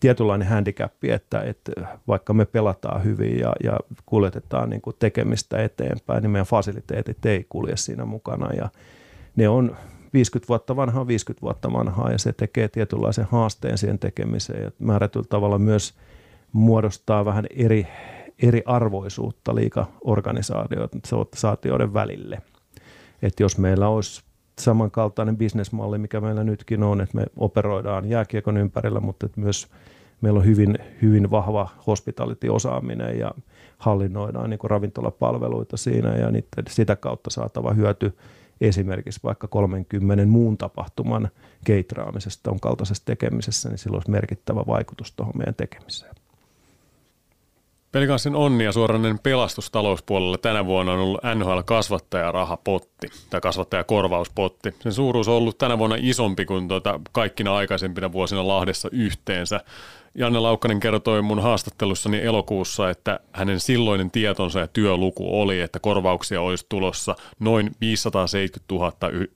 tietynlainen 0.00 0.48
handicap, 0.48 1.04
että, 1.04 1.40
että 1.40 1.72
vaikka 2.08 2.32
me 2.32 2.44
pelataan 2.44 3.04
hyvin 3.04 3.38
ja, 3.38 3.52
ja 3.64 3.78
kuljetetaan 4.06 4.70
niin 4.70 4.80
kuin 4.80 4.96
tekemistä 4.98 5.62
eteenpäin, 5.62 6.22
niin 6.22 6.30
meidän 6.30 6.46
fasiliteetit 6.46 7.26
ei 7.26 7.46
kulje 7.48 7.76
siinä 7.76 8.04
mukana 8.04 8.52
ja 8.52 8.68
ne 9.36 9.48
on 9.48 9.76
50 10.12 10.48
vuotta 10.48 10.76
vanhaa, 10.76 11.06
50 11.06 11.42
vuotta 11.42 11.72
vanhaa 11.72 12.12
ja 12.12 12.18
se 12.18 12.32
tekee 12.32 12.68
tietynlaisen 12.68 13.26
haasteen 13.30 13.78
siihen 13.78 13.98
tekemiseen 13.98 14.62
ja 14.62 14.70
määrätyllä 14.78 15.26
tavalla 15.28 15.58
myös 15.58 15.94
muodostaa 16.52 17.24
vähän 17.24 17.46
eri, 17.56 17.86
eri 18.42 18.62
arvoisuutta 18.66 19.54
liika-organisaatioiden 19.54 21.94
välille. 21.94 22.42
Että 23.22 23.42
jos 23.42 23.58
meillä 23.58 23.88
olisi 23.88 24.22
samankaltainen 24.58 25.36
bisnesmalli, 25.36 25.98
mikä 25.98 26.20
meillä 26.20 26.44
nytkin 26.44 26.82
on, 26.82 27.00
että 27.00 27.16
me 27.16 27.24
operoidaan 27.36 28.10
jääkiekon 28.10 28.56
ympärillä, 28.56 29.00
mutta 29.00 29.26
että 29.26 29.40
myös 29.40 29.68
meillä 30.20 30.38
on 30.38 30.44
hyvin, 30.44 30.78
hyvin 31.02 31.30
vahva 31.30 31.68
hospitality-osaaminen 31.86 33.18
ja 33.18 33.32
hallinnoidaan 33.78 34.50
niin 34.50 34.58
kuin 34.58 34.70
ravintolapalveluita 34.70 35.76
siinä 35.76 36.16
ja 36.16 36.30
niitä, 36.30 36.62
sitä 36.68 36.96
kautta 36.96 37.30
saatava 37.30 37.72
hyöty 37.72 38.16
esimerkiksi 38.60 39.20
vaikka 39.24 39.48
30 39.48 40.26
muun 40.26 40.58
tapahtuman 40.58 41.28
keitraamisesta 41.64 42.50
on 42.50 42.60
kaltaisessa 42.60 43.04
tekemisessä, 43.04 43.68
niin 43.68 43.78
sillä 43.78 43.94
olisi 43.94 44.10
merkittävä 44.10 44.64
vaikutus 44.66 45.12
tuohon 45.12 45.34
meidän 45.36 45.54
tekemiseen. 45.54 46.17
Pelikanssin 47.92 48.34
onni 48.34 48.64
ja 48.64 48.72
suorainen 48.72 49.18
pelastus 49.18 49.70
talouspuolella 49.70 50.38
tänä 50.38 50.66
vuonna 50.66 50.92
on 50.92 50.98
ollut 50.98 51.20
NHL 51.34 51.60
kasvattajarahapotti 51.64 53.06
tai 53.30 53.40
kasvattajakorvauspotti. 53.40 54.74
Sen 54.80 54.92
suuruus 54.92 55.28
on 55.28 55.34
ollut 55.34 55.58
tänä 55.58 55.78
vuonna 55.78 55.96
isompi 55.98 56.44
kuin 56.44 56.68
tuota 56.68 57.00
kaikkina 57.12 57.56
aikaisempina 57.56 58.12
vuosina 58.12 58.48
Lahdessa 58.48 58.88
yhteensä. 58.92 59.60
Janne 60.14 60.38
Laukkanen 60.38 60.80
kertoi 60.80 61.22
mun 61.22 61.42
haastattelussani 61.42 62.22
elokuussa, 62.22 62.90
että 62.90 63.20
hänen 63.32 63.60
silloinen 63.60 64.10
tietonsa 64.10 64.60
ja 64.60 64.66
työluku 64.66 65.40
oli, 65.40 65.60
että 65.60 65.78
korvauksia 65.80 66.40
olisi 66.40 66.66
tulossa 66.68 67.16
noin 67.40 67.70
570 67.80 68.74
000 68.74 68.92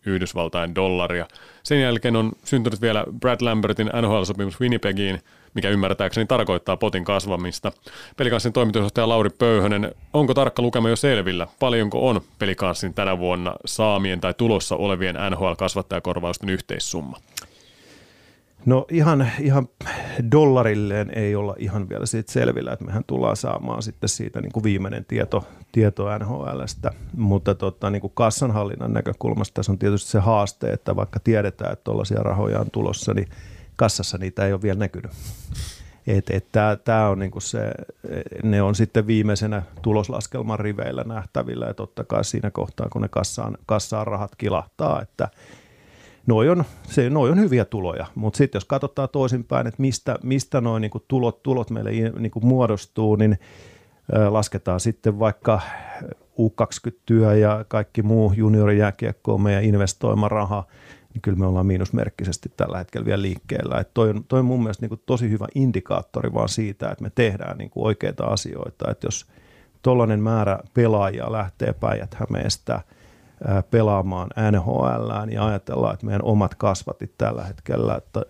Yhdysvaltain 0.06 0.74
dollaria. 0.74 1.26
Sen 1.62 1.80
jälkeen 1.80 2.16
on 2.16 2.32
syntynyt 2.44 2.80
vielä 2.80 3.04
Brad 3.20 3.40
Lambertin 3.40 3.86
NHL-sopimus 3.86 4.60
Winnipegiin, 4.60 5.20
mikä 5.54 5.68
ymmärtääkseni 5.68 6.26
tarkoittaa 6.26 6.76
potin 6.76 7.04
kasvamista. 7.04 7.72
Pelikanssin 8.16 8.52
toimitusjohtaja 8.52 9.08
Lauri 9.08 9.30
Pöyhönen, 9.30 9.94
onko 10.12 10.34
tarkka 10.34 10.62
lukema 10.62 10.88
jo 10.88 10.96
selvillä? 10.96 11.46
Paljonko 11.58 12.08
on 12.08 12.20
Pelikanssin 12.38 12.94
tänä 12.94 13.18
vuonna 13.18 13.54
saamien 13.64 14.20
tai 14.20 14.34
tulossa 14.34 14.76
olevien 14.76 15.16
NHL-kasvattajakorvausten 15.16 16.48
yhteissumma? 16.48 17.18
No 18.66 18.86
ihan, 18.90 19.30
ihan 19.40 19.68
dollarilleen 20.32 21.10
ei 21.14 21.34
olla 21.34 21.54
ihan 21.58 21.88
vielä 21.88 22.06
siitä 22.06 22.32
selvillä, 22.32 22.72
että 22.72 22.84
mehän 22.84 23.04
tullaan 23.06 23.36
saamaan 23.36 23.82
sitten 23.82 24.08
siitä 24.08 24.40
niin 24.40 24.52
kuin 24.52 24.64
viimeinen 24.64 25.04
tieto, 25.04 25.44
tieto 25.72 26.18
NHLstä, 26.18 26.90
mutta 27.16 27.54
tota, 27.54 27.90
niin 27.90 28.00
kuin 28.00 28.12
kassanhallinnan 28.14 28.92
näkökulmasta 28.92 29.54
tässä 29.54 29.72
on 29.72 29.78
tietysti 29.78 30.10
se 30.10 30.18
haaste, 30.18 30.72
että 30.72 30.96
vaikka 30.96 31.20
tiedetään, 31.20 31.72
että 31.72 31.84
tuollaisia 31.84 32.22
rahoja 32.22 32.60
on 32.60 32.70
tulossa, 32.70 33.14
niin 33.14 33.28
kassassa 33.82 34.18
niitä 34.18 34.46
ei 34.46 34.52
ole 34.52 34.62
vielä 34.62 34.78
näkynyt. 34.78 35.12
Et, 36.06 36.30
et 36.30 36.46
Tämä 36.84 37.08
on 37.08 37.18
niinku 37.18 37.40
se, 37.40 37.72
ne 38.42 38.62
on 38.62 38.74
sitten 38.74 39.06
viimeisenä 39.06 39.62
tuloslaskelman 39.82 40.60
riveillä 40.60 41.04
nähtävillä 41.06 41.66
ja 41.66 41.74
totta 41.74 42.04
kai 42.04 42.24
siinä 42.24 42.50
kohtaa, 42.50 42.88
kun 42.92 43.02
ne 43.02 43.08
kassaan, 43.08 43.58
kassaan 43.66 44.06
rahat 44.06 44.36
kilahtaa, 44.36 45.02
että 45.02 45.28
noi 46.26 46.48
on, 46.48 46.64
se, 46.82 47.10
noi 47.10 47.30
on 47.30 47.40
hyviä 47.40 47.64
tuloja, 47.64 48.06
mutta 48.14 48.36
sitten 48.36 48.56
jos 48.56 48.64
katsotaan 48.64 49.08
toisinpäin, 49.12 49.66
että 49.66 49.82
mistä, 49.82 50.18
mistä 50.22 50.60
noin 50.60 50.80
niinku 50.80 51.04
tulot, 51.08 51.42
tulot 51.42 51.70
meille 51.70 51.90
niinku 52.18 52.40
muodostuu, 52.40 53.16
niin 53.16 53.38
lasketaan 54.28 54.80
sitten 54.80 55.18
vaikka 55.18 55.60
U20-työ 56.38 57.34
ja 57.34 57.64
kaikki 57.68 58.02
muu 58.02 58.32
juniorijääkiekko 58.36 59.34
on 59.34 59.40
meidän 59.40 59.64
investoima 59.64 60.28
raha– 60.28 60.64
niin 61.14 61.22
kyllä 61.22 61.38
me 61.38 61.46
ollaan 61.46 61.66
miinusmerkkisesti 61.66 62.52
tällä 62.56 62.78
hetkellä 62.78 63.06
vielä 63.06 63.22
liikkeellä. 63.22 63.80
Että 63.80 63.90
toi, 63.94 64.10
on, 64.10 64.24
toi 64.24 64.38
on 64.38 64.44
mun 64.44 64.62
mielestä 64.62 64.82
niin 64.82 64.88
kuin 64.88 65.02
tosi 65.06 65.30
hyvä 65.30 65.46
indikaattori 65.54 66.34
vaan 66.34 66.48
siitä, 66.48 66.90
että 66.90 67.04
me 67.04 67.10
tehdään 67.14 67.58
niin 67.58 67.70
kuin 67.70 67.86
oikeita 67.86 68.24
asioita. 68.24 68.90
Että 68.90 69.06
jos 69.06 69.26
tuollainen 69.82 70.22
määrä 70.22 70.58
pelaajia 70.74 71.32
lähtee 71.32 71.72
päijät 71.72 72.16
pelaamaan 73.70 74.28
NHL 74.52 75.30
ja 75.30 75.46
ajatellaan, 75.46 75.94
että 75.94 76.06
meidän 76.06 76.24
omat 76.24 76.54
kasvatit 76.54 77.18
tällä 77.18 77.44
hetkellä 77.44 77.96
että 77.96 78.22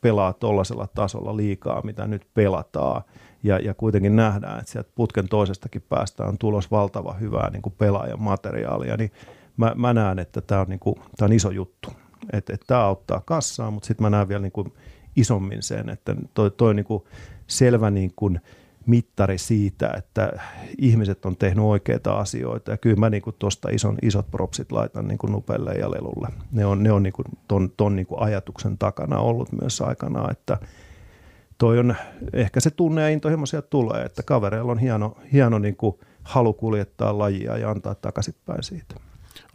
pelaa 0.00 0.32
tuollaisella 0.32 0.88
tasolla 0.94 1.36
liikaa, 1.36 1.82
mitä 1.82 2.06
nyt 2.06 2.26
pelataan, 2.34 3.02
ja, 3.42 3.58
ja 3.58 3.74
kuitenkin 3.74 4.16
nähdään, 4.16 4.58
että 4.58 4.72
sieltä 4.72 4.90
putken 4.94 5.28
toisestakin 5.28 5.82
päästä 5.88 6.24
on 6.24 6.38
tulos 6.38 6.70
valtava 6.70 7.12
hyvää 7.12 7.50
niin 7.50 7.62
kuin 7.62 7.74
pelaajan 7.78 8.22
materiaalia, 8.22 8.96
niin 8.96 9.12
mä, 9.56 9.72
mä 9.76 9.94
näen, 9.94 10.18
että 10.18 10.40
tämä 10.40 10.60
on, 10.60 10.66
niin 10.68 10.80
kuin, 10.80 10.94
tämä 10.96 11.26
on 11.26 11.32
iso 11.32 11.50
juttu 11.50 11.92
että, 12.32 12.52
että 12.52 12.66
tämä 12.66 12.84
auttaa 12.84 13.22
kassaa, 13.26 13.70
mutta 13.70 13.86
sitten 13.86 14.04
mä 14.04 14.10
näen 14.10 14.28
vielä 14.28 14.42
niin 14.42 14.52
kuin 14.52 14.72
isommin 15.16 15.62
sen, 15.62 15.88
että 15.88 16.16
toi, 16.34 16.50
toi 16.50 16.74
niin 16.74 16.84
kuin 16.84 17.04
selvä 17.46 17.90
niin 17.90 18.12
kuin 18.16 18.40
mittari 18.86 19.38
siitä, 19.38 19.92
että 19.96 20.32
ihmiset 20.78 21.24
on 21.24 21.36
tehnyt 21.36 21.64
oikeita 21.64 22.18
asioita 22.18 22.70
ja 22.70 22.76
kyllä 22.76 22.96
mä 22.96 23.10
niin 23.10 23.22
tuosta 23.38 23.68
isot 24.02 24.30
propsit 24.30 24.72
laitan 24.72 25.08
niin 25.08 25.18
kuin 25.18 25.32
Nupelle 25.32 25.72
ja 25.72 25.90
Lelulle. 25.90 26.28
Ne 26.52 26.66
on, 26.66 26.82
ne 26.82 26.92
on 26.92 27.02
niin 27.02 27.12
kuin 27.12 27.26
ton, 27.48 27.72
ton 27.76 27.96
niin 27.96 28.06
kuin 28.06 28.22
ajatuksen 28.22 28.78
takana 28.78 29.18
ollut 29.18 29.52
myös 29.60 29.80
aikanaan, 29.80 30.32
että 30.32 30.58
toi 31.58 31.78
on, 31.78 31.94
ehkä 32.32 32.60
se 32.60 32.70
tunne 32.70 33.02
ja 33.02 33.08
intohimo 33.08 33.46
sieltä 33.46 33.68
tulee, 33.70 34.02
että 34.02 34.22
kavereilla 34.22 34.72
on 34.72 34.78
hieno, 34.78 35.16
hieno 35.32 35.58
niin 35.58 35.76
kuin 35.76 35.98
halu 36.22 36.52
kuljettaa 36.52 37.18
lajia 37.18 37.58
ja 37.58 37.70
antaa 37.70 37.94
takaisinpäin 37.94 38.62
siitä. 38.62 38.94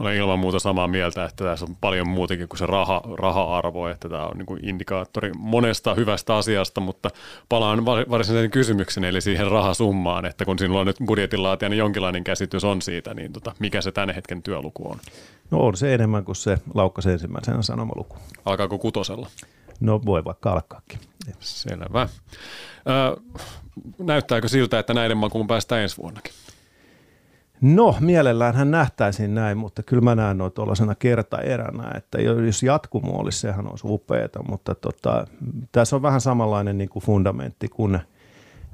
Olen 0.04 0.18
ilman 0.18 0.40
muuta 0.40 0.60
samaa 0.60 0.88
mieltä, 0.88 1.26
että 1.26 1.44
tässä 1.44 1.66
on 1.66 1.76
paljon 1.82 2.08
muutakin 2.08 2.48
kuin 2.48 2.58
se 2.58 2.66
raha, 2.66 3.02
raha-arvo, 3.20 3.88
että 3.88 4.10
tämä 4.10 4.26
on 4.26 4.38
niin 4.38 4.66
indikaattori 4.70 5.32
monesta 5.38 5.94
hyvästä 5.94 6.36
asiasta, 6.36 6.82
mutta 6.82 7.10
palaan 7.50 7.86
varsinaisen 7.86 8.52
kysymyksen, 8.52 9.04
eli 9.04 9.22
siihen 9.22 9.52
rahasummaan, 9.52 10.26
että 10.26 10.46
kun 10.46 10.60
sinulla 10.60 10.80
on 10.80 10.88
nyt 10.88 10.98
budjetinlaatia, 11.06 11.70
niin 11.70 11.78
jonkinlainen 11.78 12.24
käsitys 12.24 12.64
on 12.64 12.82
siitä, 12.82 13.14
niin 13.14 13.34
tota, 13.34 13.56
mikä 13.60 13.82
se 13.82 13.92
tämän 13.92 14.16
hetken 14.16 14.44
työluku 14.44 14.92
on? 14.92 14.98
No 15.52 15.60
on 15.60 15.78
se 15.78 15.94
enemmän 15.94 16.26
kuin 16.26 16.36
se 16.36 16.58
laukkas 16.74 17.06
ensimmäisenä 17.06 17.62
sanomaluku. 17.62 18.18
Alkaako 18.46 18.78
kutosella? 18.78 19.28
No 19.80 20.02
voi 20.06 20.26
vaikka 20.26 20.52
alkaakin. 20.52 21.00
Selvä. 21.40 22.10
Ö, 22.88 23.22
näyttääkö 24.00 24.48
siltä, 24.48 24.80
että 24.80 24.94
näiden 24.94 25.18
makuun 25.18 25.48
päästään 25.48 25.82
ensi 25.82 25.98
vuonnakin? 25.98 26.34
No, 27.64 27.96
mielellään 28.00 28.56
hän 28.56 28.72
nähtäisiin 28.72 29.36
näin, 29.36 29.58
mutta 29.58 29.84
kyllä 29.84 30.02
mä 30.02 30.16
näen 30.16 30.38
noin 30.38 30.52
tuollaisena 30.52 30.96
kertaeränä, 30.96 31.92
että 31.98 32.22
jos 32.22 32.64
jatkumo 32.64 33.20
olisi, 33.20 33.40
sehän 33.40 33.68
olisi 33.68 33.88
upeeta, 33.88 34.44
mutta 34.50 34.76
tota, 34.76 35.28
tässä 35.72 35.96
on 35.96 36.02
vähän 36.02 36.22
samanlainen 36.22 36.78
niin 36.78 36.90
kuin 36.90 37.04
fundamentti 37.04 37.68
kuin 37.68 38.00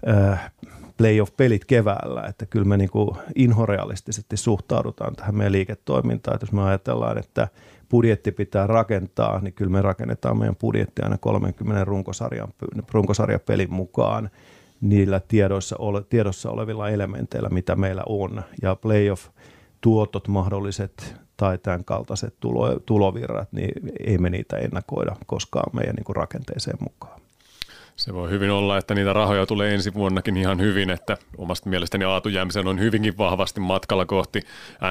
äh, 0.08 0.52
playoff-pelit 0.98 1.66
keväällä, 1.66 2.24
että 2.30 2.46
kyllä 2.46 2.66
me 2.66 2.78
niin 2.78 2.90
kuin 2.90 3.10
inhorealistisesti 3.36 4.38
suhtaudutaan 4.38 5.16
tähän 5.16 5.36
meidän 5.36 5.52
liiketoimintaan, 5.52 6.36
että 6.36 6.44
jos 6.46 6.52
me 6.52 6.64
ajatellaan, 6.64 7.18
että 7.18 7.48
budjetti 7.90 8.32
pitää 8.32 8.68
rakentaa, 8.68 9.40
niin 9.40 9.54
kyllä 9.54 9.72
me 9.72 9.82
rakennetaan 9.82 10.38
meidän 10.38 10.56
budjetti 10.56 11.02
aina 11.02 11.18
30 11.18 11.86
runkosarjan, 11.86 12.48
runkosarjapelin 12.92 13.74
mukaan– 13.74 14.30
niillä 14.82 15.22
tiedoissa, 15.28 15.76
ole, 15.80 16.04
tiedossa 16.04 16.50
olevilla 16.50 16.90
elementeillä, 16.90 17.50
mitä 17.50 17.76
meillä 17.76 18.04
on. 18.06 18.44
Ja 18.62 18.76
playoff-tuotot 18.76 20.28
mahdolliset 20.28 21.16
tai 21.38 21.58
tämän 21.58 21.86
kaltaiset 21.86 22.36
tulo, 22.40 22.80
tulovirrat, 22.80 23.52
niin 23.52 23.72
ei 24.06 24.18
me 24.18 24.30
niitä 24.30 24.58
ennakoida 24.58 25.16
koskaan 25.26 25.76
meidän 25.76 25.96
niin 25.96 26.04
kuin 26.06 26.16
rakenteeseen 26.16 26.78
mukaan. 26.80 27.19
Se 28.00 28.14
voi 28.14 28.30
hyvin 28.30 28.52
olla, 28.52 28.78
että 28.78 28.96
niitä 28.96 29.14
rahoja 29.14 29.46
tulee 29.46 29.74
ensi 29.74 29.94
vuonnakin 29.94 30.38
ihan 30.38 30.60
hyvin, 30.60 30.90
että 30.90 31.18
omasta 31.38 31.70
mielestäni 31.70 32.06
Aatu 32.06 32.30
Jämsen 32.30 32.68
on 32.68 32.80
hyvinkin 32.80 33.18
vahvasti 33.18 33.60
matkalla 33.60 34.06
kohti 34.06 34.42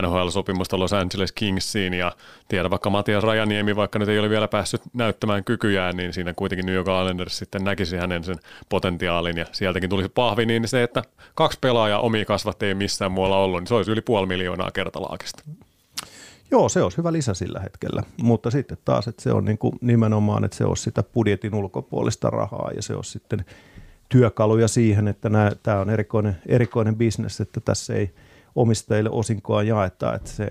NHL-sopimusta 0.02 0.78
Los 0.78 0.92
Angeles 0.92 1.32
Kingsiin 1.32 1.94
ja 1.94 2.12
tiedä 2.48 2.70
vaikka 2.70 2.90
Matias 2.90 3.24
Rajaniemi, 3.24 3.76
vaikka 3.76 3.98
nyt 3.98 4.08
ei 4.08 4.18
ole 4.18 4.30
vielä 4.30 4.48
päässyt 4.48 4.82
näyttämään 4.94 5.44
kykyjään, 5.44 5.96
niin 5.96 6.12
siinä 6.12 6.34
kuitenkin 6.34 6.66
New 6.66 6.74
York 6.74 6.88
Islanders 6.88 7.38
sitten 7.38 7.64
näkisi 7.64 7.96
hänen 7.96 8.24
sen 8.24 8.36
potentiaalin 8.68 9.36
ja 9.36 9.46
sieltäkin 9.52 9.90
tulisi 9.90 10.08
pahvi, 10.08 10.46
niin 10.46 10.68
se, 10.68 10.82
että 10.82 11.02
kaksi 11.34 11.58
pelaajaa 11.60 12.00
omia 12.00 12.24
ei 12.62 12.74
missään 12.74 13.12
muualla 13.12 13.38
ollut, 13.38 13.60
niin 13.60 13.68
se 13.68 13.74
olisi 13.74 13.90
yli 13.90 14.00
puoli 14.00 14.26
miljoonaa 14.26 14.70
kertalaakista. 14.70 15.42
Joo, 16.50 16.68
se 16.68 16.82
olisi 16.82 16.98
hyvä 16.98 17.12
lisä 17.12 17.34
sillä 17.34 17.60
hetkellä, 17.60 18.02
mutta 18.22 18.50
sitten 18.50 18.78
taas, 18.84 19.08
että 19.08 19.22
se 19.22 19.32
on 19.32 19.44
niin 19.44 19.58
kuin 19.58 19.74
nimenomaan, 19.80 20.44
että 20.44 20.56
se 20.56 20.64
olisi 20.64 20.82
sitä 20.82 21.02
budjetin 21.02 21.54
ulkopuolista 21.54 22.30
rahaa 22.30 22.70
ja 22.76 22.82
se 22.82 22.94
olisi 22.94 23.10
sitten 23.10 23.44
työkaluja 24.08 24.68
siihen, 24.68 25.08
että 25.08 25.28
nämä, 25.28 25.52
tämä 25.62 25.80
on 25.80 25.90
erikoinen, 25.90 26.36
erikoinen 26.46 26.96
bisnes, 26.96 27.40
että 27.40 27.60
tässä 27.60 27.94
ei 27.94 28.14
omistajille 28.54 29.10
osinkoa 29.10 29.62
jaeta, 29.62 30.14
että 30.14 30.30
se 30.30 30.48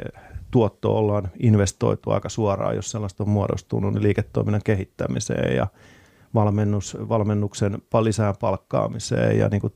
tuotto 0.52 0.98
ollaan 0.98 1.30
investoitu 1.40 2.12
aika 2.12 2.30
suoraan, 2.30 2.76
jos 2.76 2.92
sellaista 2.92 3.24
on 3.24 3.30
muodostunut, 3.30 3.94
niin 3.94 4.04
liiketoiminnan 4.04 4.62
kehittämiseen 4.64 5.56
ja 5.56 5.68
valmennus, 6.34 6.98
valmennuksen 7.10 7.78
lisää 8.02 8.34
palkkaamiseen 8.40 9.40
ja 9.40 9.50
niin 9.50 9.62
kuin 9.62 9.74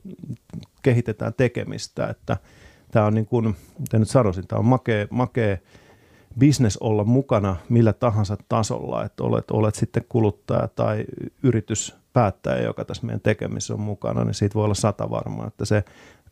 kehitetään 0.82 1.34
tekemistä, 1.34 2.08
että 2.08 2.38
tämä 2.92 3.06
on 3.06 3.14
niin 3.14 3.26
kuin, 3.26 3.56
nyt 3.94 4.10
sanoisin, 4.10 4.48
tämä 4.48 4.60
on 4.60 4.66
makea, 4.66 5.08
makea 5.10 5.58
business 6.40 6.78
olla 6.78 7.04
mukana 7.04 7.56
millä 7.70 7.94
tahansa 7.94 8.38
tasolla, 8.50 9.06
että 9.06 9.24
olet, 9.24 9.52
olet 9.52 9.76
sitten 9.76 10.06
kuluttaja 10.10 10.68
tai 10.68 11.06
yrityspäättäjä, 11.44 12.64
joka 12.64 12.86
tässä 12.86 13.06
meidän 13.06 13.22
tekemisessä 13.22 13.74
on 13.74 13.80
mukana, 13.80 14.24
niin 14.24 14.34
siitä 14.34 14.56
voi 14.56 14.64
olla 14.64 14.74
sata 14.74 15.10
varmaa, 15.10 15.48
että 15.48 15.66
se 15.66 15.84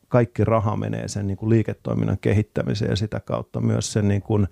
kaikki 0.08 0.46
raha 0.46 0.78
menee 0.78 1.08
sen 1.08 1.28
niin 1.28 1.38
kuin 1.38 1.50
liiketoiminnan 1.50 2.18
kehittämiseen 2.22 2.90
ja 2.90 2.96
sitä 2.96 3.20
kautta 3.20 3.62
myös 3.62 3.94
sen 3.94 4.08
niin 4.08 4.22
kuin 4.22 4.48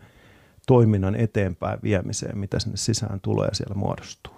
toiminnan 0.67 1.15
eteenpäin 1.15 1.79
viemiseen, 1.83 2.37
mitä 2.37 2.59
sinne 2.59 2.77
sisään 2.77 3.19
tulee 3.21 3.47
ja 3.47 3.55
siellä 3.55 3.75
muodostuu. 3.75 4.36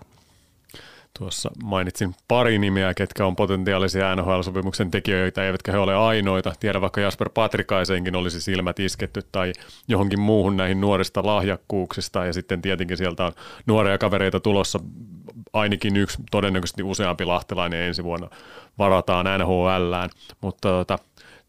Tuossa 1.17 1.51
mainitsin 1.63 2.15
pari 2.27 2.59
nimeä, 2.59 2.93
ketkä 2.93 3.25
on 3.25 3.35
potentiaalisia 3.35 4.15
NHL-sopimuksen 4.15 4.91
tekijöitä, 4.91 5.45
eivätkä 5.45 5.71
he 5.71 5.77
ole 5.77 5.95
ainoita. 5.95 6.53
Tiedä 6.59 6.81
vaikka 6.81 7.01
Jasper 7.01 7.29
Patrikaiseenkin 7.29 8.15
olisi 8.15 8.41
silmät 8.41 8.79
isketty 8.79 9.21
tai 9.31 9.53
johonkin 9.87 10.19
muuhun 10.19 10.57
näihin 10.57 10.81
nuorista 10.81 11.25
lahjakkuuksista. 11.25 12.25
Ja 12.25 12.33
sitten 12.33 12.61
tietenkin 12.61 12.97
sieltä 12.97 13.25
on 13.25 13.31
nuoria 13.65 13.97
kavereita 13.97 14.39
tulossa, 14.39 14.79
ainakin 15.53 15.97
yksi, 15.97 16.17
todennäköisesti 16.31 16.83
useampi 16.83 17.25
lahtelainen 17.25 17.81
ensi 17.81 18.03
vuonna 18.03 18.29
varataan 18.77 19.25
NHLään. 19.39 20.09
Mutta 20.41 20.69
tota, 20.69 20.99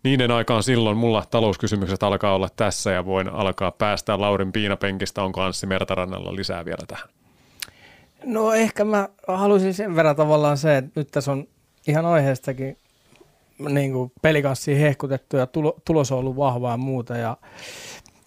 niiden 0.02 0.30
aikaan 0.30 0.62
silloin 0.62 0.96
mulla 0.96 1.24
talouskysymykset 1.30 2.02
alkaa 2.02 2.34
olla 2.34 2.48
tässä 2.56 2.90
ja 2.90 3.04
voin 3.04 3.28
alkaa 3.28 3.70
päästä 3.70 4.20
Laurin 4.20 4.52
piinapenkistä. 4.52 5.22
Onko 5.22 5.42
Anssi 5.42 5.66
Mertarannalla 5.66 6.36
lisää 6.36 6.64
vielä 6.64 6.86
tähän? 6.88 7.19
No 8.24 8.52
ehkä 8.52 8.84
mä 8.84 9.08
haluaisin 9.28 9.74
sen 9.74 9.96
verran 9.96 10.16
tavallaan 10.16 10.58
se, 10.58 10.76
että 10.76 10.90
nyt 10.94 11.10
tässä 11.10 11.32
on 11.32 11.48
ihan 11.86 12.06
aiheestakin 12.06 12.76
niin 13.68 13.92
kuin 13.92 14.12
pelikanssiin 14.22 14.78
hehkutettu 14.78 15.36
ja 15.36 15.46
tulo, 15.46 15.76
tulos 15.84 16.12
on 16.12 16.18
ollut 16.18 16.36
vahvaa 16.36 16.70
ja 16.70 16.76
muuta. 16.76 17.16
Ja 17.16 17.36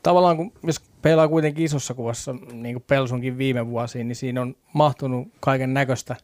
tavallaan 0.04 0.38
kun, 0.38 0.52
jos 0.64 0.82
pelaa 1.02 1.28
kuitenkin 1.28 1.66
isossa 1.66 1.94
kuvassa, 1.94 2.36
niin 2.52 2.76
kuin 2.76 2.84
Pelsunkin 2.88 3.38
viime 3.38 3.68
vuosiin, 3.68 4.08
niin 4.08 4.16
siinä 4.16 4.42
on 4.42 4.56
mahtunut 4.74 5.28
kaiken 5.40 5.74
näköistä 5.74 6.16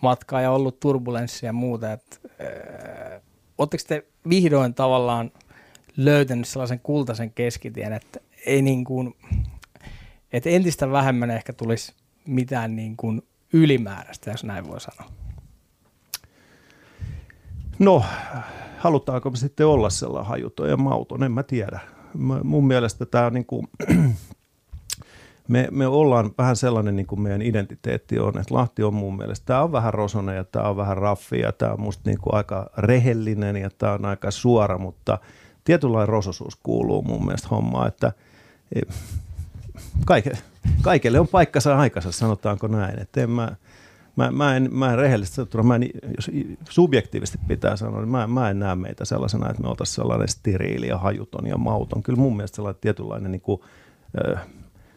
matkaa 0.00 0.40
ja 0.40 0.50
ollut 0.50 0.80
turbulenssia 0.80 1.48
ja 1.48 1.52
muuta. 1.52 1.92
Et, 1.92 2.20
äh, 2.40 3.22
Oletteko 3.58 3.84
te 3.86 4.04
vihdoin 4.28 4.74
tavallaan 4.74 5.30
löytänyt 5.96 6.48
sellaisen 6.48 6.80
kultaisen 6.80 7.30
keskitien, 7.30 7.92
että 7.92 8.20
ei 8.46 8.62
niin 8.62 8.84
kuin, 8.84 9.14
että 10.32 10.50
entistä 10.50 10.90
vähemmän 10.90 11.30
ehkä 11.30 11.52
tulisi 11.52 11.92
mitään 12.26 12.76
niin 12.76 12.96
kuin 12.96 13.22
ylimääräistä, 13.52 14.30
jos 14.30 14.44
näin 14.44 14.68
voi 14.68 14.80
sanoa? 14.80 15.10
No, 17.78 18.04
halutaanko 18.78 19.30
me 19.30 19.36
sitten 19.36 19.66
olla 19.66 19.90
sellainen 19.90 20.28
hajuton 20.28 20.68
ja 20.68 20.76
mauton, 20.76 21.22
en 21.22 21.32
mä 21.32 21.42
tiedä. 21.42 21.80
Mun 22.44 22.66
mielestä 22.66 23.06
tämä 23.06 23.26
on 23.26 23.32
niin 23.32 23.46
kuin, 23.46 23.68
me, 25.48 25.68
me 25.70 25.86
ollaan 25.86 26.30
vähän 26.38 26.56
sellainen 26.56 26.96
niin 26.96 27.06
kuin 27.06 27.20
meidän 27.20 27.42
identiteetti 27.42 28.18
on, 28.18 28.38
että 28.38 28.54
Lahti 28.54 28.82
on 28.82 28.94
mun 28.94 29.16
mielestä, 29.16 29.46
tämä 29.46 29.62
on 29.62 29.72
vähän 29.72 29.94
rosonen 29.94 30.36
ja 30.36 30.44
tämä 30.44 30.68
on 30.68 30.76
vähän 30.76 30.96
raffi 30.96 31.40
ja 31.40 31.52
tämä 31.52 31.72
on 31.72 31.80
musta 31.80 32.10
niin 32.10 32.18
kuin 32.18 32.34
aika 32.34 32.70
rehellinen 32.76 33.56
ja 33.56 33.70
tämä 33.78 33.92
on 33.92 34.04
aika 34.04 34.30
suora, 34.30 34.78
mutta 34.78 35.18
tietynlainen 35.64 36.08
rososuus 36.08 36.56
kuuluu 36.62 37.02
mun 37.02 37.24
mielestä 37.24 37.48
hommaan, 37.48 37.88
että 37.88 38.12
kaike, 40.04 40.30
kaikelle 40.82 41.20
on 41.20 41.28
paikkansa 41.28 41.78
aikansa, 41.78 42.12
sanotaanko 42.12 42.66
näin. 42.66 43.02
Että 43.02 43.20
en 43.20 43.30
mä, 43.30 43.56
mä, 44.16 44.30
mä, 44.30 44.56
en, 44.56 44.68
mä 44.72 44.92
en 44.92 44.98
rehellisesti 44.98 45.36
sanottuna, 45.36 45.62
mä 45.64 45.74
en, 45.74 45.90
jos 46.16 46.30
subjektiivisesti 46.70 47.38
pitää 47.48 47.76
sanoa, 47.76 48.00
niin 48.00 48.08
mä, 48.08 48.26
mä 48.26 48.50
en 48.50 48.58
näe 48.58 48.74
meitä 48.74 49.04
sellaisena, 49.04 49.50
että 49.50 49.62
me 49.62 49.68
oltaisiin 49.68 49.94
sellainen 49.94 50.28
steriili 50.28 50.88
ja 50.88 50.98
hajuton 50.98 51.46
ja 51.46 51.58
mauton. 51.58 52.02
Kyllä 52.02 52.18
mun 52.18 52.36
mielestä 52.36 52.56
sellainen 52.56 52.80
tietynlainen 52.80 53.32
niin 53.32 53.40
kuin, 53.40 53.60
äh, 54.26 54.46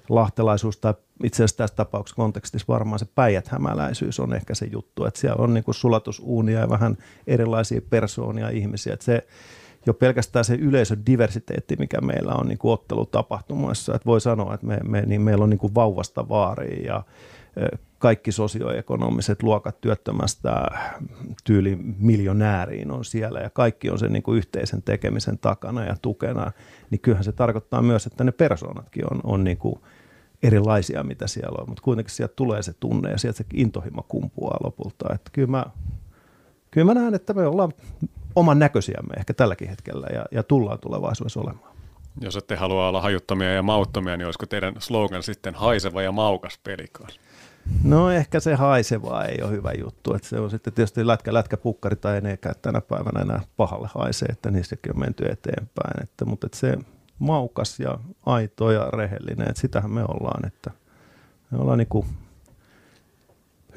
lahtelaisuus 0.10 0.78
tai 0.78 0.94
itse 1.24 1.44
asiassa 1.44 1.58
tässä 1.58 1.76
tapauksessa 1.76 2.16
kontekstissa 2.16 2.66
varmaan 2.68 3.00
se 3.00 3.06
päijäthämäläisyys 3.16 4.20
on 4.20 4.34
ehkä 4.34 4.56
se 4.56 4.66
juttu, 4.72 5.06
että 5.06 5.20
siellä 5.20 5.44
on 5.44 5.54
niin 5.54 5.64
kuin 5.64 5.76
sulatusuunia 5.76 6.60
ja 6.60 6.70
vähän 6.70 6.98
erilaisia 7.28 7.82
persoonia 7.90 8.50
ihmisiä, 8.50 8.94
että 8.94 9.06
se, 9.06 9.28
jo 9.86 9.94
pelkästään 9.94 10.46
se 10.46 10.56
yleisön 10.56 11.06
diversiteetti, 11.06 11.76
mikä 11.80 12.02
meillä 12.02 12.34
on 12.34 12.48
niin 12.48 12.58
kuin 12.58 12.72
ottelutapahtumassa. 12.72 13.96
Että 13.96 14.06
voi 14.06 14.22
sanoa, 14.22 14.54
että 14.54 14.68
me, 14.68 14.80
me, 14.84 15.02
niin 15.02 15.22
meillä 15.22 15.44
on 15.44 15.50
niin 15.50 15.58
kuin 15.58 15.76
vauvasta 15.76 16.30
vaariin 16.30 16.86
ja 16.86 17.04
kaikki 18.00 18.32
sosioekonomiset 18.32 19.44
luokat 19.44 19.82
työttömästä 19.82 20.66
tyyli 21.44 21.78
miljonääriin 21.98 22.92
on 22.92 23.06
siellä 23.06 23.40
ja 23.40 23.50
kaikki 23.50 23.90
on 23.90 24.00
sen 24.00 24.14
niin 24.14 24.24
kuin 24.24 24.38
yhteisen 24.38 24.82
tekemisen 24.82 25.38
takana 25.38 25.84
ja 25.84 25.96
tukena, 26.02 26.52
niin 26.90 27.02
kyllähän 27.02 27.24
se 27.24 27.32
tarkoittaa 27.32 27.82
myös, 27.82 28.06
että 28.06 28.24
ne 28.24 28.32
persoonatkin 28.32 29.04
on, 29.12 29.20
on 29.24 29.44
niin 29.44 29.58
kuin 29.58 29.80
erilaisia, 30.44 31.04
mitä 31.04 31.28
siellä 31.28 31.58
on, 31.62 31.70
mutta 31.70 31.84
kuitenkin 31.84 32.16
sieltä 32.16 32.34
tulee 32.36 32.64
se 32.64 32.74
tunne 32.80 33.12
ja 33.12 33.18
sieltä 33.18 33.38
se 33.38 33.46
intohimo 33.54 34.06
kumpuaa 34.08 34.58
lopulta. 34.64 35.14
Että 35.14 35.30
kyllä 35.34 35.48
mä, 35.48 35.66
kyllä 36.76 36.94
mä 36.94 37.00
näen, 37.02 37.14
että 37.14 37.34
me 37.34 37.48
ollaan 37.48 37.74
oman 38.36 38.60
näköisiämme 38.60 39.14
ehkä 39.18 39.34
tälläkin 39.34 39.70
hetkellä 39.70 40.08
ja, 40.14 40.26
ja 40.32 40.44
tullaan 40.44 40.80
tulevaisuudessa 40.80 41.40
olemaan. 41.40 41.76
Jos 42.22 42.36
ette 42.36 42.56
halua 42.56 42.88
olla 42.88 43.02
hajuttomia 43.02 43.54
ja 43.54 43.64
mauttomia, 43.64 44.18
niin 44.18 44.26
olisiko 44.26 44.46
teidän 44.46 44.76
slogan 44.80 45.24
sitten 45.24 45.56
haiseva 45.56 46.02
ja 46.02 46.12
maukas 46.12 46.60
pelikas? 46.64 47.20
No 47.84 48.12
ehkä 48.12 48.40
se 48.40 48.56
haiseva 48.56 49.24
ei 49.24 49.42
ole 49.42 49.52
hyvä 49.52 49.72
juttu. 49.80 50.14
Että 50.14 50.28
se 50.28 50.40
on 50.40 50.50
sitten 50.50 50.74
tietysti 50.74 51.08
lätkä, 51.08 51.34
lätkäpukkari 51.34 51.96
tai 51.96 52.18
enää 52.18 52.38
tänä 52.62 52.82
päivänä 52.82 53.22
enää 53.22 53.42
pahalle 53.58 53.90
haisee, 53.96 54.28
että 54.32 54.52
niissäkin 54.52 54.96
on 54.96 55.00
menty 55.00 55.26
eteenpäin. 55.26 56.04
Että, 56.04 56.26
mutta 56.26 56.48
että 56.48 56.58
se 56.58 56.78
maukas 57.20 57.80
ja 57.80 58.00
aito 58.26 58.72
ja 58.72 58.90
rehellinen, 58.94 59.50
että 59.50 59.62
sitähän 59.62 59.92
me 59.92 60.04
ollaan. 60.04 60.48
Että 60.48 60.72
me 61.52 61.58
ollaan 61.58 61.78
niin 61.78 61.88
kuin 61.88 62.08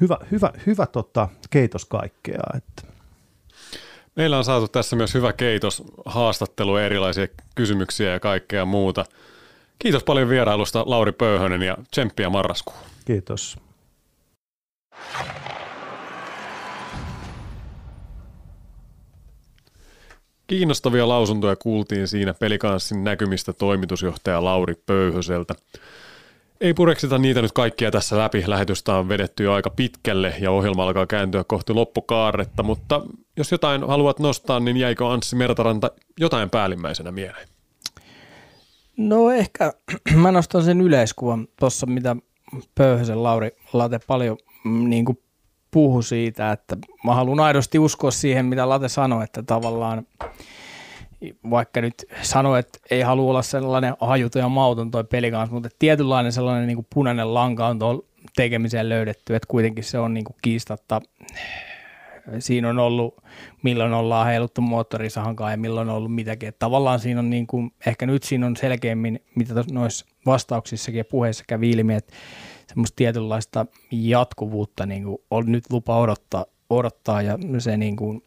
hyvä, 0.01 0.17
hyvä, 0.31 0.53
hyvä 0.65 0.85
tota, 0.85 1.29
keitos 1.49 1.85
kaikkea. 1.85 2.43
Että 2.57 2.88
Meillä 4.19 4.37
on 4.37 4.43
saatu 4.43 4.67
tässä 4.67 4.95
myös 4.95 5.13
hyvä 5.13 5.33
keitos, 5.33 5.83
haastattelu, 6.05 6.75
erilaisia 6.75 7.27
kysymyksiä 7.55 8.11
ja 8.11 8.19
kaikkea 8.19 8.65
muuta. 8.65 9.05
Kiitos 9.79 10.03
paljon 10.03 10.29
vierailusta 10.29 10.83
Lauri 10.85 11.11
Pöyhönen 11.11 11.61
ja 11.61 11.77
tsemppiä 11.91 12.29
marraskuun. 12.29 12.77
Kiitos. 13.05 13.57
Kiinnostavia 20.47 21.07
lausuntoja 21.07 21.55
kuultiin 21.55 22.07
siinä 22.07 22.33
pelikanssin 22.33 23.03
näkymistä 23.03 23.53
toimitusjohtaja 23.53 24.43
Lauri 24.43 24.75
Pöyhöseltä. 24.85 25.55
Ei 26.61 26.73
pureksita 26.73 27.17
niitä 27.17 27.41
nyt 27.41 27.51
kaikkia 27.51 27.91
tässä 27.91 28.17
läpi. 28.17 28.43
Lähetystä 28.47 28.95
on 28.95 29.09
vedetty 29.09 29.43
jo 29.43 29.53
aika 29.53 29.69
pitkälle 29.69 30.33
ja 30.39 30.51
ohjelma 30.51 30.83
alkaa 30.83 31.07
kääntyä 31.07 31.43
kohti 31.43 31.73
loppukaarretta, 31.73 32.63
mutta 32.63 33.01
jos 33.37 33.51
jotain 33.51 33.87
haluat 33.87 34.19
nostaa, 34.19 34.59
niin 34.59 34.77
jäikö 34.77 35.07
Anssi 35.07 35.35
Mertaranta 35.35 35.91
jotain 36.19 36.49
päällimmäisenä 36.49 37.11
mieleen? 37.11 37.47
No 38.97 39.31
ehkä 39.31 39.73
mä 40.21 40.31
nostan 40.31 40.63
sen 40.63 40.81
yleiskuvan 40.81 41.47
tuossa, 41.59 41.85
mitä 41.85 42.15
Pöyhösen 42.75 43.23
Lauri 43.23 43.51
Late 43.73 43.99
paljon 44.07 44.37
mm, 44.63 44.89
niin 44.89 45.05
kuin 45.05 45.19
puhu 45.71 46.01
siitä, 46.01 46.51
että 46.51 46.77
mä 47.05 47.15
haluan 47.15 47.39
aidosti 47.39 47.79
uskoa 47.79 48.11
siihen, 48.11 48.45
mitä 48.45 48.69
Late 48.69 48.89
sanoi, 48.89 49.23
että 49.23 49.43
tavallaan 49.43 50.07
vaikka 51.49 51.81
nyt 51.81 52.05
sanoi, 52.21 52.59
että 52.59 52.79
ei 52.91 53.01
halua 53.01 53.29
olla 53.29 53.41
sellainen 53.41 53.93
hajuton 53.99 54.41
ja 54.41 54.49
mauton 54.49 54.91
toi 54.91 55.03
peli 55.03 55.31
kanssa, 55.31 55.53
mutta 55.53 55.69
tietynlainen 55.79 56.31
sellainen 56.31 56.67
niin 56.67 56.77
kuin 56.77 56.87
punainen 56.93 57.33
lanka 57.33 57.67
on 57.67 57.79
tuolla 57.79 58.03
tekemiseen 58.35 58.89
löydetty, 58.89 59.35
että 59.35 59.47
kuitenkin 59.47 59.83
se 59.83 59.99
on 59.99 60.13
niin 60.13 60.23
kuin 60.23 60.35
kiistatta, 60.41 61.01
siinä 62.39 62.69
on 62.69 62.79
ollut, 62.79 63.23
milloin 63.63 63.93
ollaan 63.93 64.27
heiluttu 64.27 64.61
moottorisahankaan 64.61 65.51
ja 65.51 65.57
milloin 65.57 65.89
on 65.89 65.95
ollut 65.95 66.15
mitäkin, 66.15 66.49
että 66.49 66.59
tavallaan 66.59 66.99
siinä 66.99 67.19
on 67.19 67.29
niin 67.29 67.47
kuin, 67.47 67.71
ehkä 67.85 68.05
nyt 68.05 68.23
siinä 68.23 68.45
on 68.45 68.57
selkeämmin, 68.57 69.19
mitä 69.35 69.53
noissa 69.71 70.05
vastauksissakin 70.25 70.97
ja 70.97 71.05
puheissa 71.05 71.43
kävi 71.47 71.71
ilmi, 71.71 71.93
että 71.93 72.13
semmoista 72.67 72.95
tietynlaista 72.95 73.65
jatkuvuutta 73.91 74.85
niin 74.85 75.03
kuin 75.03 75.17
on 75.31 75.51
nyt 75.51 75.63
lupa 75.71 75.97
odottaa, 75.97 76.45
odottaa 76.69 77.21
ja 77.21 77.37
se 77.57 77.77
niin 77.77 77.95
kuin 77.95 78.23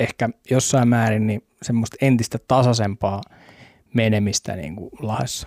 ehkä 0.00 0.28
jossain 0.50 0.88
määrin 0.88 1.26
niin 1.26 1.47
semmoista 1.62 1.96
entistä 2.00 2.38
tasaisempaa 2.48 3.20
menemistä 3.94 4.56
niin 4.56 4.76
kuin 4.76 4.90
lahessa. 5.00 5.46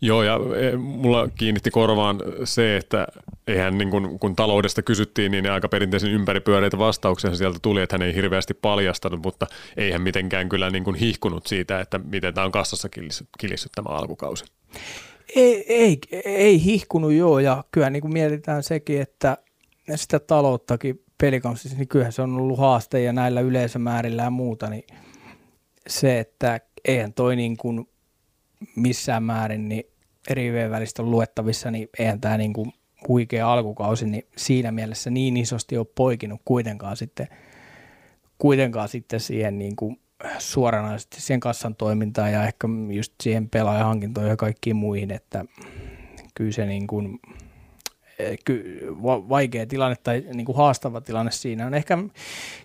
Joo, 0.00 0.22
ja 0.22 0.38
e, 0.56 0.76
mulla 0.76 1.28
kiinnitti 1.28 1.70
korvaan 1.70 2.20
se, 2.44 2.76
että 2.76 3.06
eihän 3.46 3.78
niin 3.78 3.90
kun, 3.90 4.18
kun 4.18 4.36
taloudesta 4.36 4.82
kysyttiin, 4.82 5.32
niin 5.32 5.50
aika 5.50 5.68
perinteisen 5.68 6.10
ympäripyöreitä 6.10 6.78
vastauksia 6.78 7.34
sieltä 7.34 7.58
tuli, 7.62 7.82
että 7.82 7.94
hän 7.94 8.02
ei 8.02 8.14
hirveästi 8.14 8.54
paljastanut, 8.54 9.22
mutta 9.22 9.46
eihän 9.76 10.02
mitenkään 10.02 10.48
kyllä 10.48 10.70
niin 10.70 10.84
kuin 10.84 10.96
hihkunut 10.96 11.46
siitä, 11.46 11.80
että 11.80 11.98
miten 11.98 12.34
tämä 12.34 12.44
on 12.44 12.52
kassassa 12.52 12.88
kilissyt 13.38 13.72
tämä 13.74 13.88
alkukausi. 13.88 14.44
Ei, 15.36 15.64
ei, 15.68 15.98
ei 16.24 16.64
hihkunut 16.64 17.12
joo, 17.12 17.38
ja 17.38 17.64
kyllä 17.70 17.90
niin 17.90 18.00
kuin 18.00 18.12
mietitään 18.12 18.62
sekin, 18.62 19.00
että 19.00 19.38
sitä 19.94 20.18
talouttakin 20.18 21.04
pelikonstissa, 21.22 21.78
niin 21.78 21.88
kyllähän 21.88 22.12
se 22.12 22.22
on 22.22 22.36
ollut 22.36 22.58
haaste 22.58 23.02
ja 23.02 23.12
näillä 23.12 23.40
yleisömäärillä 23.40 24.22
ja 24.22 24.30
muuta, 24.30 24.70
niin 24.70 24.84
se, 25.86 26.18
että 26.18 26.60
eihän 26.84 27.12
toi 27.12 27.36
niin 27.36 27.56
kuin 27.56 27.88
missään 28.76 29.22
määrin 29.22 29.68
niin 29.68 29.84
eri 30.30 30.70
välistä 30.70 31.02
on 31.02 31.10
luettavissa, 31.10 31.70
niin 31.70 31.88
eihän 31.98 32.20
tämä 32.20 32.38
niin 32.38 32.52
kuin 32.52 32.72
huikea 33.08 33.52
alkukausi, 33.52 34.06
niin 34.06 34.26
siinä 34.36 34.72
mielessä 34.72 35.10
niin 35.10 35.36
isosti 35.36 35.78
ole 35.78 35.86
poikinut 35.94 36.40
kuitenkaan 36.44 36.96
sitten, 36.96 37.28
kuitenkaan 38.38 38.88
sitten 38.88 39.20
siihen 39.20 39.58
niin 39.58 39.76
kuin 39.76 40.00
suoranaisesti 40.38 41.20
siihen 41.20 41.40
kassan 41.40 41.74
toimintaan 41.74 42.32
ja 42.32 42.44
ehkä 42.44 42.68
just 42.90 43.12
siihen 43.22 43.48
pelaajahankintoihin 43.48 44.30
ja 44.30 44.36
kaikkiin 44.36 44.76
muihin, 44.76 45.10
että 45.10 45.44
kyllä 46.34 46.52
se 46.52 46.66
niin 46.66 46.86
kuin, 46.86 47.20
vaikea 49.28 49.66
tilanne 49.66 49.96
tai 50.02 50.24
niin 50.34 50.44
kuin 50.44 50.56
haastava 50.56 51.00
tilanne 51.00 51.32
siinä 51.32 51.66
on. 51.66 51.74
Ehkä 51.74 51.98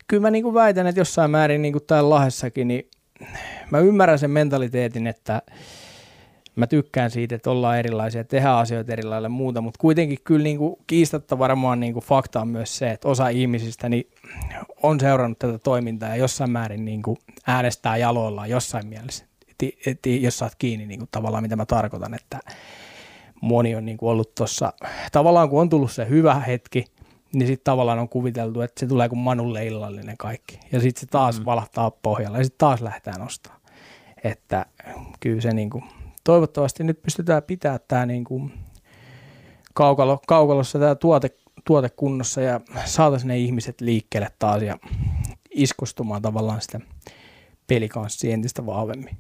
kyllä 0.08 0.22
mä 0.22 0.32
niin 0.32 0.44
kuin 0.44 0.54
väitän, 0.54 0.88
että 0.88 1.02
jossain 1.02 1.32
määrin 1.32 1.62
niin 1.62 1.74
kuin 1.74 1.84
täällä 1.88 2.10
Lahessakin, 2.10 2.68
niin 2.68 2.90
mä 3.72 3.80
ymmärrän 3.80 4.20
sen 4.20 4.32
mentaliteetin, 4.32 5.08
että 5.08 5.42
mä 6.56 6.68
tykkään 6.68 7.12
siitä, 7.12 7.36
että 7.36 7.52
ollaan 7.52 7.80
erilaisia, 7.80 8.24
tehdään 8.24 8.58
asioita 8.58 8.94
eri 8.94 9.04
muuta, 9.30 9.62
mutta 9.62 9.78
kuitenkin 9.82 10.18
kyllä 10.24 10.44
niin 10.44 10.58
kuin 10.58 10.76
kiistatta 10.88 11.40
varmaan 11.40 11.80
niin 11.80 11.94
kuin 11.94 12.06
fakta 12.06 12.42
on 12.42 12.48
myös 12.48 12.78
se, 12.78 12.92
että 12.92 13.08
osa 13.08 13.30
ihmisistä 13.30 13.90
niin 13.90 14.10
on 14.84 15.00
seurannut 15.00 15.40
tätä 15.40 15.58
toimintaa 15.58 16.10
ja 16.10 16.16
jossain 16.16 16.52
määrin 16.52 16.86
niin 16.86 17.02
kuin 17.02 17.18
äänestää 17.48 17.98
jaloillaan 17.98 18.50
jossain 18.50 18.88
mielessä, 18.88 19.26
et, 19.48 19.74
et, 19.86 20.00
jos 20.22 20.38
saat 20.38 20.56
kiinni 20.56 20.86
niin 20.86 21.00
kuin 21.00 21.10
tavallaan 21.12 21.44
mitä 21.44 21.56
mä 21.56 21.66
tarkoitan, 21.66 22.14
että 22.14 22.40
moni 23.42 23.76
on 23.76 23.86
niin 23.86 23.98
kuin 23.98 24.10
ollut 24.10 24.36
tuossa, 24.36 24.74
tavallaan 25.12 25.50
kun 25.50 25.62
on 25.62 25.70
tullut 25.70 25.92
se 25.92 26.10
hyvä 26.10 26.36
hetki, 26.36 26.86
niin 27.34 27.48
sitten 27.48 27.64
tavallaan 27.64 28.00
on 28.00 28.10
kuviteltu, 28.10 28.62
että 28.62 28.80
se 28.80 28.88
tulee 28.88 29.10
kuin 29.10 29.20
Manulle 29.20 29.66
illallinen 29.66 30.18
kaikki. 30.18 30.60
Ja 30.72 30.80
sitten 30.80 31.02
se 31.02 31.08
taas 31.08 31.40
mm. 31.40 31.46
valahtaa 31.46 31.92
pohjalla 31.92 32.38
ja 32.38 32.44
sitten 32.44 32.58
taas 32.58 32.82
lähdetään 32.82 33.22
nostaa. 33.22 33.60
Että 34.24 34.66
kyllä 35.20 35.42
se 35.42 35.54
niin 35.54 35.70
kuin, 35.70 35.84
toivottavasti 36.24 36.84
nyt 36.84 37.02
pystytään 37.02 37.44
pitämään 37.44 37.80
tämä 37.88 38.06
niin 38.06 38.24
kuin 38.24 38.54
kaukalo, 39.74 40.20
kaukalossa 40.28 40.80
tämä 40.80 40.96
tuote, 40.96 41.30
tuote 41.66 41.90
kunnossa 41.90 42.42
ja 42.42 42.62
saataisiin 42.86 43.28
ne 43.28 43.38
ihmiset 43.38 43.82
liikkeelle 43.82 44.30
taas 44.40 44.62
ja 44.62 44.78
iskostumaan 45.52 46.22
tavallaan 46.22 46.62
sitä 46.62 46.80
pelikanssia 47.68 48.34
entistä 48.34 48.66
vahvemmin. 48.66 49.18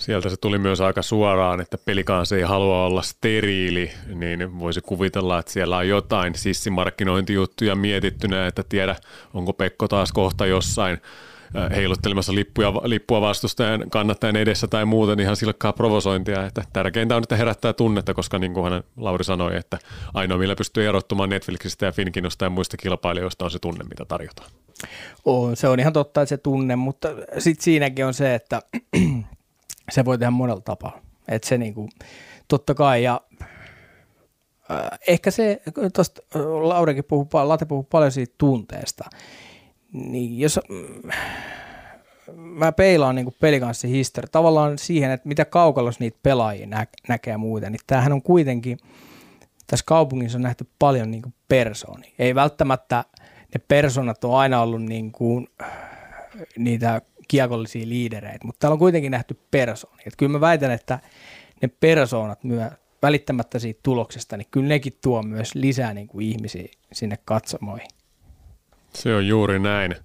Sieltä 0.00 0.28
se 0.28 0.36
tuli 0.36 0.58
myös 0.58 0.80
aika 0.80 1.02
suoraan, 1.02 1.60
että 1.60 1.78
pelikansi 1.78 2.34
ei 2.34 2.42
halua 2.42 2.84
olla 2.86 3.02
steriili, 3.02 3.90
niin 4.14 4.58
voisi 4.58 4.80
kuvitella, 4.80 5.38
että 5.38 5.52
siellä 5.52 5.76
on 5.76 5.88
jotain 5.88 6.34
sissimarkkinointijuttuja 6.34 7.74
mietittynä, 7.74 8.46
että 8.46 8.62
tiedä, 8.68 8.96
onko 9.34 9.52
Pekko 9.52 9.88
taas 9.88 10.12
kohta 10.12 10.46
jossain 10.46 10.98
äh, 11.56 11.70
heiluttelemassa 11.70 12.34
lippuja, 12.34 12.72
lippua 12.84 13.20
vastustajan 13.20 13.90
kannattajan 13.90 14.36
edessä 14.36 14.66
tai 14.66 14.84
muuten 14.84 15.20
ihan 15.20 15.36
silkkaa 15.36 15.72
provosointia. 15.72 16.46
Että 16.46 16.64
tärkeintä 16.72 17.16
on, 17.16 17.22
että 17.22 17.36
herättää 17.36 17.72
tunnetta, 17.72 18.14
koska 18.14 18.38
niin 18.38 18.54
kuin 18.54 18.72
hän 18.72 18.82
Lauri 18.96 19.24
sanoi, 19.24 19.56
että 19.56 19.78
ainoa 20.14 20.38
millä 20.38 20.56
pystyy 20.56 20.88
erottumaan 20.88 21.28
Netflixistä 21.28 21.86
ja 21.86 21.92
Finkinosta 21.92 22.44
ja 22.44 22.50
muista 22.50 22.76
kilpailijoista 22.76 23.44
on 23.44 23.50
se 23.50 23.58
tunne, 23.58 23.84
mitä 23.84 24.04
tarjotaan. 24.04 24.50
On, 25.24 25.56
se 25.56 25.68
on 25.68 25.80
ihan 25.80 25.92
totta, 25.92 26.22
että 26.22 26.28
se 26.28 26.36
tunne, 26.36 26.76
mutta 26.76 27.08
sitten 27.38 27.64
siinäkin 27.64 28.06
on 28.06 28.14
se, 28.14 28.34
että 28.34 28.62
se 29.90 30.04
voi 30.04 30.18
tehdä 30.18 30.30
monella 30.30 30.60
tapaa. 30.60 31.00
Että 31.28 31.48
se 31.48 31.58
niinku, 31.58 31.88
totta 32.48 32.74
kai, 32.74 33.02
ja 33.02 33.20
äh, 34.70 34.98
ehkä 35.08 35.30
se, 35.30 35.62
tuosta 35.94 36.22
Laurikin 36.62 37.04
puhuu, 37.04 37.28
Late 37.32 37.64
puhuu 37.64 37.82
paljon 37.82 38.12
siitä 38.12 38.34
tunteesta, 38.38 39.04
niin 39.92 40.38
jos 40.38 40.60
mm, 40.68 41.10
mä 42.34 42.72
peilaan 42.72 43.14
niin 43.14 43.34
pelikanssi 43.40 43.90
historia 43.90 44.28
tavallaan 44.32 44.78
siihen, 44.78 45.10
että 45.10 45.28
mitä 45.28 45.44
kaukalos 45.44 46.00
niitä 46.00 46.18
pelaajia 46.22 46.66
nä- 46.66 46.86
näkee 47.08 47.36
muuten, 47.36 47.72
niin 47.72 47.80
tämähän 47.86 48.12
on 48.12 48.22
kuitenkin, 48.22 48.78
tässä 49.66 49.84
kaupungissa 49.86 50.38
on 50.38 50.42
nähty 50.42 50.68
paljon 50.78 51.10
niin 51.10 51.34
persoonia. 51.48 52.10
Ei 52.18 52.34
välttämättä 52.34 53.04
ne 53.54 53.60
personat 53.68 54.24
on 54.24 54.38
aina 54.38 54.62
ollut 54.62 54.82
niin 54.82 55.12
kuin, 55.12 55.48
niitä 56.58 57.02
kiekollisia 57.30 57.88
liidereitä, 57.88 58.46
mutta 58.46 58.58
täällä 58.58 58.72
on 58.72 58.78
kuitenkin 58.78 59.10
nähty 59.10 59.40
persoonia. 59.50 60.02
Että 60.06 60.16
kyllä 60.16 60.32
mä 60.32 60.40
väitän, 60.40 60.70
että 60.70 60.98
ne 61.62 61.68
persoonat 61.68 62.44
myö, 62.44 62.70
välittämättä 63.02 63.58
siitä 63.58 63.80
tuloksesta, 63.82 64.36
niin 64.36 64.48
kyllä 64.50 64.68
nekin 64.68 64.92
tuo 65.02 65.22
myös 65.22 65.54
lisää 65.54 65.94
niin 65.94 66.08
kuin 66.08 66.26
ihmisiä 66.26 66.68
sinne 66.92 67.18
katsomoihin. 67.24 67.88
Se 68.94 69.14
on 69.14 69.26
juuri 69.26 69.58
näin. 69.58 69.96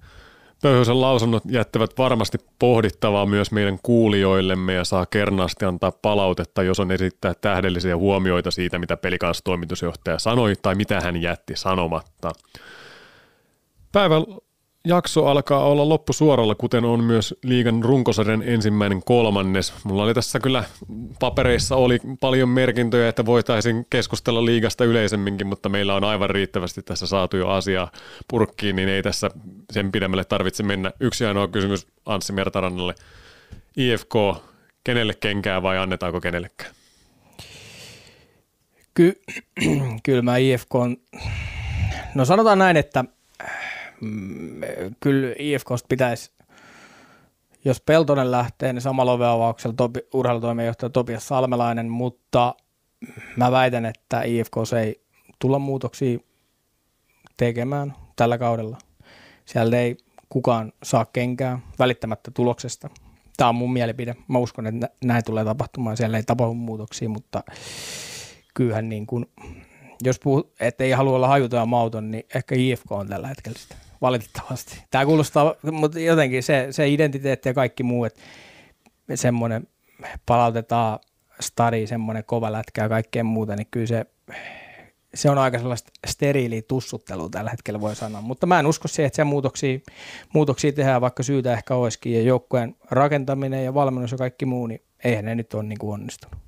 Pöyhösen 0.61 1.01
lausunnot 1.01 1.43
jättävät 1.45 1.97
varmasti 1.97 2.37
pohdittavaa 2.59 3.25
myös 3.25 3.51
meidän 3.51 3.79
kuulijoillemme 3.83 4.73
ja 4.73 4.83
saa 4.83 5.05
kernaasti 5.05 5.65
antaa 5.65 5.91
palautetta, 5.91 6.63
jos 6.63 6.79
on 6.79 6.91
esittää 6.91 7.33
tähdellisiä 7.33 7.97
huomioita 7.97 8.51
siitä, 8.51 8.79
mitä 8.79 8.97
pelikanstoimitusjohtaja 8.97 10.19
sanoi 10.19 10.53
tai 10.61 10.75
mitä 10.75 11.01
hän 11.01 11.21
jätti 11.21 11.55
sanomatta. 11.55 12.31
Päivän 13.91 14.21
jakso 14.85 15.25
alkaa 15.25 15.63
olla 15.63 15.89
loppusuoralla, 15.89 16.55
kuten 16.55 16.85
on 16.85 17.03
myös 17.03 17.35
liigan 17.43 17.83
runkosarjan 17.83 18.43
ensimmäinen 18.43 19.03
kolmannes. 19.05 19.73
Mulla 19.83 20.03
oli 20.03 20.13
tässä 20.13 20.39
kyllä 20.39 20.63
papereissa 21.19 21.75
oli 21.75 21.99
paljon 22.19 22.49
merkintöjä, 22.49 23.09
että 23.09 23.25
voitaisiin 23.25 23.85
keskustella 23.89 24.45
liigasta 24.45 24.85
yleisemminkin, 24.85 25.47
mutta 25.47 25.69
meillä 25.69 25.95
on 25.95 26.03
aivan 26.03 26.29
riittävästi 26.29 26.81
tässä 26.81 27.07
saatu 27.07 27.37
jo 27.37 27.49
asiaa 27.49 27.91
purkkiin, 28.27 28.75
niin 28.75 28.89
ei 28.89 29.03
tässä 29.03 29.31
sen 29.71 29.91
pidemmälle 29.91 30.23
tarvitse 30.23 30.63
mennä. 30.63 30.91
Yksi 30.99 31.25
ainoa 31.25 31.47
kysymys 31.47 31.87
Anssi 32.05 32.33
Mertarannalle. 32.33 32.95
IFK, 33.77 34.13
kenelle 34.83 35.13
kenkää 35.13 35.61
vai 35.61 35.77
annetaanko 35.77 36.21
kenellekään? 36.21 36.71
Ky- 38.93 39.21
kyllä 40.05 40.21
mä 40.21 40.37
IFK 40.37 40.75
on, 40.75 40.97
no 42.15 42.25
sanotaan 42.25 42.59
näin, 42.59 42.77
että 42.77 43.05
kyllä 44.99 45.35
IFKsta 45.39 45.87
pitäisi, 45.89 46.31
jos 47.65 47.81
Peltonen 47.81 48.31
lähtee, 48.31 48.73
niin 48.73 48.81
samalla 48.81 49.11
oveavauksella 49.11 49.75
topi, 49.77 49.99
urheilutoimenjohtaja 50.13 50.89
Topias 50.89 51.27
Salmelainen, 51.27 51.89
mutta 51.89 52.55
mä 53.37 53.51
väitän, 53.51 53.85
että 53.85 54.21
IFK 54.21 54.53
ei 54.81 55.01
tulla 55.39 55.59
muutoksia 55.59 56.19
tekemään 57.37 57.93
tällä 58.15 58.37
kaudella. 58.37 58.77
Siellä 59.45 59.77
ei 59.77 59.97
kukaan 60.29 60.73
saa 60.83 61.05
kenkää 61.05 61.59
välittämättä 61.79 62.31
tuloksesta. 62.31 62.89
Tämä 63.37 63.49
on 63.49 63.55
mun 63.55 63.73
mielipide. 63.73 64.15
Mä 64.27 64.37
uskon, 64.37 64.67
että 64.67 64.89
näin 65.03 65.23
tulee 65.25 65.45
tapahtumaan. 65.45 65.97
Siellä 65.97 66.17
ei 66.17 66.23
tapahdu 66.23 66.53
muutoksia, 66.53 67.09
mutta 67.09 67.43
kyllähän 68.53 68.89
niin 68.89 69.07
kuin, 69.07 69.25
jos 70.03 70.19
puhut, 70.19 70.53
että 70.59 70.83
ei 70.83 70.91
halua 70.91 71.15
olla 71.15 71.27
hajuton 71.27 71.59
ja 71.59 71.65
mauton, 71.65 72.11
niin 72.11 72.23
ehkä 72.35 72.55
IFK 72.55 72.91
on 72.91 73.07
tällä 73.07 73.27
hetkellä 73.27 73.59
sitä 73.59 73.84
valitettavasti. 74.05 74.83
Tämä 74.91 75.05
kuulostaa, 75.05 75.55
mutta 75.71 75.99
jotenkin 75.99 76.43
se, 76.43 76.67
se 76.71 76.89
identiteetti 76.89 77.49
ja 77.49 77.53
kaikki 77.53 77.83
muu, 77.83 78.05
että 78.05 78.21
semmoinen 79.15 79.67
palautetaan 80.25 80.99
stari, 81.39 81.87
semmoinen 81.87 82.23
kova 82.25 82.51
lätkä 82.51 82.81
ja 82.81 82.89
kaikkea 82.89 83.23
muuta, 83.23 83.55
niin 83.55 83.67
kyllä 83.71 83.87
se, 83.87 84.05
se 85.13 85.29
on 85.29 85.37
aika 85.37 85.57
sellaista 85.57 85.91
steriiliä 86.07 86.61
tussuttelua 86.61 87.29
tällä 87.29 87.49
hetkellä 87.49 87.81
voi 87.81 87.95
sanoa. 87.95 88.21
Mutta 88.21 88.45
mä 88.45 88.59
en 88.59 88.67
usko 88.67 88.87
siihen, 88.87 89.07
että 89.07 89.15
se 89.15 89.23
muutoksia, 89.23 89.79
muutoksia 90.33 90.73
tehdään, 90.73 91.01
vaikka 91.01 91.23
syytä 91.23 91.53
ehkä 91.53 91.75
olisikin. 91.75 92.13
Ja 92.13 92.21
joukkueen 92.21 92.75
rakentaminen 92.91 93.65
ja 93.65 93.73
valmennus 93.73 94.11
ja 94.11 94.17
kaikki 94.17 94.45
muu, 94.45 94.67
niin 94.67 94.81
eihän 95.03 95.25
ne 95.25 95.35
nyt 95.35 95.53
ole 95.53 95.63
niin 95.63 95.79
kuin 95.79 95.93
onnistunut. 95.93 96.44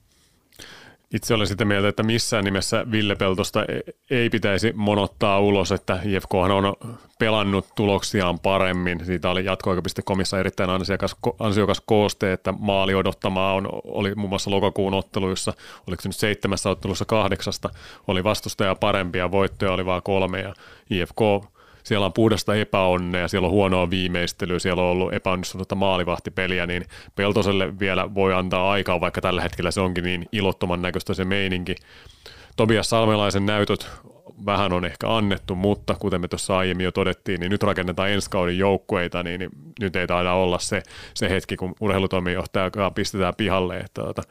Itse 1.14 1.34
olen 1.34 1.48
sitä 1.48 1.66
mieltä, 1.66 1.88
että 1.88 2.04
missään 2.04 2.46
nimessä 2.46 2.86
Ville 2.92 3.16
Peltosta 3.16 3.64
e- 3.64 3.80
ei 4.10 4.30
pitäisi 4.30 4.74
monottaa 4.76 5.40
ulos, 5.40 5.72
että 5.72 6.00
IFKhan 6.04 6.52
on 6.52 6.74
pelannut 7.20 7.68
tuloksiaan 7.76 8.40
paremmin. 8.40 9.06
Siitä 9.06 9.30
oli 9.30 9.46
jatkoaika.comissa 9.46 10.40
erittäin 10.40 10.70
ansiokas, 10.70 11.16
ansiokas 11.40 11.82
kooste, 11.86 12.34
että 12.34 12.54
maali 12.60 12.96
odottamaa 12.96 13.54
on, 13.54 13.70
oli 13.84 14.16
muun 14.16 14.30
muassa 14.30 14.52
lokakuun 14.52 14.94
otteluissa, 14.94 15.54
oliko 15.88 16.02
se 16.02 16.10
nyt 16.10 16.16
seitsemässä 16.16 16.70
ottelussa 16.70 17.06
kahdeksasta, 17.06 17.70
oli 18.08 18.24
vastustaja 18.24 18.76
parempia, 18.76 19.32
voittoja 19.32 19.74
oli 19.74 19.86
vain 19.86 20.04
kolme 20.04 20.40
ja 20.40 20.54
IFK 20.90 21.22
siellä 21.88 22.06
on 22.06 22.14
puhdasta 22.14 22.56
epäonnea, 22.56 23.28
siellä 23.28 23.46
on 23.46 23.52
huonoa 23.52 23.90
viimeistelyä, 23.90 24.60
siellä 24.60 24.84
on 24.84 24.90
ollut 24.90 25.14
epäonnistunutta 25.14 25.76
maalivahtipeliä, 25.76 26.66
niin 26.66 26.86
Peltoselle 27.16 27.80
vielä 27.80 28.16
voi 28.16 28.34
antaa 28.34 28.72
aikaa, 28.72 29.02
vaikka 29.02 29.22
tällä 29.22 29.42
hetkellä 29.42 29.72
se 29.72 29.82
onkin 29.82 30.04
niin 30.04 30.26
ilottoman 30.32 30.82
näköistä 30.82 31.14
se 31.14 31.26
meininki. 31.26 31.76
Tobias 32.58 32.90
Salmelaisen 32.90 33.46
näytöt 33.46 33.90
vähän 34.46 34.74
on 34.74 34.86
ehkä 34.86 35.16
annettu, 35.16 35.56
mutta 35.56 35.96
kuten 36.00 36.22
me 36.22 36.28
tuossa 36.28 36.58
aiemmin 36.58 36.84
jo 36.84 36.92
todettiin, 36.92 37.40
niin 37.40 37.50
nyt 37.50 37.64
rakennetaan 37.64 38.10
ensi 38.10 38.30
kauden 38.30 38.58
joukkueita, 38.58 39.24
niin, 39.24 39.40
niin 39.40 39.52
nyt 39.80 39.96
ei 39.96 40.08
taida 40.08 40.34
olla 40.34 40.60
se, 40.60 40.84
se 41.14 41.30
hetki, 41.30 41.56
kun 41.58 41.76
urheilutoimijohtaja 41.80 42.92
pistetään 42.96 43.36
pihalle. 43.38 43.78
Että, 43.78 44.02
että, 44.10 44.22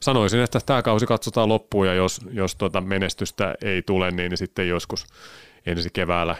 sanoisin, 0.00 0.40
että 0.40 0.60
tämä 0.66 0.82
kausi 0.82 1.06
katsotaan 1.06 1.48
loppuun 1.48 1.86
ja 1.86 1.94
jos, 1.94 2.20
jos 2.30 2.56
tuota 2.56 2.80
menestystä 2.80 3.54
ei 3.62 3.82
tule, 3.82 4.10
niin 4.10 4.36
sitten 4.36 4.68
joskus 4.68 5.06
ensi 5.66 5.90
keväällä 5.92 6.36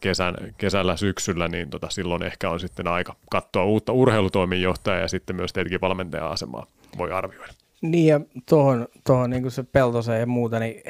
kesän, 0.00 0.34
kesällä, 0.58 0.96
syksyllä, 0.96 1.48
niin 1.48 1.70
tota, 1.70 1.90
silloin 1.90 2.22
ehkä 2.22 2.50
on 2.50 2.60
sitten 2.60 2.88
aika 2.88 3.16
katsoa 3.30 3.64
uutta 3.64 3.92
urheilutoimenjohtajaa 3.92 5.00
ja 5.00 5.08
sitten 5.08 5.36
myös 5.36 5.52
tietenkin 5.52 5.80
valmentajan 5.80 6.30
asemaa 6.30 6.66
voi 6.98 7.12
arvioida. 7.12 7.52
Niin 7.82 8.06
ja 8.06 8.20
tuohon, 8.48 8.88
tuohon 9.06 9.30
niin 9.30 9.42
kuin 9.42 9.52
se 9.52 9.62
Peltoseen 9.62 10.20
ja 10.20 10.26
muuta, 10.26 10.58
niin 10.58 10.82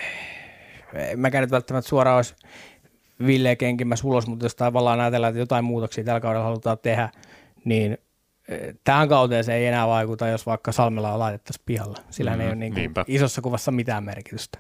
mä 1.17 1.31
nyt 1.31 1.51
välttämättä 1.51 1.89
suoraan 1.89 2.17
olisi 2.17 2.35
Ville 3.27 3.57
kenkimässä 3.57 4.07
ulos, 4.07 4.27
mutta 4.27 4.45
jos 4.45 4.55
tavallaan 4.55 5.01
ajatellaan, 5.01 5.31
että 5.31 5.41
jotain 5.41 5.65
muutoksia 5.65 6.05
tällä 6.05 6.21
kaudella 6.21 6.45
halutaan 6.45 6.79
tehdä, 6.79 7.09
niin 7.65 7.99
eh, 8.49 8.75
tähän 8.85 9.09
kauteen 9.09 9.45
se 9.45 9.55
ei 9.55 9.67
enää 9.67 9.87
vaikuta, 9.87 10.29
jos 10.29 10.47
vaikka 10.47 10.73
Salmella 10.73 11.19
laitettaisiin 11.19 11.63
pihalla. 11.67 11.99
Sillä 12.11 12.35
mm, 12.35 12.41
ei 12.41 12.47
ole 12.47 12.55
niin 12.55 12.75
kuin 12.75 13.05
isossa 13.07 13.43
kuvassa 13.43 13.71
mitään 13.71 14.05
merkitystä. 14.05 14.59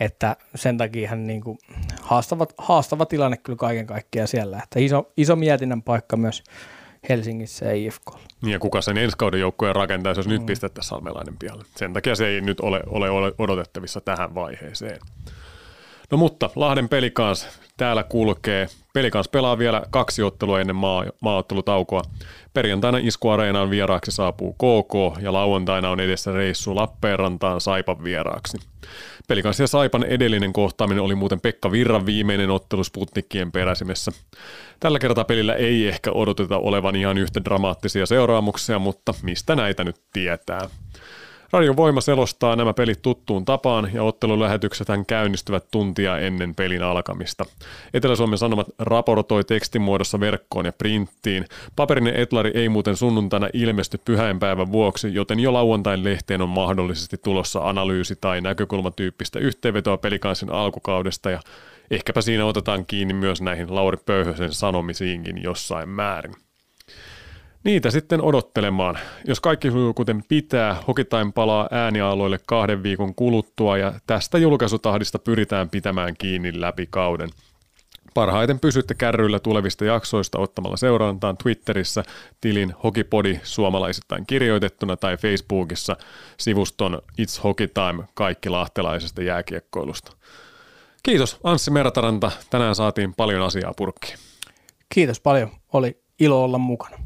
Että 0.00 0.36
sen 0.54 0.78
takia 0.78 1.08
hän 1.08 1.26
niin 1.26 1.40
kuin 1.40 1.58
haastava, 2.00 2.46
haastava 2.58 3.06
tilanne 3.06 3.36
kyllä 3.36 3.56
kaiken 3.56 3.86
kaikkiaan 3.86 4.28
siellä. 4.28 4.60
Että 4.62 4.80
iso, 4.80 5.12
iso 5.16 5.36
mietinnän 5.36 5.82
paikka 5.82 6.16
myös 6.16 6.44
Helsingissä 7.08 7.66
ja 7.66 7.74
IFK. 7.74 8.10
Niin 8.42 8.52
ja 8.52 8.58
kuka 8.58 8.80
sen 8.80 8.98
ensi 8.98 9.16
kauden 9.18 9.40
joukkueen 9.40 9.76
rakentaisi, 9.76 10.18
jos 10.18 10.26
mm. 10.26 10.32
nyt 10.32 10.46
pistettäisiin 10.46 10.88
Salmelainen 10.88 11.36
pihalle. 11.38 11.64
Sen 11.76 11.92
takia 11.92 12.14
se 12.14 12.26
ei 12.26 12.40
nyt 12.40 12.60
ole, 12.60 12.80
ole, 12.86 13.10
ole 13.10 13.32
odotettavissa 13.38 14.00
tähän 14.00 14.34
vaiheeseen. 14.34 14.98
No 16.10 16.18
mutta 16.18 16.50
Lahden 16.56 16.88
pelikans 16.88 17.48
täällä 17.76 18.02
kulkee. 18.02 18.66
Pelikans 18.92 19.28
pelaa 19.28 19.58
vielä 19.58 19.82
kaksi 19.90 20.22
ottelua 20.22 20.60
ennen 20.60 20.76
maa, 20.76 21.04
maaottelutaukoa. 21.20 22.02
Perjantaina 22.52 22.98
Iskuareenaan 22.98 23.70
vieraaksi 23.70 24.10
saapuu 24.10 24.52
KK 24.52 25.22
ja 25.22 25.32
lauantaina 25.32 25.90
on 25.90 26.00
edessä 26.00 26.32
reissu 26.32 26.76
Lappeenrantaan 26.76 27.60
Saipan 27.60 28.04
vieraaksi. 28.04 28.58
Pelikans 29.28 29.60
ja 29.60 29.66
Saipan 29.66 30.04
edellinen 30.04 30.52
kohtaaminen 30.52 31.02
oli 31.04 31.14
muuten 31.14 31.40
Pekka 31.40 31.72
Virran 31.72 32.06
viimeinen 32.06 32.50
ottelu 32.50 32.84
Sputnikien 32.84 33.52
peräsimessä. 33.52 34.12
Tällä 34.80 34.98
kertaa 34.98 35.24
pelillä 35.24 35.54
ei 35.54 35.88
ehkä 35.88 36.10
odoteta 36.12 36.58
olevan 36.58 36.96
ihan 36.96 37.18
yhtä 37.18 37.44
dramaattisia 37.44 38.06
seuraamuksia, 38.06 38.78
mutta 38.78 39.14
mistä 39.22 39.56
näitä 39.56 39.84
nyt 39.84 39.96
tietää. 40.12 40.68
Radio 41.52 41.76
Voima 41.76 42.00
selostaa 42.00 42.56
nämä 42.56 42.72
pelit 42.72 43.02
tuttuun 43.02 43.44
tapaan 43.44 43.90
ja 43.92 44.02
ottelulähetykset 44.02 44.88
käynnistyvät 45.06 45.64
tuntia 45.70 46.18
ennen 46.18 46.54
pelin 46.54 46.82
alkamista. 46.82 47.44
Etelä-Suomen 47.94 48.38
Sanomat 48.38 48.66
raportoi 48.78 49.44
tekstimuodossa 49.44 50.20
verkkoon 50.20 50.66
ja 50.66 50.72
printtiin. 50.72 51.44
Paperinen 51.76 52.16
etlari 52.16 52.50
ei 52.54 52.68
muuten 52.68 52.96
sunnuntaina 52.96 53.48
ilmesty 53.52 53.98
pyhäinpäivän 54.04 54.72
vuoksi, 54.72 55.14
joten 55.14 55.40
jo 55.40 55.52
lauantain 55.52 56.04
lehteen 56.04 56.42
on 56.42 56.48
mahdollisesti 56.48 57.16
tulossa 57.24 57.68
analyysi 57.68 58.16
tai 58.20 58.40
näkökulmatyyppistä 58.40 59.38
yhteenvetoa 59.38 59.96
pelikansin 59.96 60.52
alkukaudesta 60.52 61.30
ja 61.30 61.40
ehkäpä 61.90 62.20
siinä 62.20 62.46
otetaan 62.46 62.86
kiinni 62.86 63.14
myös 63.14 63.42
näihin 63.42 63.74
Lauri 63.74 63.98
Pöyhösen 64.06 64.52
sanomisiinkin 64.52 65.42
jossain 65.42 65.88
määrin. 65.88 66.43
Niitä 67.64 67.90
sitten 67.90 68.22
odottelemaan. 68.22 68.98
Jos 69.26 69.40
kaikki 69.40 69.70
sujuu 69.70 69.94
kuten 69.94 70.24
pitää, 70.28 70.82
Hokitime 70.86 71.32
palaa 71.34 71.68
äänialoille 71.70 72.38
kahden 72.46 72.82
viikon 72.82 73.14
kuluttua 73.14 73.78
ja 73.78 73.92
tästä 74.06 74.38
julkaisutahdista 74.38 75.18
pyritään 75.18 75.70
pitämään 75.70 76.14
kiinni 76.18 76.60
läpi 76.60 76.86
kauden. 76.90 77.28
Parhaiten 78.14 78.60
pysytte 78.60 78.94
kärryillä 78.94 79.40
tulevista 79.40 79.84
jaksoista 79.84 80.38
ottamalla 80.38 80.76
seurantaan 80.76 81.36
Twitterissä 81.36 82.02
tilin 82.40 82.74
Hokipodi 82.82 83.40
suomalaisittain 83.42 84.26
kirjoitettuna 84.26 84.96
tai 84.96 85.16
Facebookissa 85.16 85.96
sivuston 86.36 87.02
It's 87.20 87.42
Hockey 87.44 87.68
Time 87.68 88.04
kaikki 88.14 88.48
lahtelaisesta 88.48 89.22
jääkiekkoilusta. 89.22 90.12
Kiitos 91.02 91.40
Anssi 91.44 91.70
Mertaranta. 91.70 92.30
Tänään 92.50 92.74
saatiin 92.74 93.14
paljon 93.14 93.42
asiaa 93.42 93.72
purkkiin. 93.76 94.18
Kiitos 94.94 95.20
paljon. 95.20 95.50
Oli 95.72 96.02
ilo 96.20 96.44
olla 96.44 96.58
mukana. 96.58 97.03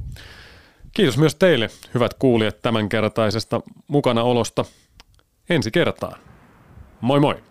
Kiitos 0.99 1.19
myös 1.19 1.35
teille, 1.35 1.70
hyvät 1.95 2.15
kuulijat, 2.15 2.62
tämänkertaisesta 2.62 3.61
mukanaolosta. 3.89 4.65
Ensi 5.51 5.70
kertaan. 5.70 6.20
Moi 7.01 7.20
moi! 7.20 7.43